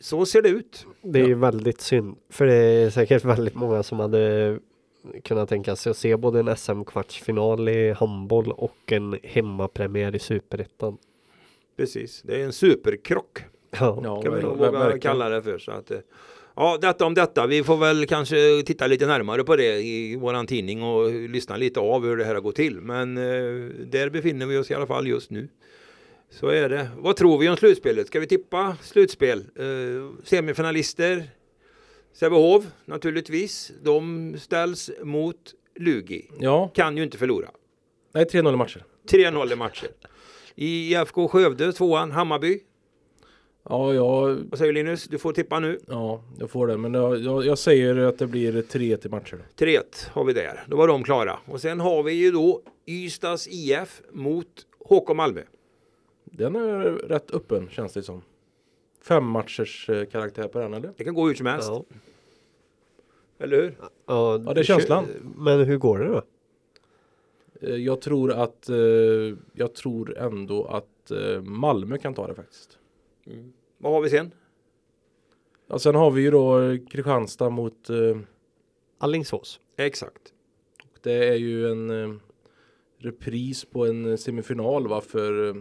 så 0.00 0.26
ser 0.26 0.42
det 0.42 0.48
ut. 0.48 0.86
Det 1.02 1.20
är 1.20 1.26
ju 1.26 1.34
väldigt 1.34 1.80
synd. 1.80 2.16
För 2.30 2.46
det 2.46 2.54
är 2.54 2.90
säkert 2.90 3.24
väldigt 3.34 3.54
många 3.54 3.82
som 3.82 4.00
hade 4.00 4.58
kunnat 5.22 5.48
tänka 5.48 5.76
sig 5.76 5.90
att 5.90 5.96
se 5.96 6.16
både 6.16 6.40
en 6.40 6.56
SM-kvartsfinal 6.56 7.68
i 7.68 7.92
handboll 7.92 8.52
och 8.52 8.92
en 8.92 9.18
hemmapremiär 9.22 10.14
i 10.14 10.18
Superettan. 10.18 10.98
Precis, 11.76 12.22
det 12.22 12.40
är 12.40 12.44
en 12.44 12.52
superkrock. 12.52 13.38
Ja. 13.70 14.00
Ja, 14.04 14.22
kan 14.22 14.34
vi 14.34 14.42
nog 14.42 14.58
våga 14.58 14.70
verkligen. 14.70 15.00
kalla 15.00 15.28
det 15.28 15.42
för. 15.42 15.58
Så 15.58 15.72
att, 15.72 15.90
eh, 15.90 15.98
ja, 16.56 16.78
detta 16.80 17.04
om 17.04 17.14
detta. 17.14 17.46
Vi 17.46 17.64
får 17.64 17.76
väl 17.76 18.06
kanske 18.06 18.62
titta 18.66 18.86
lite 18.86 19.06
närmare 19.06 19.44
på 19.44 19.56
det 19.56 19.80
i 19.82 20.16
våran 20.16 20.46
tidning 20.46 20.82
och 20.82 21.10
lyssna 21.12 21.56
lite 21.56 21.80
av 21.80 22.04
hur 22.06 22.16
det 22.16 22.24
här 22.24 22.34
har 22.34 22.40
gått 22.40 22.56
till. 22.56 22.80
Men 22.80 23.16
eh, 23.16 23.22
där 23.86 24.10
befinner 24.10 24.46
vi 24.46 24.58
oss 24.58 24.70
i 24.70 24.74
alla 24.74 24.86
fall 24.86 25.06
just 25.06 25.30
nu. 25.30 25.48
Så 26.30 26.48
är 26.48 26.68
det. 26.68 26.88
Vad 26.98 27.16
tror 27.16 27.38
vi 27.38 27.48
om 27.48 27.56
slutspelet? 27.56 28.06
Ska 28.06 28.20
vi 28.20 28.26
tippa 28.26 28.76
slutspel? 28.82 29.38
Eh, 29.56 30.24
semifinalister? 30.24 31.24
Sävehof 32.12 32.64
naturligtvis. 32.84 33.72
De 33.82 34.34
ställs 34.38 34.90
mot 35.02 35.36
Lugi. 35.78 36.30
Ja, 36.38 36.68
Kan 36.74 36.96
ju 36.96 37.02
inte 37.02 37.18
förlora. 37.18 37.50
nej 38.14 38.24
3-0 38.24 38.52
i 38.52 38.56
matcher. 38.56 38.84
3-0 39.10 39.52
i 39.52 39.56
matcher. 39.56 39.88
I 40.54 40.94
IFK 40.94 41.28
Skövde, 41.28 41.72
tvåan, 41.72 42.10
Hammarby. 42.10 42.60
Ja, 43.68 43.94
jag, 43.94 44.34
Vad 44.50 44.58
säger 44.58 44.72
Linus? 44.72 45.04
Du 45.04 45.18
får 45.18 45.32
tippa 45.32 45.60
nu. 45.60 45.78
ja, 45.88 46.22
jag 46.38 46.50
får 46.50 46.66
det. 46.66 46.76
Men 46.76 46.94
jag, 46.94 47.18
jag, 47.18 47.46
jag 47.46 47.58
säger 47.58 47.96
att 47.96 48.18
det 48.18 48.26
blir 48.26 48.62
3 48.62 48.96
till 48.96 49.10
matcher. 49.10 49.38
då. 49.56 49.64
3-1 49.66 49.80
har 50.12 50.24
vi 50.24 50.32
där. 50.32 50.64
Då 50.68 50.76
var 50.76 50.88
de 50.88 51.04
klara. 51.04 51.38
Och 51.46 51.60
sen 51.60 51.80
har 51.80 52.02
vi 52.02 52.12
ju 52.12 52.30
då 52.30 52.62
Ystads 52.86 53.48
IF 53.48 54.02
mot 54.12 54.46
HK 54.88 55.14
Malmö. 55.16 55.42
Den 56.24 56.56
är 56.56 56.80
rätt 56.90 57.30
öppen 57.30 57.68
känns 57.68 57.92
det 57.92 58.02
som. 58.02 58.22
Fem 59.02 59.24
matchers 59.24 59.88
eh, 59.90 60.04
karaktär 60.06 60.48
på 60.48 60.58
den 60.58 60.74
eller? 60.74 60.92
Det 60.96 61.04
kan 61.04 61.14
gå 61.14 61.26
hur 61.26 61.34
som 61.34 61.46
helst. 61.46 61.68
Ja. 61.68 61.84
Eller 63.38 63.56
hur? 63.62 63.74
Ja, 63.80 63.88
Ja, 64.46 64.52
det 64.54 64.60
är 64.60 64.64
känslan. 64.64 65.04
Men 65.36 65.60
hur 65.64 65.76
går 65.78 65.98
det 65.98 66.04
då? 66.08 66.22
Eh, 67.60 67.76
Jag 67.76 68.00
tror 68.00 68.32
att 68.32 68.68
eh, 68.68 68.76
jag 69.52 69.74
tror 69.74 70.18
ändå 70.18 70.64
att 70.64 70.88
Malmö 71.42 71.98
kan 71.98 72.14
ta 72.14 72.26
det 72.26 72.34
faktiskt. 72.34 72.78
Vad 73.78 73.92
har 73.92 74.00
vi 74.00 74.10
sen? 74.10 74.30
Ja, 75.66 75.78
sen 75.78 75.94
har 75.94 76.10
vi 76.10 76.22
ju 76.22 76.30
då 76.30 76.58
Kristianstad 76.90 77.50
mot 77.50 77.90
eh, 77.90 78.18
Allingsås. 78.98 79.60
Exakt. 79.76 80.22
Det 81.02 81.28
är 81.28 81.34
ju 81.34 81.70
en 81.70 81.90
eh, 81.90 82.16
repris 82.98 83.64
på 83.64 83.86
en 83.86 84.18
semifinal 84.18 84.88
va 84.88 85.00
för 85.00 85.48
eh, 85.48 85.54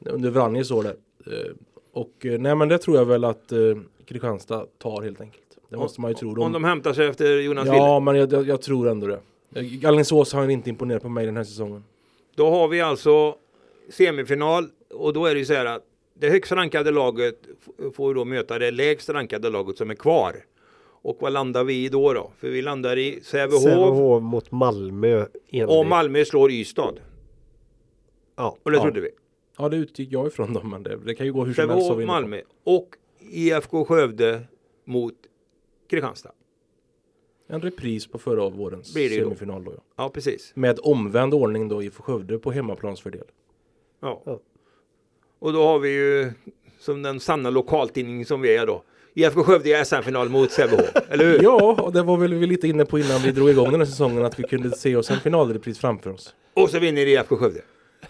under 0.00 0.30
Vranjes 0.30 0.70
år 0.70 0.82
där. 0.82 0.96
Eh, 1.26 1.52
och 1.92 2.26
eh, 2.26 2.38
nej 2.38 2.54
men 2.54 2.68
det 2.68 2.78
tror 2.78 2.96
jag 2.96 3.04
väl 3.04 3.24
att 3.24 3.52
eh, 3.52 3.58
Kristianstad 4.06 4.66
tar 4.78 5.02
helt 5.02 5.20
enkelt. 5.20 5.58
Det 5.68 5.76
måste 5.76 6.00
man 6.00 6.10
ju 6.10 6.14
tro. 6.14 6.42
Om 6.42 6.52
de 6.52 6.64
hämtar 6.64 6.92
sig 6.92 7.06
efter 7.06 7.40
Jonas 7.40 7.66
Wille. 7.66 7.76
ja 7.76 8.00
men 8.00 8.16
jag, 8.16 8.32
jag, 8.32 8.48
jag 8.48 8.62
tror 8.62 8.88
ändå 8.88 9.06
det. 9.06 9.20
Eh, 9.54 9.88
Alingsås 9.88 10.32
har 10.32 10.48
inte 10.48 10.70
imponerat 10.70 11.02
på 11.02 11.08
mig 11.08 11.26
den 11.26 11.36
här 11.36 11.44
säsongen. 11.44 11.84
Då 12.34 12.50
har 12.50 12.68
vi 12.68 12.80
alltså 12.80 13.36
semifinal 13.90 14.68
och 14.90 15.12
då 15.12 15.26
är 15.26 15.34
det 15.34 15.38
ju 15.38 15.44
så 15.44 15.54
här 15.54 15.66
att 15.66 15.82
det 16.14 16.28
högst 16.30 16.52
rankade 16.52 16.90
laget 16.90 17.38
får 17.94 18.14
då 18.14 18.24
möta 18.24 18.58
det 18.58 18.70
lägst 18.70 19.08
rankade 19.08 19.50
laget 19.50 19.78
som 19.78 19.90
är 19.90 19.94
kvar. 19.94 20.36
Och 21.04 21.16
vad 21.20 21.32
landar 21.32 21.64
vi 21.64 21.84
i 21.84 21.88
då 21.88 22.12
då? 22.12 22.30
För 22.38 22.48
vi 22.48 22.62
landar 22.62 22.96
i 22.98 23.20
Sävehof 23.22 23.62
Sävehof 23.62 24.22
mot 24.22 24.50
Malmö. 24.50 25.26
enligt- 25.48 25.68
och 25.78 25.86
Malmö 25.86 26.24
slår 26.24 26.50
Ystad. 26.50 26.94
Ja. 28.36 28.56
Och 28.62 28.70
det 28.70 28.76
Ja. 28.76 28.82
trodde 28.82 29.00
vi. 29.00 29.10
Ja 29.58 29.68
det 29.68 29.76
utgick 29.76 30.12
jag 30.12 30.26
ifrån 30.26 30.52
dem 30.52 30.70
men 30.70 30.82
det, 30.82 30.96
det 30.96 31.14
kan 31.14 31.26
ju 31.26 31.32
gå 31.32 31.44
hur 31.44 31.54
som 31.54 31.70
helst. 31.70 31.86
Sävehof. 31.86 32.06
Malmö 32.06 32.40
och 32.64 32.88
IFK 33.30 33.84
Skövde 33.84 34.42
mot 34.84 35.14
Kristianstad. 35.90 36.32
En 37.48 37.60
repris 37.60 38.06
på 38.06 38.18
förra 38.18 38.48
vårens 38.48 38.94
Blir 38.94 39.08
det 39.08 39.14
ju 39.14 39.20
då. 39.20 39.26
semifinal 39.26 39.64
då. 39.64 39.72
Ja. 39.76 39.82
Ja, 39.96 40.08
precis. 40.08 40.52
Med 40.54 40.78
omvänd 40.82 41.34
ordning 41.34 41.68
då 41.68 41.82
i 41.82 41.90
Skövde 41.90 42.38
på 42.38 42.50
hemmaplansfördel. 42.52 43.24
Ja. 44.00 44.22
Ja. 44.26 44.40
Och 45.42 45.52
då 45.52 45.62
har 45.62 45.78
vi 45.78 45.90
ju 45.90 46.32
som 46.78 47.02
den 47.02 47.20
sanna 47.20 47.50
lokaltidning 47.50 48.26
som 48.26 48.40
vi 48.40 48.56
är 48.56 48.66
då. 48.66 48.82
IFK 49.14 49.44
Skövde 49.44 49.80
i 49.80 49.84
SM-final 49.84 50.28
mot 50.28 50.50
Sävehof. 50.50 50.90
Eller 51.08 51.24
hur? 51.24 51.42
Ja, 51.42 51.82
och 51.82 51.92
det 51.92 52.02
var 52.02 52.16
väl 52.16 52.34
vi 52.34 52.46
lite 52.46 52.68
inne 52.68 52.84
på 52.84 52.98
innan 52.98 53.22
vi 53.22 53.32
drog 53.32 53.50
igång 53.50 53.70
den 53.70 53.80
här 53.80 53.86
säsongen 53.86 54.24
att 54.24 54.38
vi 54.38 54.42
kunde 54.42 54.76
se 54.76 54.96
oss 54.96 55.10
en 55.10 55.20
finalrepris 55.20 55.78
framför 55.78 56.10
oss. 56.10 56.34
Och 56.54 56.70
så 56.70 56.78
vinner 56.78 57.06
IFK 57.06 57.36
Skövde. 57.36 57.60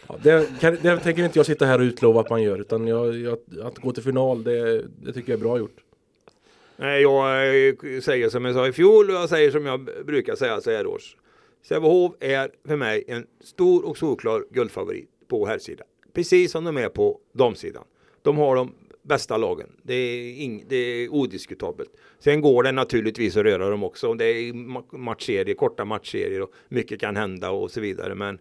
Ja, 0.08 0.18
det, 0.22 0.60
kan, 0.60 0.78
det 0.82 0.98
tänker 0.98 1.24
inte 1.24 1.38
jag 1.38 1.46
sitta 1.46 1.66
här 1.66 1.78
och 1.78 1.82
utlova 1.82 2.20
att 2.20 2.30
man 2.30 2.42
gör 2.42 2.58
utan 2.58 2.86
jag, 2.86 3.16
jag, 3.16 3.38
att 3.62 3.78
gå 3.78 3.92
till 3.92 4.02
final 4.02 4.44
det, 4.44 4.82
det 4.82 5.12
tycker 5.12 5.32
jag 5.32 5.38
är 5.38 5.44
bra 5.44 5.58
gjort. 5.58 5.76
Nej, 6.76 7.02
jag 7.02 7.48
eh, 7.68 8.00
säger 8.00 8.28
som 8.28 8.44
jag 8.44 8.54
sa 8.54 8.68
i 8.68 8.72
fjol 8.72 9.10
och 9.10 9.16
jag 9.16 9.28
säger 9.28 9.50
som 9.50 9.66
jag 9.66 9.88
brukar 10.06 10.34
säga 10.34 10.60
så 10.60 10.70
här 10.70 10.86
års. 10.86 11.16
Sävehof 11.68 12.12
är 12.20 12.50
för 12.66 12.76
mig 12.76 13.04
en 13.08 13.26
stor 13.40 13.84
och 13.84 13.98
solklar 13.98 14.44
guldfavorit 14.50 15.08
på 15.28 15.46
herrsidan. 15.46 15.86
Precis 16.12 16.52
som 16.52 16.64
de 16.64 16.76
är 16.76 16.88
på 16.88 17.20
damsidan. 17.32 17.84
De 18.22 18.36
har 18.36 18.56
de 18.56 18.74
bästa 19.02 19.36
lagen. 19.36 19.68
Det 19.82 19.94
är, 19.94 20.40
ing, 20.40 20.64
det 20.68 20.76
är 20.76 21.08
odiskutabelt. 21.08 21.90
Sen 22.18 22.40
går 22.40 22.62
det 22.62 22.72
naturligtvis 22.72 23.36
att 23.36 23.44
röra 23.44 23.70
dem 23.70 23.84
också. 23.84 24.14
Det 24.14 24.24
är 24.24 24.52
matchserier, 24.96 25.54
korta 25.54 25.84
matchserier 25.84 26.42
och 26.42 26.52
mycket 26.68 27.00
kan 27.00 27.16
hända 27.16 27.50
och 27.50 27.70
så 27.70 27.80
vidare. 27.80 28.14
Men 28.14 28.38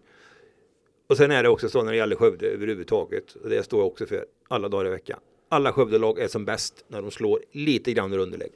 och 1.06 1.16
sen 1.16 1.30
är 1.30 1.42
det 1.42 1.48
också 1.48 1.68
så 1.68 1.82
när 1.82 1.92
det 1.92 1.98
gäller 1.98 2.16
Skövde 2.16 2.46
överhuvudtaget. 2.46 3.34
Och 3.34 3.50
det 3.50 3.62
står 3.62 3.80
jag 3.80 3.86
också 3.86 4.06
för 4.06 4.26
alla 4.48 4.68
dagar 4.68 4.86
i 4.86 4.90
veckan. 4.90 5.18
Alla 5.48 5.72
Skövdelag 5.72 6.18
är 6.18 6.28
som 6.28 6.44
bäst 6.44 6.84
när 6.88 7.02
de 7.02 7.10
slår 7.10 7.40
lite 7.52 7.92
grann 7.92 8.12
ur 8.12 8.18
underläge. 8.18 8.52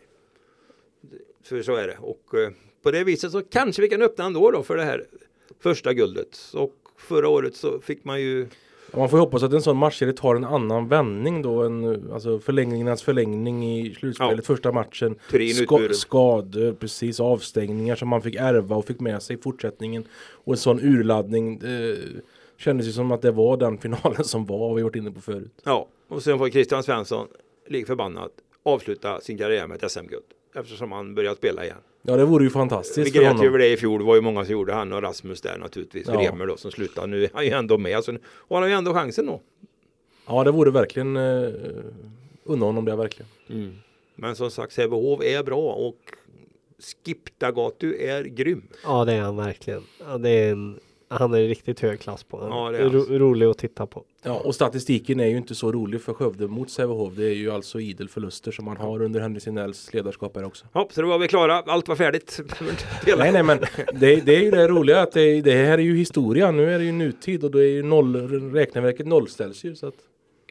För 1.42 1.62
så 1.62 1.74
är 1.74 1.87
det. 1.87 1.98
Och 2.00 2.35
eh, 2.35 2.50
på 2.83 2.90
det 2.90 3.05
viset 3.05 3.33
så 3.33 3.42
kanske 3.42 3.83
vi 3.83 3.88
kan 3.88 4.02
öppna 4.02 4.24
ändå 4.24 4.50
då 4.50 4.62
för 4.62 4.76
det 4.76 4.85
här 4.85 5.07
första 5.61 5.92
guldet. 5.92 6.38
Och 6.55 6.74
förra 6.96 7.29
året 7.29 7.57
så 7.57 7.81
fick 7.81 8.05
man 8.05 8.20
ju 8.20 8.48
man 8.96 9.09
får 9.09 9.18
ju 9.18 9.20
hoppas 9.20 9.42
att 9.42 9.52
en 9.52 9.62
sån 9.62 9.76
matchserie 9.76 10.12
tar 10.12 10.37
en 10.37 10.44
annan 10.44 10.88
vändning 10.88 11.42
då 11.42 11.62
än 11.62 12.12
alltså 12.12 12.38
förlängningens 12.38 13.02
förlängning 13.02 13.76
i 13.78 13.94
slutspelet. 13.94 14.37
Ja. 14.37 14.42
Första 14.42 14.72
matchen. 14.72 15.18
Ska, 15.64 15.88
skador, 15.92 16.72
precis 16.72 17.20
avstängningar 17.20 17.96
som 17.96 18.09
man 18.09 18.22
fick 18.22 18.35
ärva 18.35 18.76
och 18.76 18.85
fick 18.85 19.00
med 19.00 19.22
sig 19.22 19.37
i 19.37 19.38
fortsättningen. 19.38 20.04
Och 20.44 20.52
en 20.52 20.59
sån 20.59 20.80
urladdning. 20.80 21.61
Eh, 21.64 21.98
kändes 22.59 22.87
ju 22.87 22.92
som 22.92 23.12
att 23.12 23.22
det 23.22 23.30
var 23.30 23.56
den 23.56 23.78
finalen 23.82 24.24
som 24.24 24.46
var, 24.46 24.74
vi 24.74 24.82
varit 24.82 24.96
inne 24.96 25.11
på 25.11 25.20
förut. 25.20 25.52
Ja, 25.64 25.88
och 26.09 26.22
sen 26.22 26.38
får 26.38 26.48
Christian 26.48 26.82
Svensson, 26.82 27.26
lik 27.68 27.87
förbannat, 27.87 28.30
avsluta 28.62 29.20
sin 29.20 29.38
karriär 29.38 29.66
med 29.66 29.82
ett 29.82 29.90
SM-guld. 29.90 30.24
Eftersom 30.57 30.92
han 30.92 31.14
börjat 31.14 31.38
spela 31.38 31.64
igen. 31.64 31.77
Ja 32.03 32.16
det 32.16 32.25
vore 32.25 32.45
ju 32.45 32.49
Vi 32.49 32.53
fantastiskt 32.53 33.12
för 33.12 33.21
grät 33.21 33.42
ju 33.42 33.47
över 33.47 33.59
det 33.59 33.73
i 33.73 33.77
fjol. 33.77 34.01
Det 34.01 34.07
var 34.07 34.14
ju 34.14 34.21
många 34.21 34.45
som 34.45 34.53
gjorde 34.53 34.75
han 34.75 34.92
och 34.92 35.03
Rasmus 35.03 35.40
där 35.40 35.59
naturligtvis. 35.59 36.07
Ja. 36.07 36.16
Bremer 36.16 36.47
då 36.47 36.57
som 36.57 36.71
slutade. 36.71 37.07
Nu 37.07 37.25
är 37.25 37.31
han 37.33 37.45
ju 37.45 37.51
ändå 37.51 37.79
med. 37.79 38.05
Så 38.05 38.12
nu 38.12 38.19
har 38.49 38.61
han 38.61 38.71
ju 38.71 38.77
ändå 38.77 38.95
chansen 38.95 39.27
då. 39.27 39.40
Ja 40.27 40.45
det 40.45 40.51
vore 40.51 40.71
verkligen 40.71 41.16
eh, 41.16 41.51
unna 42.45 42.66
honom 42.66 42.85
det 42.85 42.97
verkligen. 42.97 43.31
Men 44.14 44.37
som 44.37 44.51
sagt, 44.51 44.73
Sävehof 44.73 45.21
är 45.23 45.42
bra 45.42 45.73
och 45.73 45.99
Skiptagatu 46.79 47.97
är 48.07 48.25
grym. 48.25 48.62
Ja 48.85 49.05
det 49.05 49.12
är 49.12 49.21
han 49.21 49.37
verkligen. 49.37 49.83
Ja, 50.07 50.19
det 50.19 50.31
är 50.31 50.53
en, 50.53 50.81
han 51.09 51.35
är 51.35 51.38
riktigt 51.40 51.81
hög 51.81 52.01
klass 52.01 52.23
på. 52.23 52.40
Han 52.40 52.51
Ja, 52.51 52.71
det 52.71 52.79
är 52.79 52.88
Ro, 52.90 53.19
rolig 53.19 53.47
att 53.47 53.59
titta 53.59 53.87
på. 53.87 54.05
Ja, 54.23 54.33
och 54.45 54.55
statistiken 54.55 55.21
är 55.21 55.27
ju 55.27 55.37
inte 55.37 55.55
så 55.55 55.73
rolig 55.73 56.03
för 56.03 56.12
Skövde 56.12 56.47
mot 56.49 56.71
Sävehof. 56.71 57.14
Det 57.14 57.25
är 57.25 57.35
ju 57.35 57.51
alltså 57.51 57.81
idel 57.81 58.09
förluster 58.09 58.53
som 58.53 58.64
man 58.64 58.77
har 58.77 59.03
under 59.03 59.21
Henrik 59.21 59.42
Signells 59.42 59.95
ledarskap 59.95 60.37
här 60.37 60.45
också. 60.45 60.66
Ja, 60.73 60.88
så 60.90 61.03
då 61.03 61.09
var 61.09 61.19
vi 61.19 61.29
klara. 61.29 61.55
Allt 61.66 61.88
var 61.88 61.97
färdigt. 61.97 62.40
Nej, 63.19 63.33
nej, 63.33 63.42
men 63.42 63.59
det, 63.95 64.16
det 64.16 64.37
är 64.37 64.42
ju 64.42 64.51
det 64.51 64.69
roliga 64.69 65.01
att 65.01 65.12
det, 65.12 65.40
det 65.40 65.55
här 65.55 65.79
är 65.79 65.83
ju 65.83 65.97
historia. 65.97 66.51
Nu 66.51 66.75
är 66.75 66.79
det 66.79 66.85
ju 66.85 66.92
nutid 66.92 67.45
och 67.45 67.51
då 67.51 67.59
är 67.59 67.69
ju 67.69 67.83
noll, 67.83 68.16
räkneverket 68.55 69.07
nollställs 69.07 69.64
ju. 69.64 69.75
Så 69.75 69.87
att, 69.87 69.95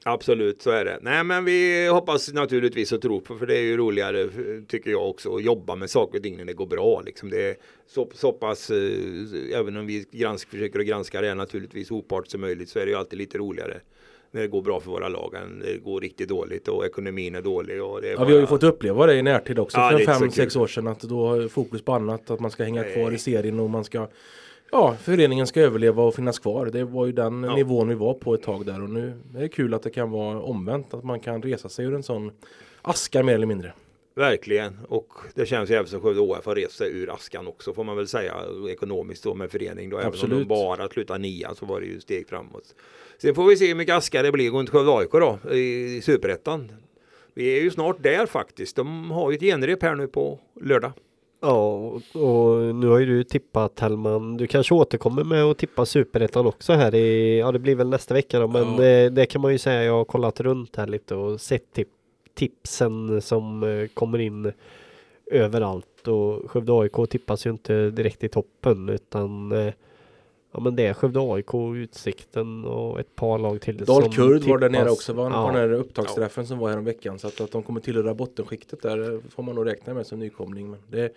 Absolut, 0.08 0.62
så 0.62 0.72
är 0.72 0.86
det. 0.86 1.00
Nej, 1.02 1.24
men 1.24 1.46
vi 1.46 1.88
hoppas 1.88 2.34
naturligtvis 2.34 2.92
och 2.92 3.02
tror 3.02 3.20
på, 3.22 3.38
för 3.38 3.46
det 3.46 3.58
är 3.58 3.62
ju 3.62 3.78
roligare, 3.78 4.22
eh, 4.22 4.28
tycker 4.68 4.92
jag 4.92 5.10
också, 5.10 5.36
att 5.36 5.44
jobba 5.44 5.76
med 5.76 5.90
saker 5.90 6.18
och 6.18 6.24
ting 6.24 6.38
när 6.38 6.46
det 6.46 6.54
går 6.54 6.66
bra. 6.66 7.02
Liksom. 7.06 7.30
Det 7.30 7.50
är 7.50 7.56
så, 7.88 8.10
så 8.14 8.32
pass, 8.32 8.70
eh, 8.70 9.60
även 9.60 9.78
om 9.78 9.86
vi 9.86 10.06
gransk, 10.12 10.50
försöker 10.50 10.80
att 10.80 10.86
granska 10.86 11.22
det 11.22 11.34
naturligtvis 11.34 11.92
opart 11.92 12.28
som 12.28 12.42
möjligt, 12.42 12.70
så 12.70 12.80
är 12.80 12.86
det 12.86 12.92
ju 12.92 12.98
alltid 12.98 13.20
lite 13.20 13.38
roligare 13.38 13.80
när 14.32 14.42
det 14.42 14.48
går 14.48 14.62
bra 14.62 14.80
för 14.80 14.92
våra 14.92 15.10
lag 15.10 15.36
än 15.36 15.60
det 15.60 15.78
går 15.78 16.02
riktigt 16.02 16.30
dåligt 16.30 16.68
och 16.68 16.86
ekonomin 16.86 17.36
är 17.36 17.42
dålig. 17.42 17.84
Och 17.84 18.02
det 18.02 18.08
är 18.08 18.12
ja, 18.12 18.18
bara... 18.18 18.28
vi 18.28 18.34
har 18.34 18.42
ju 18.42 18.48
fått 18.48 18.64
uppleva 18.64 19.06
det 19.06 19.16
i 19.16 19.24
närtid 19.24 19.60
också 19.60 19.78
Ja, 19.78 19.90
för 19.90 20.00
inte 20.00 20.14
så 20.14 20.20
fem, 20.20 20.32
sex 20.32 20.54
kul. 20.54 20.62
år 20.62 20.68
sedan. 20.68 20.88
Att 20.88 21.02
då 21.02 21.28
har 21.28 21.48
fokus 21.48 21.82
på 21.82 21.94
annat, 21.94 22.30
att 22.30 22.40
man 22.40 22.52
ska 22.52 22.64
hänga 22.64 22.84
kvar 22.84 23.06
Nej. 23.06 23.16
i 23.16 23.18
serien 23.18 23.60
och 23.60 23.70
man 23.70 23.84
ska 23.84 24.08
Ja, 24.78 24.96
föreningen 25.02 25.48
ska 25.48 25.62
överleva 25.62 26.04
och 26.04 26.16
finnas 26.16 26.40
kvar. 26.40 26.66
Det 26.66 26.84
var 26.84 27.06
ju 27.06 27.12
den 27.12 27.44
Ja. 27.44 27.56
nivån 27.56 27.88
vi 27.90 27.96
var 27.96 28.14
på 28.14 28.34
ett 28.34 28.42
tag 28.42 28.66
där 28.66 28.84
och 28.84 28.90
nu 28.90 29.14
är 29.36 29.42
det 29.42 29.50
kul 29.50 29.74
att 29.74 29.84
det 29.84 29.90
kan 29.90 30.12
vara 30.12 30.42
omvänt. 30.42 30.94
Att 30.94 31.04
man 31.04 31.20
kan 31.20 31.42
resa 31.42 31.70
sig 31.70 31.86
ur 31.86 31.94
en 31.96 32.04
sån 32.04 32.32
aska 32.82 33.24
mer 33.24 33.34
eller 33.34 33.46
mindre. 33.46 33.74
Verkligen. 34.16 34.80
Och 34.88 35.08
det 35.36 35.46
känns 35.46 35.70
ju 35.70 35.76
även 35.76 35.88
som 35.88 36.02
Skövde 36.02 36.22
OF 36.22 36.46
har 36.46 36.56
rest 36.56 36.78
sig 36.78 36.92
ur 37.02 37.14
askan 37.14 37.48
också 37.48 37.74
får 37.74 37.84
man 37.84 37.98
väl 37.98 38.08
säga. 38.08 38.34
Ekonomiskt 38.70 39.24
då 39.24 39.34
med 39.36 39.52
förening 39.52 39.90
då. 39.90 39.98
Även 39.98 40.08
om 40.08 40.14
Absolut. 40.14 40.40
de 40.40 40.46
bara 40.46 40.88
slutar 40.90 41.20
nia 41.20 41.56
så 41.56 41.66
var 41.66 41.82
det 41.82 41.88
ju 41.88 42.00
steg 42.02 42.28
framåt. 42.28 42.76
Sen 43.18 43.36
får 43.36 43.46
vi 43.48 43.58
se 43.58 43.68
hur 43.68 43.76
mycket 43.76 43.96
aska 43.96 44.22
det 44.22 44.32
blir 44.32 44.52
runt 44.52 44.70
Skövde 44.70 44.92
AIK 44.92 45.12
då 45.12 45.40
i 45.54 46.02
Superettan. 46.02 46.72
Vi 47.34 47.58
är 47.58 47.62
ju 47.62 47.72
snart 47.72 48.04
där 48.04 48.26
faktiskt. 48.26 48.76
De 48.76 49.12
har 49.12 49.32
ju 49.32 49.36
ett 49.36 49.42
genrep 49.44 49.82
här 49.84 49.96
nu 49.96 50.08
på 50.08 50.40
lördag. 50.62 50.92
Ja, 51.40 51.74
och, 52.14 52.76
nu 52.76 52.88
har 52.88 53.00
ju 53.00 53.06
du 53.06 53.24
tippat 53.24 53.80
Hellman. 53.80 54.38
Du 54.38 54.48
kanske 54.48 54.74
återkommer 54.74 55.24
med 55.24 55.44
att 55.44 55.58
tippa 55.58 55.86
Superettan 55.86 56.46
också 56.48 56.74
här 56.74 56.96
i, 56.96 57.40
ja 57.40 57.52
det 57.52 57.60
blir 57.60 57.76
väl 57.76 57.90
nästa 57.90 58.14
vecka 58.14 58.40
då, 58.40 58.48
men 58.48 58.72
Ja. 58.72 58.78
det, 58.78 59.10
det 59.10 59.26
kan 59.26 59.42
man 59.42 59.52
ju 59.52 59.58
säga. 59.58 59.84
Jag 59.84 59.94
har 59.94 60.06
kollat 60.06 60.40
runt 60.40 60.76
här 60.76 60.88
lite 60.88 61.16
och 61.16 61.42
sett 61.42 61.74
tip, 61.74 61.88
tipsen 62.34 63.22
som 63.22 63.64
eh, 63.64 63.88
kommer 63.94 64.20
in 64.20 64.52
överallt 65.32 66.08
och 66.08 66.52
Skövde 66.52 66.74
AIK 66.74 67.10
tippas 67.10 67.46
ju 67.46 67.50
inte 67.50 67.90
direkt 67.90 68.24
i 68.24 68.30
toppen 68.30 68.90
utan 68.90 69.52
eh, 69.52 69.74
Ja 70.56 70.62
men 70.62 70.76
det 70.76 70.86
är 70.86 70.94
Skövde 70.94 71.20
AIK, 71.20 71.54
Utsikten 71.76 72.66
och 72.66 73.00
ett 73.00 73.16
par 73.16 73.40
lag 73.40 73.62
till 73.62 73.78
Dalkurd 73.78 74.44
var 74.44 74.58
där 74.58 74.70
nere 74.70 74.90
också 74.90 75.14
va? 75.14 75.30
Ja. 75.34 75.42
på 75.42 75.52
den 75.52 75.62
här 75.62 75.74
upptaktsträffen 75.74 76.48
som 76.48 76.60
var 76.60 76.70
här 76.70 76.78
om 76.78 76.86
veckan. 76.86 77.20
Så 77.20 77.28
att, 77.28 77.42
att 77.42 77.52
de 77.52 77.64
kommer 77.64 77.80
tillhöra 77.80 78.14
bottenskiktet 78.14 78.82
där 78.82 79.14
eh, 79.14 79.20
får 79.30 79.44
man 79.44 79.56
nog 79.56 79.68
räkna 79.68 79.94
med 79.94 80.08
som 80.08 80.20
nykomling. 80.20 80.70
Men 80.72 80.80
det, 80.88 81.14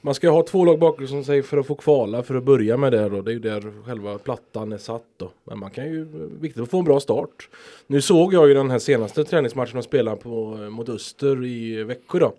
man 0.00 0.14
ska 0.14 0.26
ju 0.26 0.30
ha 0.30 0.42
två 0.42 0.64
lag 0.64 0.78
bakom 0.78 1.24
sig 1.24 1.42
för 1.42 1.58
att 1.58 1.66
få 1.66 1.74
kvala 1.74 2.22
för 2.22 2.34
att 2.34 2.44
börja 2.44 2.76
med 2.76 2.92
det 2.92 3.08
då. 3.08 3.22
Det 3.22 3.30
är 3.30 3.32
ju 3.32 3.40
där 3.40 3.84
själva 3.84 4.18
plattan 4.18 4.72
är 4.72 4.78
satt 4.78 5.04
då. 5.16 5.30
Men 5.44 5.58
man 5.58 5.70
kan 5.70 5.84
ju, 5.84 6.04
viktigt 6.40 6.62
att 6.62 6.70
få 6.70 6.78
en 6.78 6.84
bra 6.84 7.00
start. 7.00 7.48
Nu 7.86 8.00
såg 8.00 8.34
jag 8.34 8.48
ju 8.48 8.54
den 8.54 8.70
här 8.70 8.78
senaste 8.78 9.24
träningsmatchen 9.24 9.74
de 9.74 9.82
spelade 9.82 10.16
på, 10.16 10.58
eh, 10.62 10.70
mot 10.70 10.88
Öster 10.88 11.44
i 11.44 11.82
Växjö 11.84 12.18
då. 12.18 12.34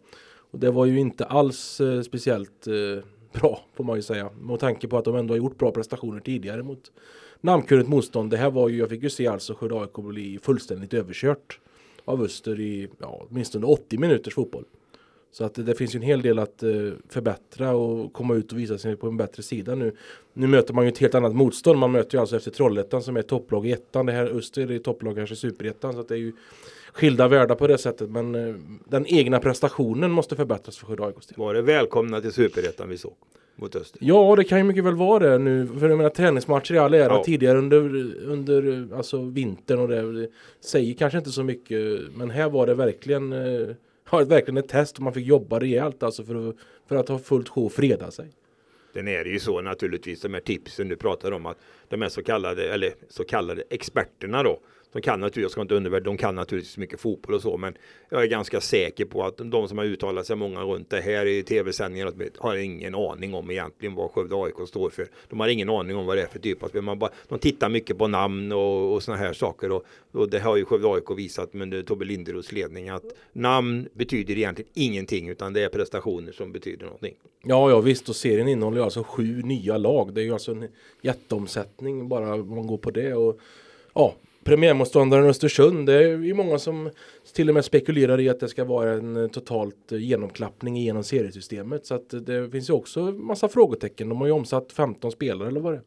Och 0.51 0.59
det 0.59 0.71
var 0.71 0.85
ju 0.85 0.99
inte 0.99 1.25
alls 1.25 1.81
eh, 1.81 2.01
speciellt 2.01 2.67
eh, 2.67 3.03
bra 3.39 3.59
får 3.73 3.83
man 3.83 3.95
ju 3.95 4.01
säga. 4.01 4.29
Med 4.41 4.59
tanke 4.59 4.87
på 4.87 4.97
att 4.97 5.05
de 5.05 5.15
ändå 5.15 5.33
har 5.33 5.37
gjort 5.37 5.57
bra 5.57 5.71
prestationer 5.71 6.19
tidigare 6.19 6.63
mot 6.63 6.91
namnkunnigt 7.41 7.89
motstånd. 7.89 8.31
Det 8.31 8.37
här 8.37 8.51
var 8.51 8.69
ju, 8.69 8.77
jag 8.77 8.89
fick 8.89 9.03
ju 9.03 9.09
se 9.09 9.27
alltså 9.27 9.53
Skövde 9.53 9.79
AIK 9.79 9.93
bli 9.93 10.39
fullständigt 10.41 10.93
överkört 10.93 11.59
av 12.05 12.21
Öster 12.21 12.59
i 12.59 12.87
ja, 12.99 13.27
åtminstone 13.29 13.65
80 13.65 13.97
minuters 13.97 14.33
fotboll. 14.33 14.65
Så 15.31 15.43
att 15.43 15.53
det, 15.53 15.63
det 15.63 15.75
finns 15.75 15.95
ju 15.95 15.97
en 15.97 16.03
hel 16.03 16.21
del 16.21 16.39
att 16.39 16.63
eh, 16.63 16.69
förbättra 17.09 17.75
och 17.75 18.13
komma 18.13 18.35
ut 18.35 18.51
och 18.51 18.59
visa 18.59 18.77
sig 18.77 18.95
på 18.95 19.07
en 19.07 19.17
bättre 19.17 19.43
sida 19.43 19.75
nu. 19.75 19.95
Nu 20.33 20.47
möter 20.47 20.73
man 20.73 20.85
ju 20.85 20.91
ett 20.91 20.97
helt 20.97 21.15
annat 21.15 21.35
motstånd. 21.35 21.79
Man 21.79 21.91
möter 21.91 22.17
ju 22.17 22.21
alltså 22.21 22.35
efter 22.35 22.51
Trollhättan 22.51 23.03
som 23.03 23.17
är 23.17 23.21
topplag 23.21 23.67
i 23.67 23.71
ettan. 23.71 24.05
Det 24.05 24.11
här 24.11 24.25
Öster 24.25 24.71
är 24.71 24.79
topplag 24.79 25.15
kanske 25.15 25.33
i 25.33 25.37
superettan. 25.37 25.93
Så 25.93 25.99
att 25.99 26.07
det 26.07 26.15
är 26.15 26.19
ju 26.19 26.33
skilda 26.93 27.27
världar 27.27 27.55
på 27.55 27.67
det 27.67 27.77
sättet. 27.77 28.09
Men 28.09 28.35
eh, 28.35 28.55
den 28.85 29.05
egna 29.07 29.39
prestationen 29.39 30.11
måste 30.11 30.35
förbättras 30.35 30.77
för 30.77 30.85
Skövde 30.85 31.05
AIKs. 31.05 31.37
Var 31.37 31.53
det 31.53 31.61
välkomna 31.61 32.21
till 32.21 32.31
Superettan 32.31 32.89
vi 32.89 32.97
såg 32.97 33.13
mot 33.55 33.75
Öster? 33.75 33.99
Ja, 34.03 34.35
det 34.35 34.43
kan 34.43 34.57
ju 34.57 34.63
mycket 34.63 34.83
väl 34.83 34.95
vara 34.95 35.29
det 35.29 35.37
nu. 35.37 35.67
För 35.79 35.89
jag 35.89 35.97
menar 35.97 36.09
träningsmatcher 36.09 36.73
i 36.73 36.77
all 36.77 36.93
ära 36.93 37.13
Ja. 37.13 37.23
tidigare 37.23 37.57
under, 37.57 37.79
under 38.23 38.87
alltså 38.95 39.21
vintern 39.21 39.79
och 39.79 39.87
det, 39.87 40.11
det 40.21 40.29
säger 40.59 40.93
kanske 40.93 41.17
inte 41.17 41.29
så 41.31 41.43
mycket. 41.43 42.01
Men 42.15 42.29
här 42.29 42.49
var 42.49 42.67
det 42.67 42.73
verkligen, 42.73 43.33
eh, 43.33 43.75
ja, 44.11 44.23
verkligen 44.25 44.57
ett 44.57 44.67
test 44.69 44.97
och 44.97 45.03
man 45.03 45.13
fick 45.13 45.25
jobba 45.27 45.59
rejält 45.59 46.03
alltså 46.03 46.23
för 46.23 46.49
att, 46.49 46.55
för 46.89 46.95
att 46.95 47.09
ha 47.09 47.19
fullt 47.19 47.49
sjå 47.49 47.65
och 47.65 47.71
freda 47.73 48.11
sig. 48.11 48.25
Den 48.93 49.07
är 49.07 49.23
det 49.23 49.29
ju 49.29 49.39
så 49.39 49.61
naturligtvis, 49.61 50.21
de 50.21 50.33
här 50.33 50.41
tipsen 50.41 50.87
du 50.87 50.95
pratar 50.95 51.31
om 51.31 51.45
att 51.45 51.57
de 51.89 52.01
är 52.01 52.09
så 52.09 52.23
kallade, 52.23 52.73
eller 52.73 52.93
så 53.09 53.23
kallade 53.23 53.63
experterna 53.69 54.43
då. 54.43 54.59
De 54.91 55.01
kan 55.01 55.19
naturligtvis, 55.19 55.43
jag 55.43 55.51
ska 55.51 55.61
inte 55.61 55.75
undervärdera, 55.75 56.05
de 56.05 56.17
kan 56.17 56.35
naturligtvis 56.35 56.77
mycket 56.77 56.99
fotboll 56.99 57.35
och 57.35 57.41
så, 57.41 57.57
men 57.57 57.77
jag 58.09 58.23
är 58.23 58.27
ganska 58.27 58.61
säker 58.61 59.05
på 59.05 59.23
att 59.23 59.37
de 59.37 59.67
som 59.67 59.77
har 59.77 59.85
uttalat 59.85 60.25
sig 60.25 60.35
många 60.35 60.61
runt 60.61 60.89
det 60.89 61.01
här 61.01 61.25
i 61.25 61.43
tv-sändningar 61.43 62.13
har 62.37 62.55
ingen 62.55 62.95
aning 62.95 63.33
om 63.33 63.51
egentligen 63.51 63.95
vad 63.95 64.11
Skövde 64.11 64.35
AIK 64.35 64.67
står 64.67 64.89
för. 64.89 65.07
De 65.29 65.39
har 65.39 65.47
ingen 65.47 65.69
aning 65.69 65.95
om 65.95 66.05
vad 66.05 66.17
det 66.17 66.21
är 66.21 66.27
för 66.27 66.39
typ 66.39 66.63
av 66.63 66.67
spel. 66.67 66.81
Man 66.81 66.99
bara, 66.99 67.11
de 67.27 67.39
tittar 67.39 67.69
mycket 67.69 67.97
på 67.97 68.07
namn 68.07 68.51
och, 68.51 68.93
och 68.93 69.03
sådana 69.03 69.23
här 69.23 69.33
saker 69.33 69.71
och, 69.71 69.85
och 70.11 70.29
det 70.29 70.39
har 70.39 70.55
ju 70.55 70.65
Skövde 70.65 70.87
AIK 70.87 71.17
visat 71.17 71.53
med 71.53 71.85
Tobbe 71.85 72.05
Linderoths 72.05 72.51
ledning 72.51 72.89
att 72.89 73.05
namn 73.33 73.89
betyder 73.93 74.37
egentligen 74.37 74.71
ingenting 74.73 75.29
utan 75.29 75.53
det 75.53 75.63
är 75.63 75.69
prestationer 75.69 76.31
som 76.31 76.51
betyder 76.51 76.85
någonting. 76.85 77.15
Ja, 77.43 77.69
ja 77.69 77.79
visst 77.79 78.09
och 78.09 78.15
serien 78.15 78.47
innehåller 78.47 78.77
ju 78.77 78.83
alltså 78.83 79.03
sju 79.03 79.41
nya 79.41 79.77
lag. 79.77 80.13
Det 80.13 80.21
är 80.21 80.25
ju 80.25 80.33
alltså 80.33 80.51
en 80.51 80.67
jätteomsättning 81.01 82.09
bara 82.09 82.33
om 82.33 82.55
man 82.55 82.67
går 82.67 82.77
på 82.77 82.91
det. 82.91 83.13
Och, 83.13 83.39
ja, 83.93 84.15
premiärmotståndaren 84.47 85.25
Östersund, 85.25 85.85
det 85.85 85.93
är 85.93 86.17
ju 86.17 86.33
många 86.33 86.59
som 86.59 86.89
till 87.33 87.49
och 87.49 87.55
med 87.55 87.65
spekulerar 87.65 88.19
i 88.19 88.29
att 88.29 88.39
det 88.39 88.47
ska 88.47 88.63
vara 88.65 88.93
en 88.93 89.17
eh, 89.17 89.27
totalt 89.27 89.91
eh, 89.91 89.97
genomklappning 89.97 90.77
genom 90.77 91.03
seriesystemet. 91.03 91.85
Så 91.85 91.95
att 91.95 92.13
eh, 92.13 92.19
det 92.19 92.49
finns 92.49 92.69
ju 92.69 92.73
också 92.73 92.99
massa 92.99 93.47
frågetecken. 93.49 94.09
De 94.09 94.17
har 94.17 94.27
ju 94.27 94.33
omsatt 94.33 94.71
15 94.71 95.11
spelare 95.11 95.47
eller 95.47 95.59
vad 95.59 95.73
det 95.73 95.77
är. 95.77 95.83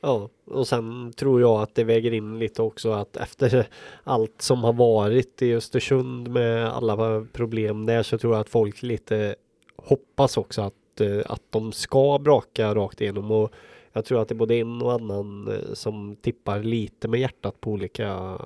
Ja, 0.00 0.28
och 0.44 0.68
sen 0.68 1.12
tror 1.12 1.40
jag 1.40 1.62
att 1.62 1.74
det 1.74 1.84
väger 1.84 2.12
in 2.12 2.38
lite 2.38 2.62
också 2.62 2.90
att 2.90 3.16
efter 3.16 3.66
allt 4.04 4.42
som 4.42 4.64
har 4.64 4.72
varit 4.72 5.42
i 5.42 5.54
Östersund 5.54 6.28
med 6.28 6.68
alla 6.68 7.26
problem 7.32 7.86
där 7.86 8.02
så 8.02 8.18
tror 8.18 8.32
jag 8.32 8.40
att 8.40 8.48
folk 8.48 8.82
lite 8.82 9.34
hoppas 9.76 10.36
också 10.36 10.62
att, 10.62 11.00
att 11.26 11.42
de 11.50 11.72
ska 11.72 12.18
braka 12.18 12.74
rakt 12.74 13.00
igenom 13.00 13.30
och 13.30 13.52
jag 13.96 14.04
tror 14.04 14.22
att 14.22 14.28
det 14.28 14.32
är 14.32 14.36
både 14.36 14.54
en 14.54 14.82
och 14.82 14.92
annan 14.92 15.48
eh, 15.48 15.74
som 15.74 16.16
tippar 16.16 16.62
lite 16.62 17.08
med 17.08 17.20
hjärtat 17.20 17.60
på 17.60 17.70
olika 17.70 18.38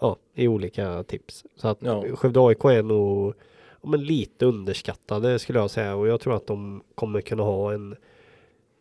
ja, 0.00 0.16
i 0.34 0.48
olika 0.48 1.02
tips. 1.02 1.44
Så 1.56 1.68
att 1.68 1.78
Ja. 1.82 2.04
Skövde 2.16 2.40
AIK 2.40 2.64
är 2.64 2.82
nog 2.82 3.34
ja, 3.82 3.88
men 3.88 4.04
lite 4.04 4.46
underskattade 4.46 5.38
skulle 5.38 5.58
jag 5.58 5.70
säga 5.70 5.94
och 5.94 6.08
jag 6.08 6.20
tror 6.20 6.36
att 6.36 6.46
de 6.46 6.82
kommer 6.94 7.20
kunna 7.20 7.42
ha 7.42 7.72
en 7.72 7.96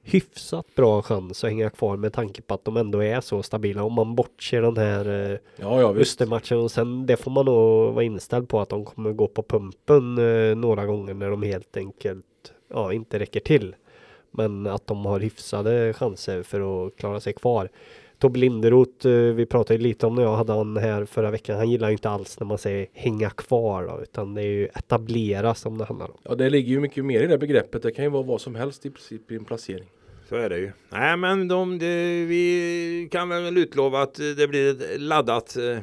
hyfsat 0.02 0.76
bra 0.76 1.02
chans 1.02 1.44
att 1.44 1.50
hänga 1.50 1.70
kvar 1.70 1.98
med 1.98 2.14
tanke 2.14 2.42
på 2.42 2.54
att 2.54 2.66
de 2.66 2.78
ändå 2.78 3.04
är 3.04 3.22
så 3.22 3.44
stabila. 3.44 3.84
Om 3.84 3.94
man 3.94 4.16
bortser 4.16 4.62
den 4.62 4.78
här 4.78 5.32
eh, 5.32 5.38
Ja, 5.56 5.82
ja. 5.82 5.96
Östermatchen 5.96 6.58
och 6.58 6.72
sen 6.72 7.06
det 7.06 7.18
får 7.18 7.32
man 7.32 7.46
nog 7.46 7.94
vara 7.94 8.04
inställd 8.04 8.50
på 8.50 8.60
att 8.60 8.70
de 8.70 8.86
kommer 8.86 9.12
gå 9.14 9.28
på 9.28 9.44
pumpen 9.44 10.18
eh, 10.18 10.56
några 10.56 10.86
gånger 10.86 11.14
när 11.14 11.30
de 11.30 11.44
helt 11.44 11.78
enkelt 11.78 12.26
ja, 12.68 12.94
inte 12.94 13.20
räcker 13.20 13.40
till. 13.40 13.76
Men 14.32 14.68
att 14.68 14.88
de 14.88 15.06
har 15.06 15.20
hyfsade 15.20 15.94
chanser 15.94 16.44
för 16.44 16.88
att 16.88 16.96
klara 16.96 17.20
sig 17.20 17.34
kvar. 17.34 17.70
Tobbe 18.20 18.40
Linderoth, 18.40 19.08
eh, 19.08 19.14
vi 19.14 19.46
pratade 19.46 19.78
ju 19.78 19.84
lite 19.84 20.08
om 20.08 20.16
när 20.16 20.24
jag 20.24 20.36
hade 20.36 20.54
han 20.54 20.78
här 20.78 21.06
förra 21.06 21.32
veckan. 21.32 21.58
Han 21.58 21.70
gillar 21.70 21.88
ju 21.88 21.92
inte 21.92 22.10
alls 22.10 22.40
när 22.40 22.48
man 22.48 22.58
säger 22.58 22.88
hänga 22.94 23.30
kvar 23.30 23.88
då, 23.88 24.04
utan 24.04 24.34
det 24.34 24.42
är 24.42 24.46
ju 24.46 24.66
etablera 24.66 25.56
som 25.56 25.78
det 25.78 25.86
handlar 25.86 26.12
om. 26.12 26.18
Ja, 26.24 26.36
det 26.36 26.50
ligger 26.50 26.70
ju 26.70 26.80
mycket 26.80 27.06
mer 27.06 27.22
i 27.22 27.28
det 27.28 27.38
begreppet. 27.38 27.82
Det 27.82 27.92
kan 27.92 28.06
ju 28.06 28.12
vara 28.12 28.24
vad 28.24 28.42
som 28.42 28.56
helst 28.56 28.86
i 28.86 28.90
princip 28.90 29.32
i 29.32 29.36
en 29.36 29.46
placering. 29.46 29.90
Så 30.30 30.36
är 30.36 30.50
det 30.50 30.58
ju. 30.58 30.72
Nej 30.90 31.18
men 31.18 31.48
de, 31.48 31.80
det, 31.80 32.26
vi 32.26 33.10
kan 33.12 33.30
väl 33.30 33.58
utlova 33.58 34.02
att 34.02 34.14
det 34.14 34.48
blir 34.48 34.70
ett 34.70 35.02
laddat 35.02 35.58
eh, 35.58 35.80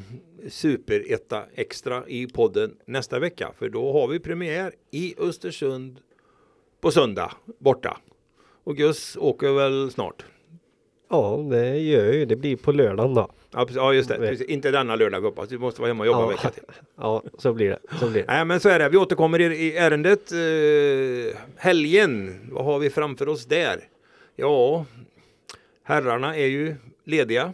superetta 0.49 1.43
extra 1.55 2.07
i 2.07 2.27
podden 2.27 2.77
nästa 2.87 3.19
vecka. 3.19 3.53
För 3.59 3.69
då 3.69 3.93
har 3.93 4.09
vi 4.09 4.21
premiär 4.21 4.73
i 4.91 5.15
Östersund 5.19 5.99
på 6.81 6.91
söndag 6.91 7.33
borta. 7.59 7.99
Och 8.67 8.77
Gus 8.77 9.17
åker 9.21 9.53
väl 9.53 9.91
snart. 9.91 10.25
Ja, 11.11 11.47
det 11.51 11.79
gör 11.79 12.13
ju. 12.13 12.25
Det 12.25 12.37
blir 12.37 12.57
på 12.57 12.73
lördagen 12.73 13.15
då. 13.15 13.31
Ja, 13.75 13.93
just 13.93 14.09
det. 14.09 14.17
Precis. 14.17 14.47
Inte 14.49 14.71
denna 14.71 14.97
lördag 14.97 15.21
vi 15.21 15.27
hoppas. 15.27 15.53
Vi 15.53 15.59
måste 15.59 15.81
vara 15.81 15.89
hemma 15.89 16.03
och 16.03 16.07
jobba 16.07 16.19
en 16.23 16.25
Ja. 16.25 16.31
vecka 16.37 16.51
till. 16.51 16.63
Ja, 16.99 17.23
så 17.39 17.53
blir 17.53 17.69
det. 17.69 17.79
Så 18.01 18.11
blir 18.11 18.23
det. 18.23 18.33
Nej 18.33 18.45
men 18.45 18.61
så 18.61 18.69
är 18.69 18.79
det. 18.79 18.89
Vi 18.89 18.97
återkommer 18.97 19.41
i, 19.41 19.45
i 19.45 19.77
ärendet. 19.77 20.33
Eh, 20.33 21.39
helgen, 21.57 22.41
vad 22.53 22.65
har 22.65 22.79
vi 22.79 22.91
framför 22.91 23.29
oss 23.29 23.45
där? 23.47 23.81
Ja, 24.37 24.85
herrarna 25.83 26.37
är 26.37 26.47
ju 26.47 26.75
lediga. 27.05 27.53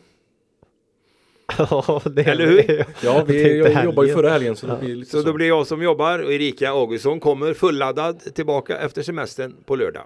Ja, 1.59 2.03
det 2.05 2.23
Eller 2.23 2.47
hur? 2.47 2.65
Ja, 2.79 2.85
Jag 3.03 3.25
vi 3.25 3.59
jobbade 3.85 4.09
ju 4.09 4.15
förra 4.15 4.31
helgen 4.31 4.57
så 4.57 4.67
det 4.67 4.73
Ja. 4.73 4.79
blir 4.79 4.95
lite 4.97 5.11
Så 5.11 5.21
så. 5.21 5.27
då 5.27 5.33
blir 5.33 5.49
jag 5.49 5.67
som 5.67 5.83
jobbar 5.83 6.19
och 6.19 6.33
Erika 6.33 6.71
Augustsson 6.71 7.21
kommer 7.21 7.55
fulladdad 7.55 8.35
tillbaka 8.35 8.79
efter 8.79 9.03
semestern 9.03 9.55
på 9.65 9.77
lördag. 9.77 10.03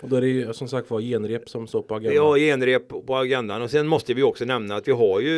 Och 0.00 0.08
då 0.08 0.16
är 0.16 0.20
det 0.20 0.28
ju 0.28 0.52
som 0.52 0.68
sagt 0.68 0.90
var 0.90 1.00
genrep 1.00 1.48
som 1.48 1.66
står 1.66 1.82
på 1.82 1.94
agendan. 1.94 2.14
Ja, 2.14 2.36
genrep 2.36 2.88
på 3.06 3.16
agendan 3.16 3.62
och 3.62 3.70
sen 3.70 3.86
måste 3.86 4.14
vi 4.14 4.22
också 4.22 4.44
nämna 4.44 4.76
att 4.76 4.88
vi 4.88 4.92
har 4.92 5.20
ju, 5.20 5.30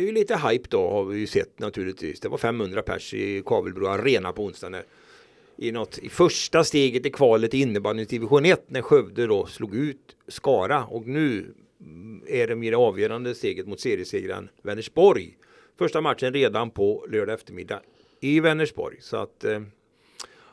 ju 0.00 0.12
lite 0.12 0.36
hype 0.36 0.68
då 0.68 0.90
har 0.90 1.04
vi 1.04 1.18
ju 1.18 1.26
sett 1.26 1.58
naturligtvis. 1.58 2.20
Det 2.20 2.28
var 2.28 2.38
500 2.38 2.82
pers 2.82 3.14
i 3.14 3.42
Kavelbro 3.46 3.86
Arena 3.86 4.32
på 4.32 4.44
onsdagen. 4.44 4.72
där. 4.72 4.84
I, 5.60 5.72
något, 5.72 5.98
I 5.98 6.08
första 6.08 6.64
steget 6.64 7.06
i 7.06 7.10
kvalet 7.10 7.54
i 7.54 7.60
innebandyns 7.60 8.08
division 8.08 8.44
1 8.44 8.64
när 8.66 8.82
Skövde 8.82 9.26
då 9.26 9.46
slog 9.46 9.74
ut 9.74 10.16
Skara 10.28 10.84
och 10.84 11.06
nu 11.06 11.46
mm, 11.80 12.22
är 12.26 12.46
det 12.46 12.54
mer 12.56 12.72
avgörande 12.72 13.34
steget 13.34 13.66
mot 13.66 13.80
seriesegraren 13.80 14.48
Vänersborg. 14.62 15.36
Första 15.78 16.00
matchen 16.00 16.32
redan 16.32 16.70
på 16.70 17.06
lördag 17.10 17.34
eftermiddag 17.34 17.80
i 18.20 18.40
Vänersborg. 18.40 18.96
Så 19.00 19.16
att 19.16 19.44
eh, 19.44 19.60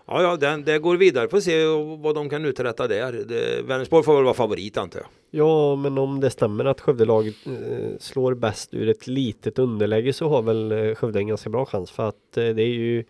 Ja, 0.08 0.22
ja, 0.22 0.36
den, 0.36 0.64
det 0.64 0.80
går 0.80 0.98
vidare. 0.98 1.28
Får 1.28 1.40
se 1.40 1.66
vad 2.04 2.16
de 2.16 2.30
kan 2.30 2.46
uträtta 2.46 2.88
där. 2.88 3.12
Det, 3.12 3.62
Vänersborg 3.62 4.04
får 4.04 4.16
väl 4.16 4.24
vara 4.24 4.34
favorit 4.34 4.78
antar 4.78 5.00
jag. 5.00 5.08
Ja, 5.32 5.76
men 5.76 5.98
om 5.98 6.20
det 6.20 6.30
stämmer 6.30 6.66
att 6.66 6.82
Skövdelaget 6.82 7.36
eh, 7.46 7.98
slår 8.00 8.34
bäst 8.34 8.74
ur 8.74 8.90
ett 8.90 9.08
litet 9.08 9.60
underläge 9.60 10.14
så 10.14 10.30
har 10.30 10.42
väl 10.42 10.72
eh, 10.72 10.96
Skövde 10.96 11.20
en 11.20 11.28
ganska 11.28 11.50
bra 11.50 11.66
chans 11.66 11.92
för 11.92 12.08
att 12.08 12.38
eh, 12.38 12.48
det 12.48 12.64
är 12.64 12.74
ju 12.74 13.04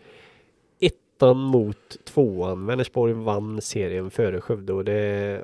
ettan 0.80 1.36
mot 1.36 2.04
tvåan. 2.04 2.66
Vänersborg 2.66 3.12
vann 3.12 3.60
serien 3.60 4.10
före 4.10 4.40
Skövde 4.40 4.72
och 4.72 4.84
det 4.84 5.42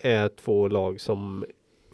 är 0.00 0.28
två 0.28 0.68
lag 0.68 1.00
som 1.00 1.44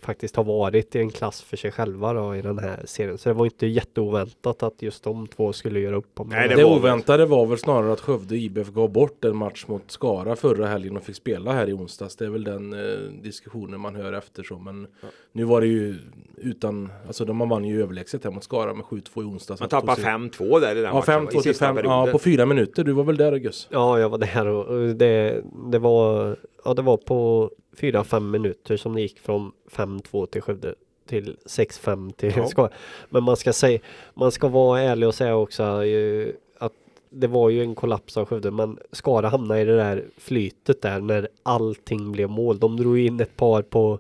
faktiskt 0.09 0.37
har 0.37 0.45
varit 0.45 0.97
i 0.97 0.99
en 0.99 1.11
klass 1.11 1.43
för 1.43 1.57
sig 1.57 1.71
själva 1.71 2.13
då 2.13 2.37
i 2.37 2.43
den 2.43 2.59
här 2.59 2.83
serien. 2.85 3.19
Så 3.19 3.29
det 3.29 3.33
var 3.33 3.45
inte 3.45 3.67
jätteoväntat 3.67 4.63
att 4.63 4.83
just 4.83 5.05
de 5.05 5.27
två 5.27 5.53
skulle 5.53 5.81
göra 5.81 5.97
upp 5.97 6.21
om 6.21 6.29
Nej, 6.29 6.49
Det, 6.49 6.55
det 6.55 6.65
var 6.65 6.77
oväntade 6.77 7.27
var 7.27 7.47
väl 7.47 7.59
snarare 7.59 7.93
att 7.93 8.01
Skövde 8.01 8.37
IBF 8.37 8.69
gav 8.69 8.91
bort 8.93 9.25
en 9.25 9.37
match 9.37 9.65
mot 9.67 9.91
Skara 9.91 10.37
förra 10.37 10.67
helgen 10.67 10.97
och 10.97 11.03
fick 11.03 11.17
spela 11.17 11.53
här 11.53 11.69
i 11.69 11.73
onsdags. 11.73 12.17
Det 12.17 12.25
är 12.25 12.31
väl 12.31 12.45
den 12.45 12.73
eh, 12.73 12.99
diskussionen 13.23 13.81
man 13.81 13.97
hör 13.97 14.13
efter 14.13 14.43
så. 14.43 14.59
Men 14.59 14.87
nu 15.33 15.45
var 15.45 15.61
det 15.61 15.67
ju 15.67 15.95
utan, 16.37 16.93
alltså 17.07 17.25
de 17.25 17.37
man 17.37 17.49
vann 17.49 17.65
ju 17.65 17.83
överlägset 17.83 18.25
här 18.25 18.31
mot 18.31 18.45
Skara 18.45 18.75
med 18.75 18.85
7-2 18.85 19.23
i 19.23 19.25
onsdags. 19.25 19.61
Man 19.61 19.69
tappar 19.69 19.97
5-2 19.97 20.61
där 20.61 20.77
i 20.77 20.81
den 20.81 20.85
Ja, 20.85 20.95
matchen. 20.95 21.27
5-2 21.27 21.29
i 21.29 21.31
till 21.31 21.43
sista 21.43 21.75
5, 21.75 21.77
ja, 21.85 22.09
på 22.13 22.19
fyra 22.19 22.47
minuter. 22.47 22.85
Du 22.85 22.93
var 22.93 23.05
väl 23.05 23.17
där 23.17 23.37
Gus? 23.37 23.69
Ja, 23.71 23.99
jag 23.99 24.09
var 24.09 24.19
där 24.19 24.47
och 24.47 24.95
det, 24.95 25.43
det 25.71 25.79
var 25.79 26.37
Ja, 26.69 26.75
det 26.75 26.83
var 26.83 26.97
på 26.97 27.51
4-5 27.77 28.21
minuter 28.21 28.77
som 28.77 28.95
det 28.95 29.01
gick 29.01 29.19
från 29.19 29.53
5-2 29.71 30.27
till 30.27 30.43
Skövde 30.43 30.75
till 31.07 31.37
6-5 31.47 32.13
till 32.13 32.33
Ja. 32.57 32.71
Men 33.09 33.23
man 33.23 33.37
ska 33.37 33.53
säga, 33.53 33.79
man 34.15 34.33
ska 34.33 34.49
vara 34.49 34.81
ärlig 34.81 35.09
och 35.09 35.15
säga 35.15 35.37
också 35.37 35.85
eh, 35.85 36.29
att 36.59 36.73
det 37.11 37.27
var 37.27 37.49
ju 37.51 37.63
en 37.63 37.75
kollaps 37.75 38.17
av 38.17 38.25
Skövde, 38.27 38.51
men 38.51 38.79
Skara 38.93 39.29
hamnade 39.29 39.61
i 39.61 39.65
det 39.65 39.77
där 39.77 40.05
flytet 40.17 40.83
där 40.83 41.01
när 41.01 41.29
allting 41.43 42.13
blev 42.13 42.31
mål. 42.31 42.59
De 42.59 42.77
drog 42.77 42.99
in 42.99 43.21
ett 43.21 43.37
par 43.37 43.63
på 43.63 43.99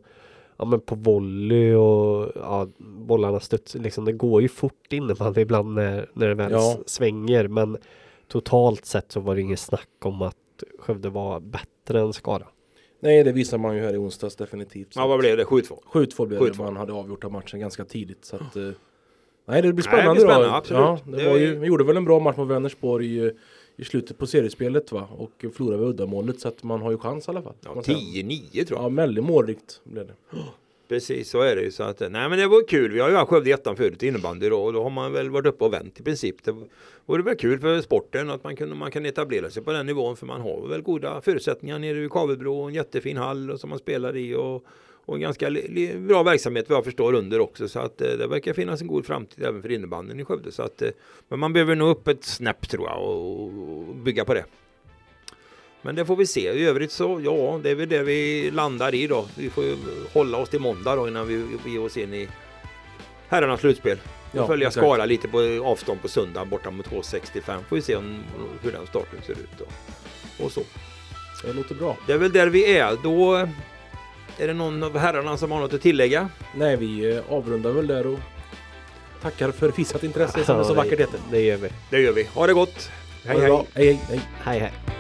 Ja 0.57 0.65
men 0.65 0.81
på 0.81 0.95
volley 0.95 1.75
och 1.75 2.33
ja, 2.35 2.69
bollarna 2.79 3.41
studs 3.41 3.75
liksom. 3.75 4.05
Det 4.05 4.13
går 4.13 4.43
ju 4.43 4.49
fort 4.49 4.93
innebandy 4.93 5.41
ibland 5.41 5.75
när, 5.75 6.09
när 6.13 6.29
det 6.29 6.35
väl 6.35 6.53
Ja. 6.53 6.77
svänger. 6.87 7.49
Men 7.49 7.77
totalt 8.29 8.85
sett 8.85 9.13
så 9.13 9.21
var 9.21 9.35
det 9.35 9.41
inget 9.41 9.61
snack 9.61 9.89
om 10.05 10.23
att 10.23 10.37
Skövde 10.79 11.09
var 11.09 11.41
bättre 11.41 12.01
än 12.01 12.13
Skara. 12.13 12.47
Nej, 13.01 13.25
det 13.25 13.33
visar 13.33 13.59
man 13.59 13.77
ju 13.77 13.83
här 13.83 13.95
i 13.95 13.97
onsdags 13.97 14.37
definitivt. 14.37 14.93
Ja, 14.97 15.07
vad 15.07 15.19
blev 15.19 15.37
det? 15.37 15.45
7-2? 15.45 15.79
7-2 15.93 16.27
blev 16.27 16.41
det. 16.41 16.51
7-2. 16.51 16.59
Man 16.65 16.77
hade 16.77 16.93
avgjort 16.93 17.25
av 17.25 17.33
matchen 17.33 17.61
ganska 17.61 17.85
tidigt. 17.85 18.25
Så 18.25 18.37
att, 18.37 18.57
eh, 18.57 18.63
nej, 18.63 19.63
det 19.63 19.63
blir 19.63 19.63
Nej, 19.63 19.73
det 19.73 19.83
spännande 19.83 20.13
blir 20.15 20.21
spännande, 20.21 20.49
då. 20.49 20.55
absolut. 20.55 20.81
Ja, 20.81 20.99
det 21.05 21.17
Det 21.25 21.31
var 21.31 21.37
ju, 21.37 21.55
vi 21.59 21.67
gjorde 21.67 21.85
väl 21.85 21.97
en 21.97 22.05
bra 22.05 22.19
match 22.21 22.37
mot 22.37 22.49
Vänersborg 22.49 23.27
i, 23.27 23.33
i 23.77 23.85
slutet 23.85 24.19
på 24.19 24.27
seriespelet 24.27 24.93
va? 24.93 25.09
Och 25.17 25.45
förlorade 25.55 25.79
med 25.81 25.89
uddamålet 25.89 26.41
så 26.41 26.49
att 26.49 26.63
man 26.63 26.83
har 26.83 26.91
ju 26.91 26.99
chans 26.99 27.29
i 27.29 27.31
alla 27.31 27.43
fall. 27.43 27.55
Ja, 27.61 27.67
kan 27.67 27.75
man 27.75 27.85
säga. 27.85 27.97
10-9 27.99 28.65
tror 28.65 28.81
jag. 28.81 28.85
Ja, 28.85 28.89
väldigt 28.97 29.25
målrikt 29.25 29.81
blev 29.85 30.07
det. 30.07 30.15
Precis, 30.89 31.31
så 31.31 31.41
är 31.41 31.57
det 31.57 31.63
ju. 31.63 31.71
Så 31.71 31.83
att, 31.83 32.01
nej 32.01 32.29
men 32.29 32.39
det 32.39 32.47
var 32.47 32.69
kul. 32.69 32.93
Vi 32.93 33.01
har 33.01 33.09
ju 33.09 33.15
haft 33.15 33.31
Skövde 33.31 33.51
ettan 33.51 33.77
förut 33.77 34.03
innebandy 34.03 34.49
då, 34.49 34.63
och 34.63 34.73
då 34.73 34.83
har 34.83 34.91
man 34.91 35.13
väl 35.13 35.31
varit 35.31 35.47
uppe 35.47 35.65
och 35.65 35.73
vänt 35.73 36.01
i 36.01 36.03
princip. 36.03 36.45
Det 36.45 36.55
vore 37.07 37.23
väl 37.23 37.37
kul 37.37 37.61
för 37.61 37.81
sporten 37.81 38.31
att 38.31 38.45
man 38.45 38.57
kan, 38.57 38.79
man 38.79 38.91
kan 38.91 39.07
etablera 39.07 39.51
sig 39.51 39.63
på 39.63 39.73
den 39.73 39.87
nivån 39.87 40.17
för 40.17 40.27
man 40.27 40.41
har 40.41 40.69
väl 40.69 40.83
goda 40.83 41.21
förutsättningar 41.21 41.79
nere 41.79 42.01
vid 42.01 42.11
Kavelbro 42.11 42.61
och 42.61 42.69
en 42.69 42.75
jättefin 42.75 43.17
hall 43.17 43.51
och 43.51 43.61
som 43.61 43.71
man 43.71 43.79
spelar 43.79 44.17
i 44.17 44.35
och, 44.35 44.65
och 45.05 45.15
en 45.15 45.21
ganska 45.21 45.51
bra 45.97 46.23
verksamhet 46.23 46.69
vad 46.69 46.77
jag 46.77 46.85
förstår 46.85 47.13
under 47.13 47.41
också 47.41 47.69
så 47.69 47.79
att 47.79 48.01
eh, 48.01 48.09
det 48.09 48.27
verkar 48.27 48.53
finnas 48.53 48.81
en 48.81 48.87
god 48.87 49.07
framtid 49.07 49.45
även 49.45 49.63
för 49.63 49.73
innebandyn 49.73 50.21
i 50.21 50.25
Skövde. 50.25 50.53
Så 50.53 50.63
att, 50.63 50.83
eh, 50.83 50.91
men 51.29 51.39
man 51.39 51.53
behöver 51.53 51.75
nog 51.75 51.89
upp 51.89 52.09
ett 52.09 52.25
snäpp 52.25 52.69
tror 52.69 52.89
jag 52.89 53.03
och, 53.03 53.43
och 53.43 53.97
bygga 53.97 54.25
på 54.25 54.35
det. 54.35 54.45
Men 55.83 55.95
det 55.95 56.07
får 56.07 56.17
vi 56.17 56.27
se. 56.27 56.53
I 56.53 56.65
övrigt 56.65 56.93
så, 56.93 57.21
ja, 57.25 57.61
det 57.63 57.71
är 57.71 57.75
väl 57.75 57.89
det 57.89 58.03
vi 58.03 58.51
landar 58.51 58.95
i 58.95 59.07
då. 59.07 59.27
Vi 59.37 59.51
får 59.51 59.65
ju 59.65 59.77
hålla 60.13 60.39
oss 60.39 60.49
till 60.49 60.61
måndag 60.61 60.97
då 60.97 61.09
innan 61.09 61.27
vi 61.27 61.59
ger 61.67 61.85
oss 61.85 61.97
in 61.97 62.15
i 62.15 62.29
herrarnas 63.29 63.61
slutspel. 63.61 63.99
Ja, 64.05 64.41
Ja, 64.41 64.47
följa 64.47 64.69
exakt. 64.69 64.87
Skara 64.87 65.05
lite 65.05 65.29
på 65.29 65.63
avstånd 65.65 66.03
på 66.03 66.09
söndag 66.09 66.45
borta 66.45 66.71
mot 66.71 66.87
2.65. 66.91 67.59
Får 67.69 67.77
vi 67.77 67.83
se 67.83 67.97
om, 67.97 68.25
hur 68.63 68.73
den 68.73 68.87
starten 68.87 69.23
ser 69.27 69.33
ut 69.33 69.51
då. 69.59 69.65
Och 70.45 70.53
så. 70.53 70.61
Det 71.45 71.53
låter 71.53 71.75
bra. 71.75 71.97
Det 72.07 72.13
är 72.13 72.19
väl 72.19 72.33
där 72.33 72.47
vi 72.47 72.77
är. 72.79 72.97
Då 73.03 73.35
är 74.39 74.47
det 74.47 74.55
någon 74.55 74.83
av 74.83 74.99
herrarna 74.99 75.37
som 75.37 75.51
har 75.51 75.61
något 75.61 75.75
att 75.75 75.83
tillägga. 75.83 76.29
Nej, 76.55 76.77
vi 76.77 77.17
eh, 77.17 77.23
avrundar 77.29 77.71
väl 77.71 77.87
där 77.87 78.07
och 78.07 78.19
tackar 79.23 79.51
för 79.51 79.73
visat 79.73 80.05
intresse 80.05 80.45
som 80.45 80.59
det 80.59 80.65
så 80.65 80.71
Ja, 80.71 80.77
vackert 80.77 81.01
heter. 81.01 81.21
Det 81.31 81.41
gör 81.41 81.57
vi. 81.57 81.69
Det 81.91 82.01
gör 82.01 82.13
vi. 82.13 82.25
Ha 82.25 82.47
det 82.47 82.55
gott! 82.55 82.91
Ha 83.27 83.35
det 83.35 83.47
bra. 83.47 83.67
Hej, 83.75 83.87
hej, 83.87 84.01
hej. 84.09 84.21
Hej 84.45 84.59
hej. 84.59 84.98